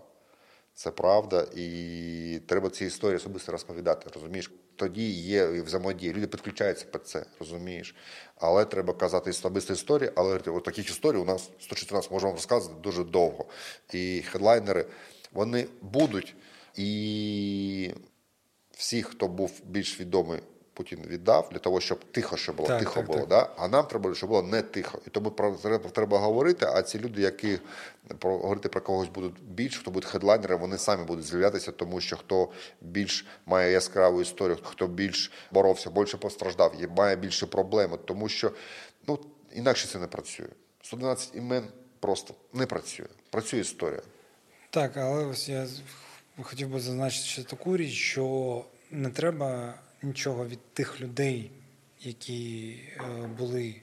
[0.74, 4.50] Це правда, і треба ці історії особисто розповідати, розумієш?
[4.76, 7.94] Тоді є взаємодія, люди підключаються під це, розумієш?
[8.36, 13.04] Але треба казати особисті історії, але от таких історій у нас 114 можемо розказувати дуже
[13.04, 13.44] довго.
[13.92, 14.86] І хедлайнери,
[15.32, 16.36] вони будуть,
[16.76, 17.90] і
[18.70, 20.40] всі, хто був більш відомий,
[20.74, 23.18] Путін віддав для того, щоб тихо ще було, Так, тихо так, було.
[23.18, 23.28] так.
[23.28, 23.50] Да?
[23.56, 24.98] А нам треба, щоб було не тихо.
[25.06, 26.66] І тому про треба, треба говорити.
[26.66, 27.58] А ці люди, які
[28.18, 32.16] про говорити про когось будуть більш, хто буде хедлайнером, вони самі будуть з'являтися, тому що
[32.16, 32.48] хто
[32.80, 38.52] більш має яскраву історію, хто більш боровся, більше постраждав, і має більше проблеми, тому що
[39.08, 39.18] ну
[39.52, 40.48] інакше це не працює.
[40.82, 41.64] 112 імен
[42.00, 43.06] просто не працює.
[43.30, 44.02] Працює історія.
[44.70, 45.66] Так, але ось я
[46.42, 49.74] хотів би зазначити ще таку річ, що не треба
[50.04, 51.50] нічого від тих людей,
[52.00, 53.74] які е, були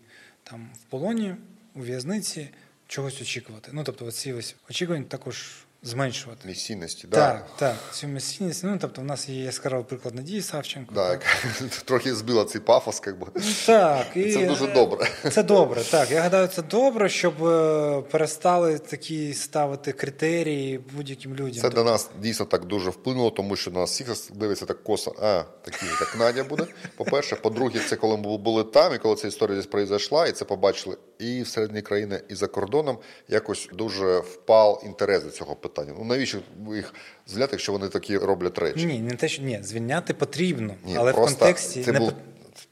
[0.44, 1.36] там в полоні,
[1.76, 2.50] у в'язниці,
[2.88, 3.72] чогось очікувати.
[3.74, 6.48] Ну, тобто, оці ось очікування також зменшувати.
[6.48, 8.64] Місійності, Так, так, цю місійність.
[8.64, 10.96] Ну, тобто, в нас є яскравий приклад Надії Савченко.
[10.96, 11.24] Да, так.
[11.86, 13.28] трохи збила цей пафос, як би.
[13.66, 15.08] Так, і Це дуже е, добре.
[15.32, 16.12] Це добре, так.
[16.12, 21.62] Я гадаю, це добре, щоб е, перестали такі ставити критерії будь-яким людям.
[21.62, 25.16] Це для нас дійсно так дуже вплинуло, тому що на нас всіх дивиться так косо,
[25.22, 26.66] а такі як Надя буде.
[26.96, 30.46] По-перше, по-друге, це коли ми були там, і коли ця історія десь произойшла, і це
[30.46, 32.98] побачили і всередині країни, і за кордоном,
[33.28, 35.71] якось дуже впав інтерес до цього питання.
[35.78, 36.38] Ну навіщо
[36.74, 36.94] їх
[37.28, 38.86] звільняти, якщо вони такі роблять речі?
[38.86, 42.14] Ні, не те, що ні, звільняти потрібно, Ні, але в контексті це не був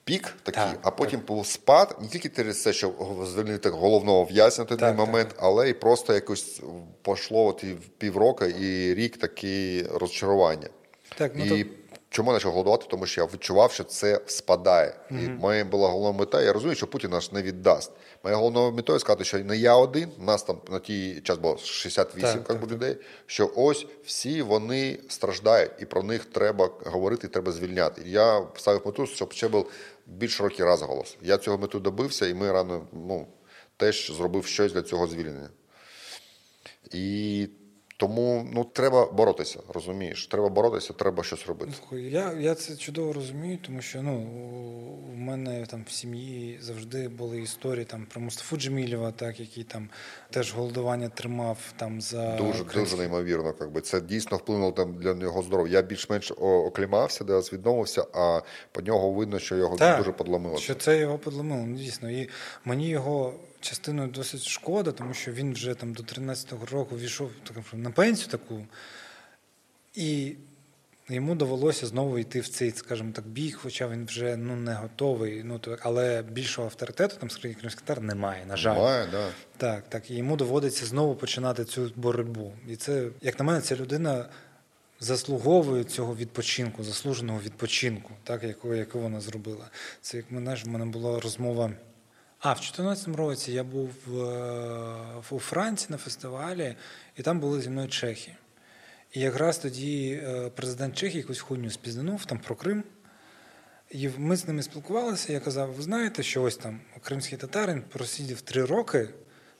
[0.04, 2.94] пік такий, Так, а потім був спад, не тільки через те, що
[3.34, 6.62] звільнити головного в'язня в той Так, момент, але і просто якось
[7.02, 10.70] пішло от і півроку і рік такі розчарування.
[11.18, 11.70] Так, ну, і то-
[12.10, 12.86] чому я почав голодувати?
[12.90, 14.94] Тому що я відчував, що це спадає.
[15.12, 16.42] І моя була головна мета.
[16.42, 17.92] Я розумію, що Путін нас не віддасть.
[18.24, 22.44] Моя головна метою сказати, що не я один, нас там на тій час було 68
[22.44, 27.52] Так, так, людей, що ось всі вони страждають, і про них треба говорити, і треба
[27.52, 28.02] звільняти.
[28.06, 29.72] Я ставив мету, щоб ще був
[30.06, 31.18] більш широкий розголос.
[31.22, 33.28] Я цього мету добився, і ми рано ну,
[33.78, 35.50] теж зробив щось для цього звільнення.
[36.92, 37.48] І
[38.00, 40.28] тому ну, треба боротися, розумієш?
[40.28, 41.72] Треба боротися, треба щось робити.
[41.80, 44.28] Слухай, Я, я це чудово розумію, тому що ну,
[45.14, 49.90] у мене там в сім'ї завжди були історії там, про Мустафу Джемілєва, так, який там
[50.30, 53.54] теж голодування тримав там за Дуже, українські- дуже неймовірно.
[53.54, 53.82] Как би.
[53.82, 55.74] Це дійсно вплинуло там для нього здоров'я.
[55.74, 60.58] Я більш-менш оклімався, де відновився, а по нього видно, що його Так, дуже подломило.
[60.58, 62.10] Що це його подломило, ну, дійсно.
[62.10, 62.30] І
[62.66, 67.58] мені його частиною досить шкода, тому що він вже там до 13-го року війшов так,
[67.74, 68.66] на пенсію таку.
[69.96, 70.36] І
[71.10, 75.44] Йому довелося знову йти в цей, скажімо так, бій, хоча він вже ну не готовий.
[75.44, 78.46] Ну то але більшого авторитету там серед кримських татар немає.
[78.46, 79.28] На жаль, Немає, да.
[79.58, 80.12] так, так.
[80.12, 82.54] І йому доводиться знову починати цю боротьбу.
[82.68, 84.26] І це, як на мене, ця людина
[85.00, 89.70] заслуговує цього відпочинку, заслуженого відпочинку, так, яку, яку вона зробила.
[90.02, 91.72] Це як мене ж в мене була розмова.
[92.42, 96.76] А, в 2014 році я був е, у Франції на фестивалі,
[97.18, 98.36] і там були зі мною чехи.
[99.12, 102.84] І якраз тоді е, президент Чехії якусь хуйню спізнанув там про Крим.
[103.92, 105.34] І ми з ними спілкувалися.
[105.34, 109.10] Я казав: ви знаєте, що ось там кримський татарин просидів три роки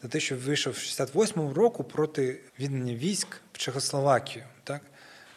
[0.02, 4.46] за те, що вийшов в 68-му року проти віддання військ в Чехословакію.
[4.64, 4.82] Так?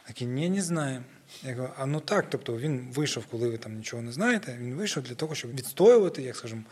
[0.07, 1.05] Такі, ні, не знаємо.
[1.43, 4.75] Я кажу, а ну так, тобто він вийшов, коли ви там нічого не знаєте, він
[4.75, 6.63] вийшов для того, щоб відстоювати, як скажемо,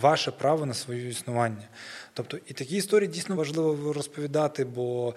[0.00, 1.68] ваше право на своє існування.
[2.12, 5.14] Тобто, і такі історії дійсно важливо розповідати, бо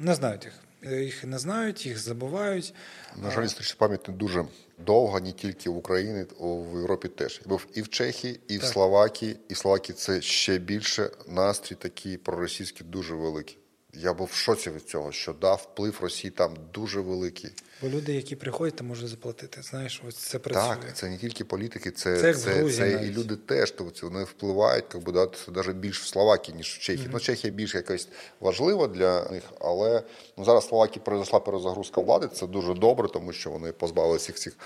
[0.00, 0.54] не знають їх.
[0.82, 2.74] Їх не знають, їх забувають.
[3.16, 4.44] На жаль, історична пам'ять не дуже
[4.78, 7.40] довга, не тільки в Україні, в Європі теж.
[7.46, 9.36] Був і в Чехії, і в Словакії.
[9.48, 11.10] І в Словакії це ще більше.
[11.28, 13.59] Настрій такий проросійський дуже великий.
[13.92, 17.50] Я був в шоці від цього, що да, вплив Росії там дуже великий.
[17.82, 19.62] Бо люди, які приходять, там можуть заплатити.
[19.62, 20.76] Знаєш, ось це працює.
[20.86, 23.70] Так, це не тільки політики, це, Це це, це, і люди теж.
[23.70, 27.08] Тобто вони впливають, як би, да, це навіть більш в Словакії, ніж в Чехії.
[27.12, 28.08] Ну, Чехія більш якось
[28.40, 30.02] важлива для них, але
[30.36, 32.28] ну, зараз Словакії произошла перезагрузка влади.
[32.34, 34.58] Це дуже добре, тому що вони позбавилися всіх цих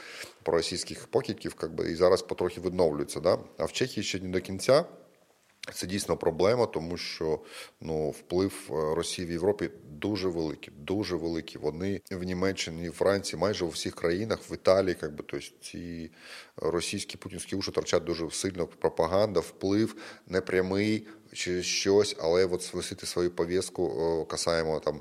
[0.42, 1.56] проросійських покидьків,
[1.90, 3.20] і зараз потрохи відновлюються.
[3.20, 3.38] Да?
[3.58, 4.84] А в Чехії ще не до кінця.
[5.72, 7.40] Це дійсно проблема, тому що
[7.80, 11.60] ну, вплив е, Росії в Європі дуже великий, дуже великий.
[11.60, 16.10] Вони в Німеччині, в Франції, майже у всіх країнах, в Італії, як би, тобто ці
[16.56, 18.66] російські путінські уші торчать дуже сильно.
[18.66, 19.96] Пропаганда, вплив
[20.26, 23.92] непрямий через щось, але от свисити свою повістку
[24.22, 25.00] е, касаємо там.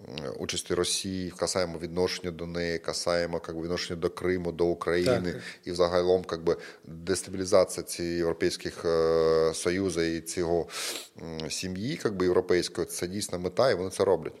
[0.00, 5.32] М, Участі Росії, касаємо відношення до неї, касаємо как би, відношення до Криму, до України
[5.32, 5.42] Так.
[5.64, 10.68] і взагалом как би, дестабілізація цієї європейських е, союзу і цього
[11.22, 14.34] м, сім'ї как би, європейської це дійсно мета, і вони це роблять.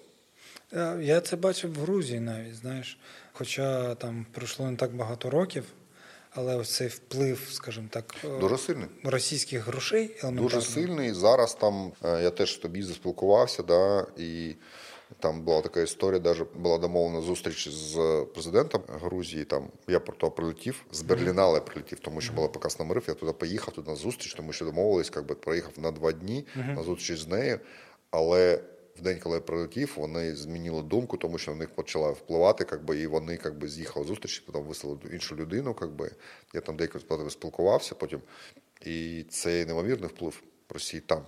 [0.72, 2.98] Е, Я це бачив в Грузії навіть, знаєш.
[3.32, 5.64] Хоча там пройшло не так багато років,
[6.30, 8.86] але ось цей вплив, скажімо так, е, Дуже сильний.
[9.04, 10.16] російських грошей.
[10.24, 11.12] Дуже сильний.
[11.12, 14.54] Зараз там е, я теж тобі заспілкувався, да, і
[15.18, 19.44] там була така історія, навіть була домовлена зустріч з президентом Грузії.
[19.44, 23.04] Там я про то прилетів з Берліна, але прилетів, тому що була показ номерів.
[23.08, 26.46] Я туди поїхав туди на зустріч, тому що домовились, як би проїхав на два дні
[26.56, 27.60] на зустріч з нею.
[28.10, 28.60] Але
[28.98, 32.84] в день, коли я прилетів, вони змінили думку, тому що на них почала впливати, як
[32.84, 35.76] би, і вони як би, з'їхали з зустрічі, потім вислали іншу людину.
[35.80, 36.10] Як би.
[36.54, 38.20] Я там деяко з спілкувався потім.
[38.84, 41.22] І це неймовірний вплив Росії там.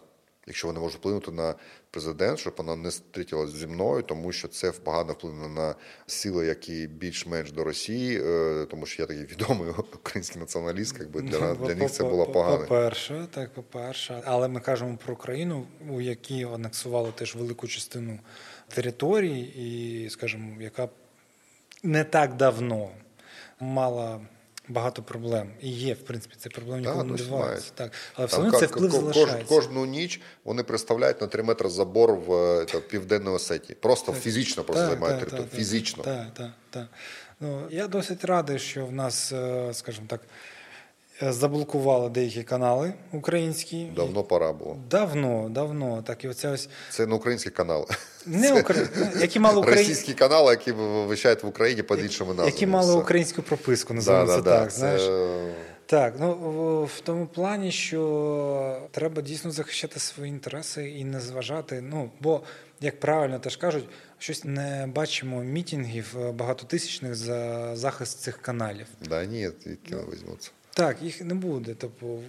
[0.46, 1.54] Якщо вони можуть вплинути на
[1.90, 5.74] президент, щоб вона не зустрілася зі мною, тому що це погано вплине на
[6.06, 11.54] сили, які більш-менш до Росії, е, тому що я такий відомий український націоналіст, якби для,
[11.54, 12.58] для них це було погано.
[12.58, 14.22] По-перше, так, по-перше.
[14.24, 18.18] Але ми кажемо про країну, у якій анексували теж велику частину
[18.68, 20.88] територій, і, скажімо, яка
[21.82, 22.90] не так давно
[23.60, 24.20] мала
[24.68, 25.50] багато проблем.
[25.60, 27.70] І є, в принципі, це проблем Так, да, не відбувається.
[27.74, 27.92] Так.
[28.14, 29.54] Але все одно це вплив ко- залишається.
[29.54, 33.76] кожну ніч вони представляють на 3 метри забор в е, та, Південній Осетії.
[33.80, 35.48] Просто фізично просто займають територію.
[35.54, 36.02] Фізично.
[36.02, 36.86] Так, так, так.
[37.40, 40.20] Ну, я досить радий, що в нас, е, скажімо так,
[41.20, 43.84] заблокували деякі канали українські.
[43.96, 44.76] Давно пора було.
[44.90, 46.02] Давно, давно.
[46.02, 47.86] Так, і оця ось Це не українські канали.
[48.26, 48.86] не Украї...
[49.20, 49.76] які мали Украї...
[49.78, 52.50] Російські канали, які вивищають в Україні під іншими назвами.
[52.50, 53.00] які мали Все.
[53.00, 54.58] українську прописку, Да, називаємо да, це да.
[54.60, 54.72] так.
[54.72, 55.02] Це- Знаєш.
[55.86, 56.32] Так, ну
[56.84, 61.80] в- тому плані, що треба дійсно захищати свої інтереси і не зважати.
[61.80, 62.40] Ну бо,
[62.80, 63.84] як правильно теж кажуть,
[64.18, 68.86] щось не бачимо мітингів е, багатотисячних за захист цих каналів.
[69.08, 70.50] Да, ні, звідки вони візьмуться.
[70.74, 71.74] Так, їх не буде.
[71.78, 72.20] Тобто,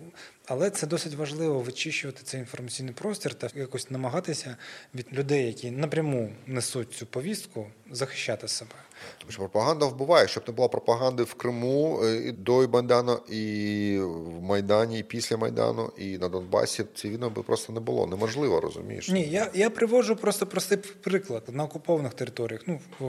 [0.45, 4.57] але це досить важливо вичищувати цей інформаційний простір та якось намагатися
[4.95, 8.71] від людей, які напряму несуть цю повістку, захищати себе.
[9.17, 13.99] Тому що пропаганда вбиває, щоб не було пропаганди в Криму е, і до Майдану, і
[14.01, 18.07] в Майдані, і після Майдану, і на Донбасі цієї війни би просто не було.
[18.07, 19.09] Неможливо, розумієш?
[19.09, 23.05] Ні, я, я приводжу просто простий приклад на окупованих територіях, ну в,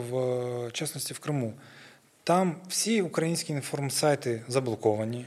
[0.67, 1.55] в частності в Криму.
[2.27, 5.25] Там всі українські інформсайти заблоковані.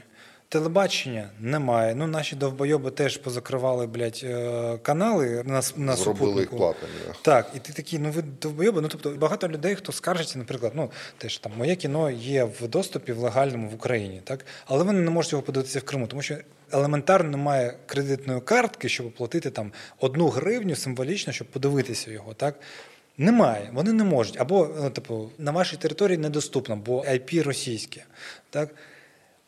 [0.48, 1.94] Телебачення немає.
[1.94, 6.56] Ну, наші довбойоби теж позакривали блядь, е, канали на, на Зробили їх супутнику.
[6.56, 6.94] платними.
[7.22, 8.80] Так, і ти такий, ну ви довбойоби.
[8.80, 13.12] Ну тобто багато людей, хто скаржиться, наприклад, ну теж там моє кіно є в доступі
[13.12, 16.36] в легальному в Україні, так але вони не можуть його подивитися в Криму, тому що
[16.72, 22.34] елементарно немає кредитної картки, щоб оплатити там одну гривню символічно, щоб подивитися його.
[22.34, 22.54] Так
[23.20, 24.40] Немає, вони не можуть.
[24.40, 28.04] Або, ну, типу, на вашій території недоступно, бо IP російське.
[28.50, 28.74] Так?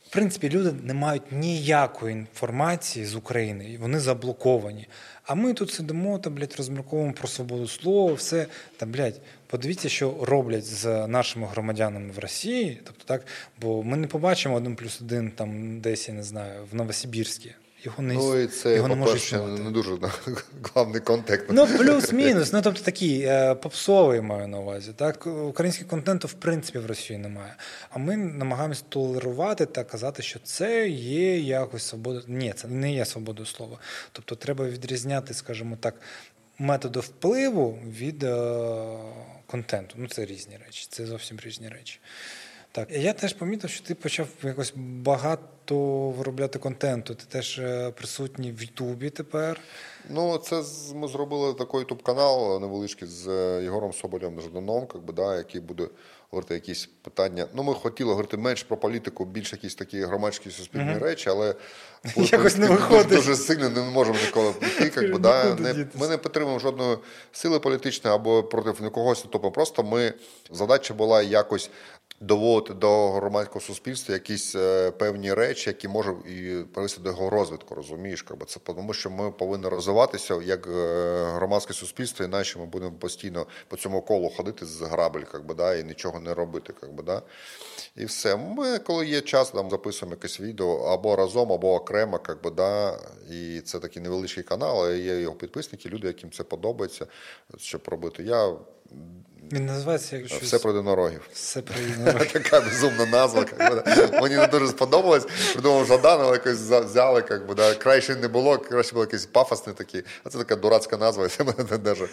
[0.07, 4.89] В принципі, люди не мають ніякої інформації з України, вони заблоковані.
[5.25, 8.47] А ми тут сидимо та блядь, розмірковуємо про свободу слова, все
[8.77, 12.81] та блядь, подивіться, що роблять з нашими громадянами в Росії.
[12.85, 13.27] Тобто, так,
[13.61, 17.55] бо ми не побачимо один плюс один там десь, я не знаю, в Новосибірській.
[17.85, 19.91] Його не ну і це його не може по-перше, не дуже
[20.75, 21.47] главний контекст.
[21.51, 22.53] Ну, плюс-мінус.
[22.53, 24.93] Ну тобто такий е, попсовий маю на увазі.
[24.97, 27.57] Так українського контенту в принципі в Росії немає.
[27.91, 32.23] А ми намагаємося толерувати та казати, що це є якось свобода.
[32.27, 33.79] Ні, це не є свободою слова.
[34.13, 35.95] Тобто, треба відрізняти, скажімо так,
[36.59, 38.37] методи впливу від е,
[39.47, 39.95] контенту.
[39.99, 42.01] Ну це різні речі, це зовсім різні речі.
[42.73, 47.15] Так, я теж помітив, що ти почав якось багато виробляти контенту.
[47.15, 49.61] Ти теж е, присутній в Ютубі тепер.
[50.11, 50.63] Ну, це
[50.95, 55.89] ми зробили такий ютуб канал невеличкий з е, Єгором Соболєм Жданом, якби, да, який буде
[56.31, 57.47] говорити якісь питання.
[57.55, 60.99] Ну, ми хотіли говорити менш про політику, більш якісь такі громадські суспільні uh-huh.
[60.99, 61.55] речі, але
[62.17, 63.09] Якось не виходить.
[63.09, 65.01] дуже сильно не можемо ніколи піти.
[65.03, 65.55] Якби, да.
[65.55, 66.97] не, ми не підтримуємо жодної
[67.33, 69.25] сили політичної або проти когось.
[69.33, 70.13] Тобто просто ми
[70.51, 71.71] задача була якось
[72.23, 77.75] доводити до громадського суспільства якісь е, певні речі, які можуть і привести до його розвитку.
[77.75, 82.93] Розумієш, Якби це тому, що ми повинні розвиватися як е, громадське суспільство, іначе ми будемо
[82.93, 86.75] постійно по цьому колу ходити з грабель, якби, да, і нічого не робити.
[86.83, 87.23] Якби, да.
[87.97, 88.37] І все.
[88.37, 92.99] Ми, коли є час, там записуємо якесь відео або разом, або окремо, якби, да.
[93.31, 97.07] І це такий невеличкий канал, є його підписники, люди, яким це подобається,
[97.57, 98.23] щоб робити.
[98.23, 98.53] Я
[99.53, 100.43] він називається як щось...
[100.43, 101.21] Все про єдинорогів.
[101.33, 102.33] Все про єдинорогів.
[102.33, 103.47] Така безумна назва.
[104.23, 105.27] Мені не дуже сподобалось.
[105.53, 107.75] Придумав Жаданова, якось взяли, як би, да.
[107.75, 110.03] краще не було, краще було якийсь пафосний такий.
[110.25, 112.09] А це така дурацька назва, і це мене дуже,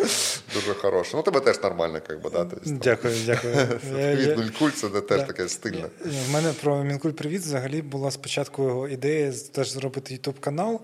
[0.53, 1.11] дуже хороше.
[1.17, 2.47] Ну, тебе теж нормально, як би, да.
[2.65, 3.55] Дякую, дякую.
[3.93, 5.85] Від Мінкуль це теж таке стильне.
[6.27, 10.81] В мене про Мінкуль Привіт взагалі була спочатку його ідея теж зробити ютуб канал.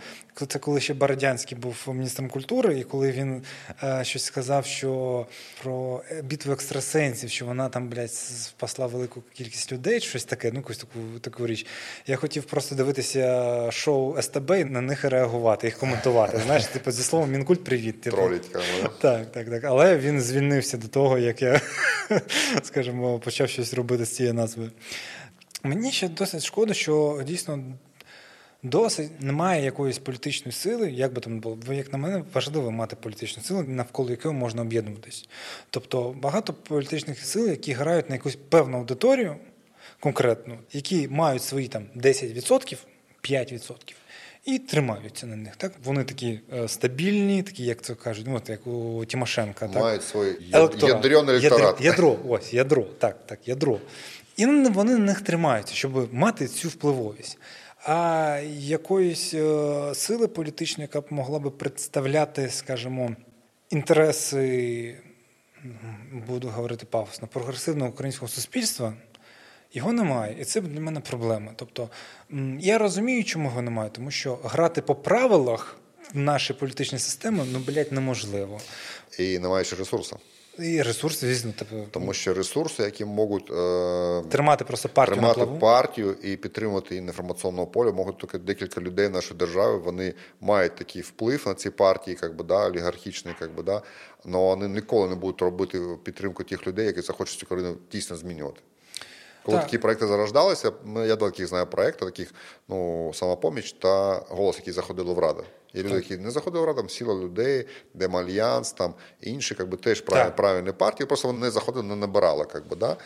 [0.48, 3.44] Це коли ще Бородянський був міністром культури, і коли він
[3.84, 5.26] е, щось сказав, що
[5.64, 10.60] про бітву битву екстрасенсів, що вона там, блядь, спасла велику кількість людей, щось таке, ну
[10.60, 11.66] якусь таку таку річ.
[12.08, 16.38] Я хотів просто дивитися шоу СТБ і на них реагувати, їх коментувати.
[16.46, 18.02] Знаєш, типу, зі словом Мінкульт, привіт.
[18.02, 18.18] Типу.
[18.18, 18.52] Троліть,
[19.02, 19.64] Так, так, так.
[19.64, 21.62] Але він звільнився до того, як я,
[22.64, 24.72] скажімо, почав щось робити з цією назвою.
[25.64, 27.64] Мені ще досить шкода, що дійсно
[28.66, 33.44] досить немає якоїсь політичної сили, як би там було, як на мене важливо мати політичну
[33.44, 35.30] силу, навколо якої можна об'єднуватись.
[35.70, 39.36] Тобто багато політичних сил, які грають на якусь певну аудиторію
[40.00, 42.78] конкретну, які мають свої там 10%,
[43.24, 43.74] 5%.
[44.46, 45.56] І тримаються на них.
[45.56, 49.68] Так вони такі е, стабільні, такі, як це кажуть, ну от як у Тимошенка.
[49.68, 50.36] Мають свій
[50.88, 51.82] ядрений електорат.
[51.82, 53.80] Ядро, ось ядро, так, так, ядро.
[54.38, 57.38] І вони на них тримаються, щоб мати цю впливовість
[57.86, 63.16] а якоїсь е, сили політичної, яка б могла би представляти, скажімо,
[63.70, 64.96] інтереси,
[66.28, 68.94] буду говорити пафосно, прогресивного українського суспільства.
[69.74, 71.52] Його немає, і це для мене проблема.
[71.56, 71.90] Тобто
[72.60, 75.78] я розумію, чому його немає, тому що грати по правилах
[76.14, 78.62] в нашій політичній системі ну, блядь, неможливо.
[79.20, 80.20] І немає ще ресурсу.
[80.60, 85.46] І ресурси, звісно, типу, тому що ресурси, які можуть е, тримати просто партію тримати на
[85.46, 85.60] плаву.
[85.60, 89.78] партію і підтримувати інформаційного поля, можуть тільки декілька людей нашої держави.
[89.78, 93.82] Вони мають такий вплив на ці партії, як би да, олігархічні, як би да,
[94.26, 98.62] але вони ніколи не будуть робити підтримку тих людей, які захочуть цю країну дійсно змінювати.
[99.46, 99.66] Коли так.
[99.66, 102.34] такі проекти зарождалися, я до таких знаю проєктів, таких
[102.68, 105.44] ну самопоміч та голос, які заходили в раду.
[105.76, 110.02] Є люди, які не заходили в раду, там сіла людей, Демальянс, там інші, якби теж
[110.02, 112.46] правильні, правильні партії, просто вони не заходили, не набирали.
[112.54, 112.98] Якби, да?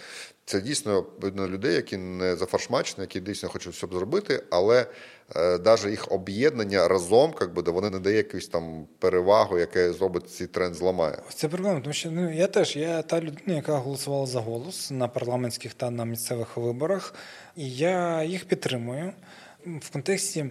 [0.45, 4.85] Це дійсно видно людей, які не зафаршмачені, які дійсно хочуть все зробити, але
[5.35, 10.29] навіть е, їх об'єднання разом, якби, де вони не дає якусь там перевагу, яке зробить
[10.29, 11.17] цей тренд зламає.
[11.35, 15.07] Це проблема, тому що ну я теж я та людина, яка голосувала за голос на
[15.07, 17.13] парламентських та на місцевих виборах,
[17.55, 19.13] і я їх підтримую
[19.65, 20.45] в контексті.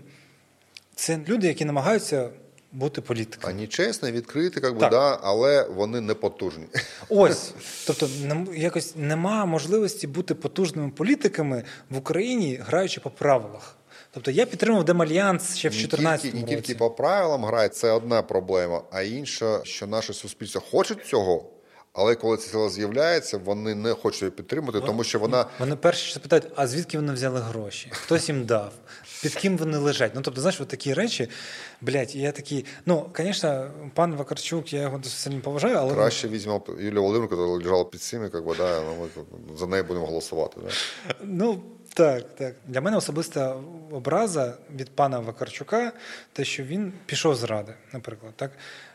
[0.99, 2.31] Це люди, які намагаються
[2.73, 3.53] бути політиками.
[3.53, 6.65] Ані чесні, відкриті, як би, да, але вони не потужні.
[7.09, 7.53] Ось.
[7.87, 8.09] Тобто,
[8.55, 13.77] якось нема можливості бути потужними політиками в Україні, граючи по правилах.
[14.11, 16.37] Тобто я підтримав Демальянс ще в 2014 році.
[16.37, 21.51] Не тільки по правилам грає, це одна проблема, а інша, що наше суспільство хоче цього,
[21.99, 26.15] Але коли ця сила з'являється, вони не хочуть її підтримати, тому що вона Вони перші
[26.15, 27.89] запитають, а звідки вони взяли гроші?
[27.93, 28.73] Хтось їм дав?
[29.23, 30.13] Під ким вони лежать?
[30.15, 31.29] Ну тобто, знаєш, от такі речі,
[31.81, 32.65] блядь, я такий.
[32.87, 37.53] Ну, звісно, пан Вакарчук, я його досить сильно поважаю, але краще візьмемо Юлію Володимирівну, яка
[37.53, 39.09] лежала під цими, як би, да, ну,
[39.49, 40.61] ми за неї будемо голосувати.
[40.65, 41.15] Да.
[41.23, 41.63] Ну
[41.95, 42.55] так, так.
[42.67, 43.57] Для мене особиста
[43.91, 45.93] образа від пана Вакарчука,
[46.33, 48.51] те, що він пішов з ради, наприклад, так,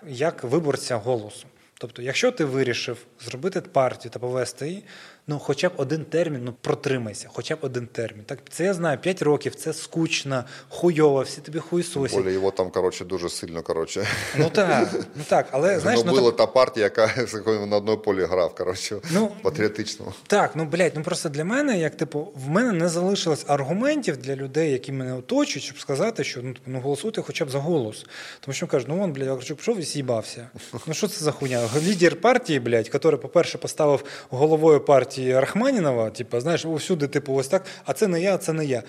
[0.07, 1.45] як виборця голосу.
[1.83, 4.83] Тобто, якщо ти вирішив зробити партію та повести її,
[5.27, 8.23] ну хоча б один термін, ну протримайся, хоча б один термін.
[8.25, 12.17] Так, це я знаю, 5 років, це скучно, хуйово, всі тобі хуйсосять.
[12.23, 14.07] Болі його там, коротше, дуже сильно, коротше.
[14.37, 17.09] Ну так, ну так, але знаєш, ну, була так, та партія, яка
[17.67, 20.13] на одному полі грав, коротше, Ну, патріотично.
[20.27, 24.35] Так, ну блядь, ну просто для мене, як типу, в мене не залишилось аргументів для
[24.35, 28.05] людей, які мене оточують, щоб сказати, що ну, типу, ну голосуйте хоча б за голос.
[28.39, 30.49] Тому що кажуть, ну вон, блядь, Вакарчук пішов і с'їбався.
[30.87, 31.69] Ну що це за хуйня?
[31.83, 37.65] Лідер партії, блядь, який, по-перше, поставив головою партії Рахманінова, типу, знаєш, усюди, типу, ось так,
[37.85, 38.83] а це не я, а це не я.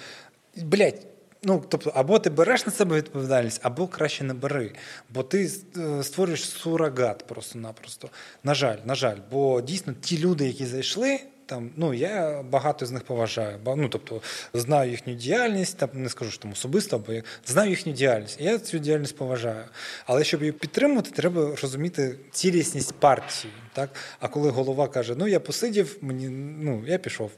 [0.57, 1.07] Блять.
[1.47, 4.73] Ну, тобто, або ти береш на себе відповідальність, або краще не бери.
[5.11, 8.09] Бо ти е, створюєш сурогат просто-напросто.
[8.45, 11.21] На жаль, на жаль, бо дійсно ті люди, які зайшли.
[11.47, 13.59] Там, ну, я багато з них поважаю.
[13.67, 14.23] Ну, тобто,
[14.55, 18.41] знаю їхню діяльність, там, не скажу, що там особисто, бо я знаю їхню діяльність.
[18.41, 19.65] І я цю діяльність поважаю.
[20.07, 23.53] Але щоб її підтримувати, треба розуміти цілісність партії.
[23.73, 23.91] Так?
[24.21, 26.29] А коли голова каже, ну я посидів, мені,
[26.61, 27.31] ну, я пішов.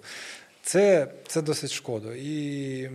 [0.67, 2.15] Це, це досить шкода.
[2.15, 2.91] І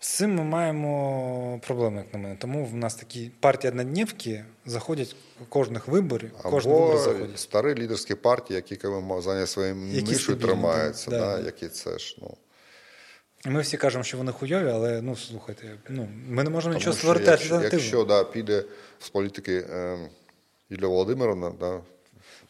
[0.00, 2.36] з цим ми маємо проблеми, як на мене.
[2.40, 5.16] Тому в нас такі партії однодневки заходять
[5.48, 7.38] кожних виборів, кожен вибор заходять.
[7.38, 8.88] старі лідерські партії, які
[9.20, 11.44] зайняті своїм Які нишою тримаються, да, да, да.
[11.46, 12.36] які це ж, ну.
[13.46, 17.30] Ми всі кажемо, що вони хуйові, але ну слухайте, ну ми не можемо нічого створити
[17.30, 18.64] якщо, якщо да, піде
[19.00, 19.98] з політики е,
[20.70, 21.80] Юлія Володимировна, да,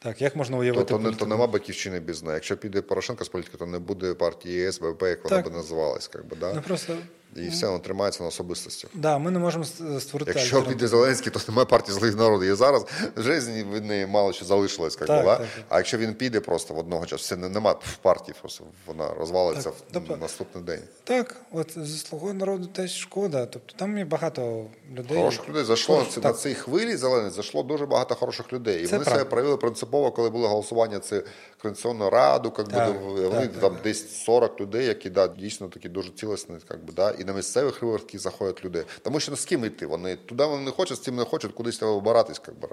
[0.05, 2.35] Так, як можна уявити то, не, то нема батьківщини без неї.
[2.35, 5.45] Якщо піде Порошенко з політики, то не буде партії ЄС, БП, як вона Так.
[5.45, 6.09] би називалась.
[6.09, 6.53] Как би, да?
[6.55, 6.97] Ну просто
[7.37, 8.89] І все, воно тримається на особистості.
[8.95, 9.65] да, ми не можемо
[10.01, 12.45] створити Якщо піде Зеленський, то немає партії злих народу.
[12.45, 12.87] І зараз
[13.17, 14.97] в житті від неї мало що залишилось.
[14.97, 15.37] Как Так, би, да?
[15.37, 15.65] так, так.
[15.69, 19.71] А якщо він піде просто в одного часу, все нема в партії, просто вона розвалиться
[19.71, 20.81] Так, в тобто- наступний день.
[21.05, 23.47] Так, от зі слугою народу теж шкода.
[23.47, 25.17] Тобто там є багато людей.
[25.17, 28.83] Хороших людей зайшло Хорош- на, цій хвилі зеленій зайшло дуже багато хороших людей.
[28.83, 31.23] І Це вони себе проявили принципово, коли було голосування це
[31.63, 33.83] Конституційну раду, Так, би, вони так, там так.
[33.83, 37.83] десь 40 людей, які да, дійсно такі дуже цілісні, как би, да, і на місцевих
[37.83, 38.85] виборах заходять люди.
[39.03, 39.87] Тому що ну, з ким йти?
[39.87, 42.69] Вони туди вони не хочуть, з цим не хочуть, кудись треба обиратись, как би,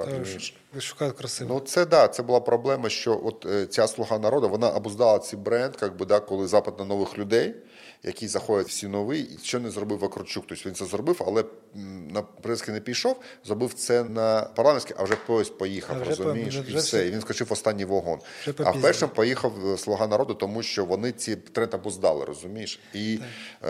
[0.81, 1.53] Шукають красиво.
[1.53, 5.39] Ну це да, це була проблема, що от е, ця слуга народу вона обуздала цей
[5.39, 7.55] бренд, как би, да, коли запит на нових людей,
[8.03, 10.43] які заходять всі нові, і що не зробив Вакарчук.
[10.47, 11.43] Тобто він це зробив, але
[12.09, 16.55] на президентський не пішов, зробив це на парламентський, а вже поїзд поїхав, А вже розумієш,
[16.55, 16.97] по- вже і все.
[16.97, 17.07] все.
[17.07, 18.19] І він скочив останній вагон.
[18.41, 22.79] Вже А вперше поїхав е, слуга народу, тому що вони ці тренд обуздали, розумієш?
[22.93, 23.19] І
[23.63, 23.67] е,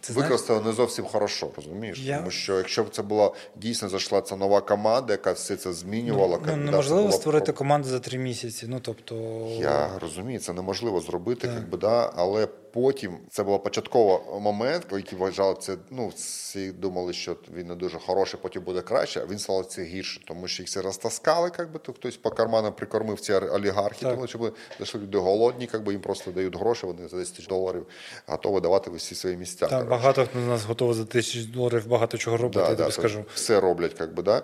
[0.00, 1.98] Це використали не зовсім хорошо, розумієш?
[1.98, 5.72] Я- Тому що якщо б це була дійсно зайшла ця нова команда, яка все це
[5.72, 8.66] змінювала, Ну, це неможливо була створити команду за три місяці.
[8.68, 9.14] Ну тобто,
[9.60, 15.56] я розумію, це неможливо зробити, якби да, але потім це був початковий момент, які вважали
[15.60, 15.76] це.
[15.90, 19.20] Ну всі думали, що він не дуже хороший, потім буде краще.
[19.20, 22.30] А він став це гірше, тому що їх всі розтаскали, як би то хтось по
[22.30, 24.14] карманам прикормив ці олігархи, Так.
[24.14, 27.48] тому що зайшли люди голодні, як би їм просто дають гроші, вони за 10 тисяч
[27.48, 27.86] доларів
[28.26, 29.66] готові давати в усі свої місця.
[29.66, 33.24] там багато хто нас готовий за тисячу доларів багато чого робити, я тобі скажу.
[33.34, 34.42] Все роблять, як би, да.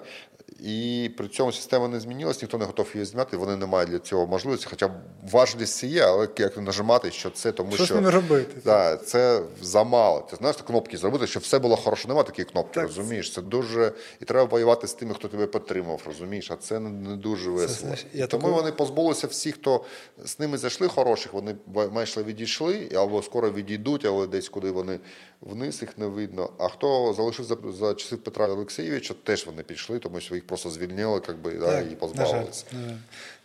[0.61, 3.99] І при цьому система не змінилась, ніхто не готов її зняти, вони не мають для
[3.99, 4.67] цього можливості.
[4.71, 4.91] Хоча
[5.33, 8.61] важливість це є, але як нажимати, що це тому, Що що робити?
[8.65, 10.27] Да, це замало.
[10.31, 12.09] Ти знаєш, кнопки зробити, щоб все було хорошо.
[12.09, 12.83] Нема такої кнопки, Так.
[12.87, 13.33] розумієш?
[13.33, 16.51] Це дуже і треба воювати з тими, хто тебе підтримав, розумієш?
[16.51, 17.79] А це не, дуже весело.
[17.81, 19.85] знаєш, я Тому таку- вони позбулися всіх, хто
[20.25, 21.57] з ними зайшли хороших, вони
[21.93, 25.01] майже відійшли, або скоро відійдуть, але десь куди вони
[25.41, 26.51] вниз їх не видно.
[26.59, 30.71] А хто залишився за, за часів Петра Олексійовича, теж вони пішли, тому що їх просто
[30.71, 32.65] звільнили, як би, да, Так, і позбавилися.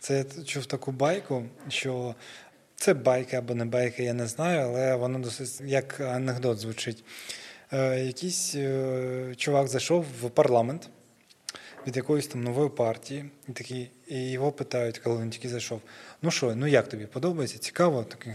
[0.00, 2.14] Це я чув таку байку, що
[2.76, 7.04] це байка або не байка, я не знаю, але воно досить як анекдот звучить.
[7.72, 10.88] Е, якийсь е, чувак зайшов в парламент
[11.86, 15.80] від якоїсь там нової партії, і такий, і його питають, коли він тільки зайшов:
[16.22, 17.58] ну що, ну як тобі подобається?
[17.58, 18.04] Цікаво?
[18.04, 18.32] Такий,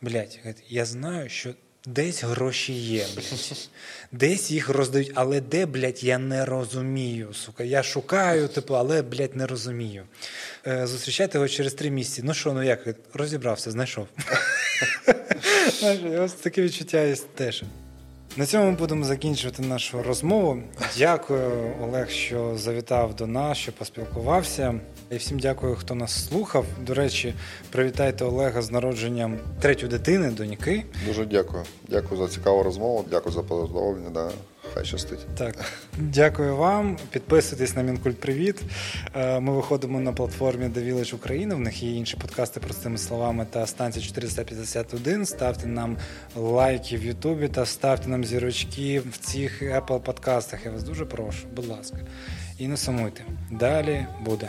[0.00, 0.38] блядь,
[0.68, 1.54] я знаю, що
[1.88, 3.68] десь гроші є, блядь.
[4.12, 7.34] Десь їх роздають, але де, блядь, я не розумію.
[7.34, 7.64] Сука.
[7.64, 10.04] Я шукаю, типу, але, блядь, не розумію.
[10.66, 12.22] Е, зустрічайте його через три місяці.
[12.24, 12.88] Ну що, ну як?
[13.14, 14.06] Розібрався, знайшов.
[16.18, 17.62] Ось таке відчуття є теж.
[18.36, 20.62] На цьому будемо закінчувати нашу розмову.
[20.98, 24.74] Дякую, Олег, що завітав до нас, що поспілкувався.
[25.10, 26.66] І всім дякую, хто нас слухав.
[26.86, 27.34] До речі,
[27.70, 30.84] привітайте Олега з народженням третьої дитини, доньки.
[31.06, 31.62] Дуже дякую.
[31.88, 34.10] Дякую за цікаву розмову, дякую за поздоровлення.
[34.10, 34.30] Да.
[34.74, 35.18] Хай щастить.
[35.36, 35.54] Так,
[35.98, 36.98] дякую вам.
[37.10, 38.62] Підписуйтесь на Мінкульт Привіт.
[39.14, 41.54] Е, Ми виходимо на платформі The Village Україна.
[41.54, 45.26] В них є інші подкасти простими словами та станція 451.
[45.26, 45.96] Ставте нам
[46.36, 50.64] лайки в Ютубі та ставте нам зірочки в цих Apple подкастах.
[50.64, 51.98] Я вас дуже прошу, будь ласка.
[52.58, 53.24] І не сумуйте.
[53.50, 54.48] Далі буде.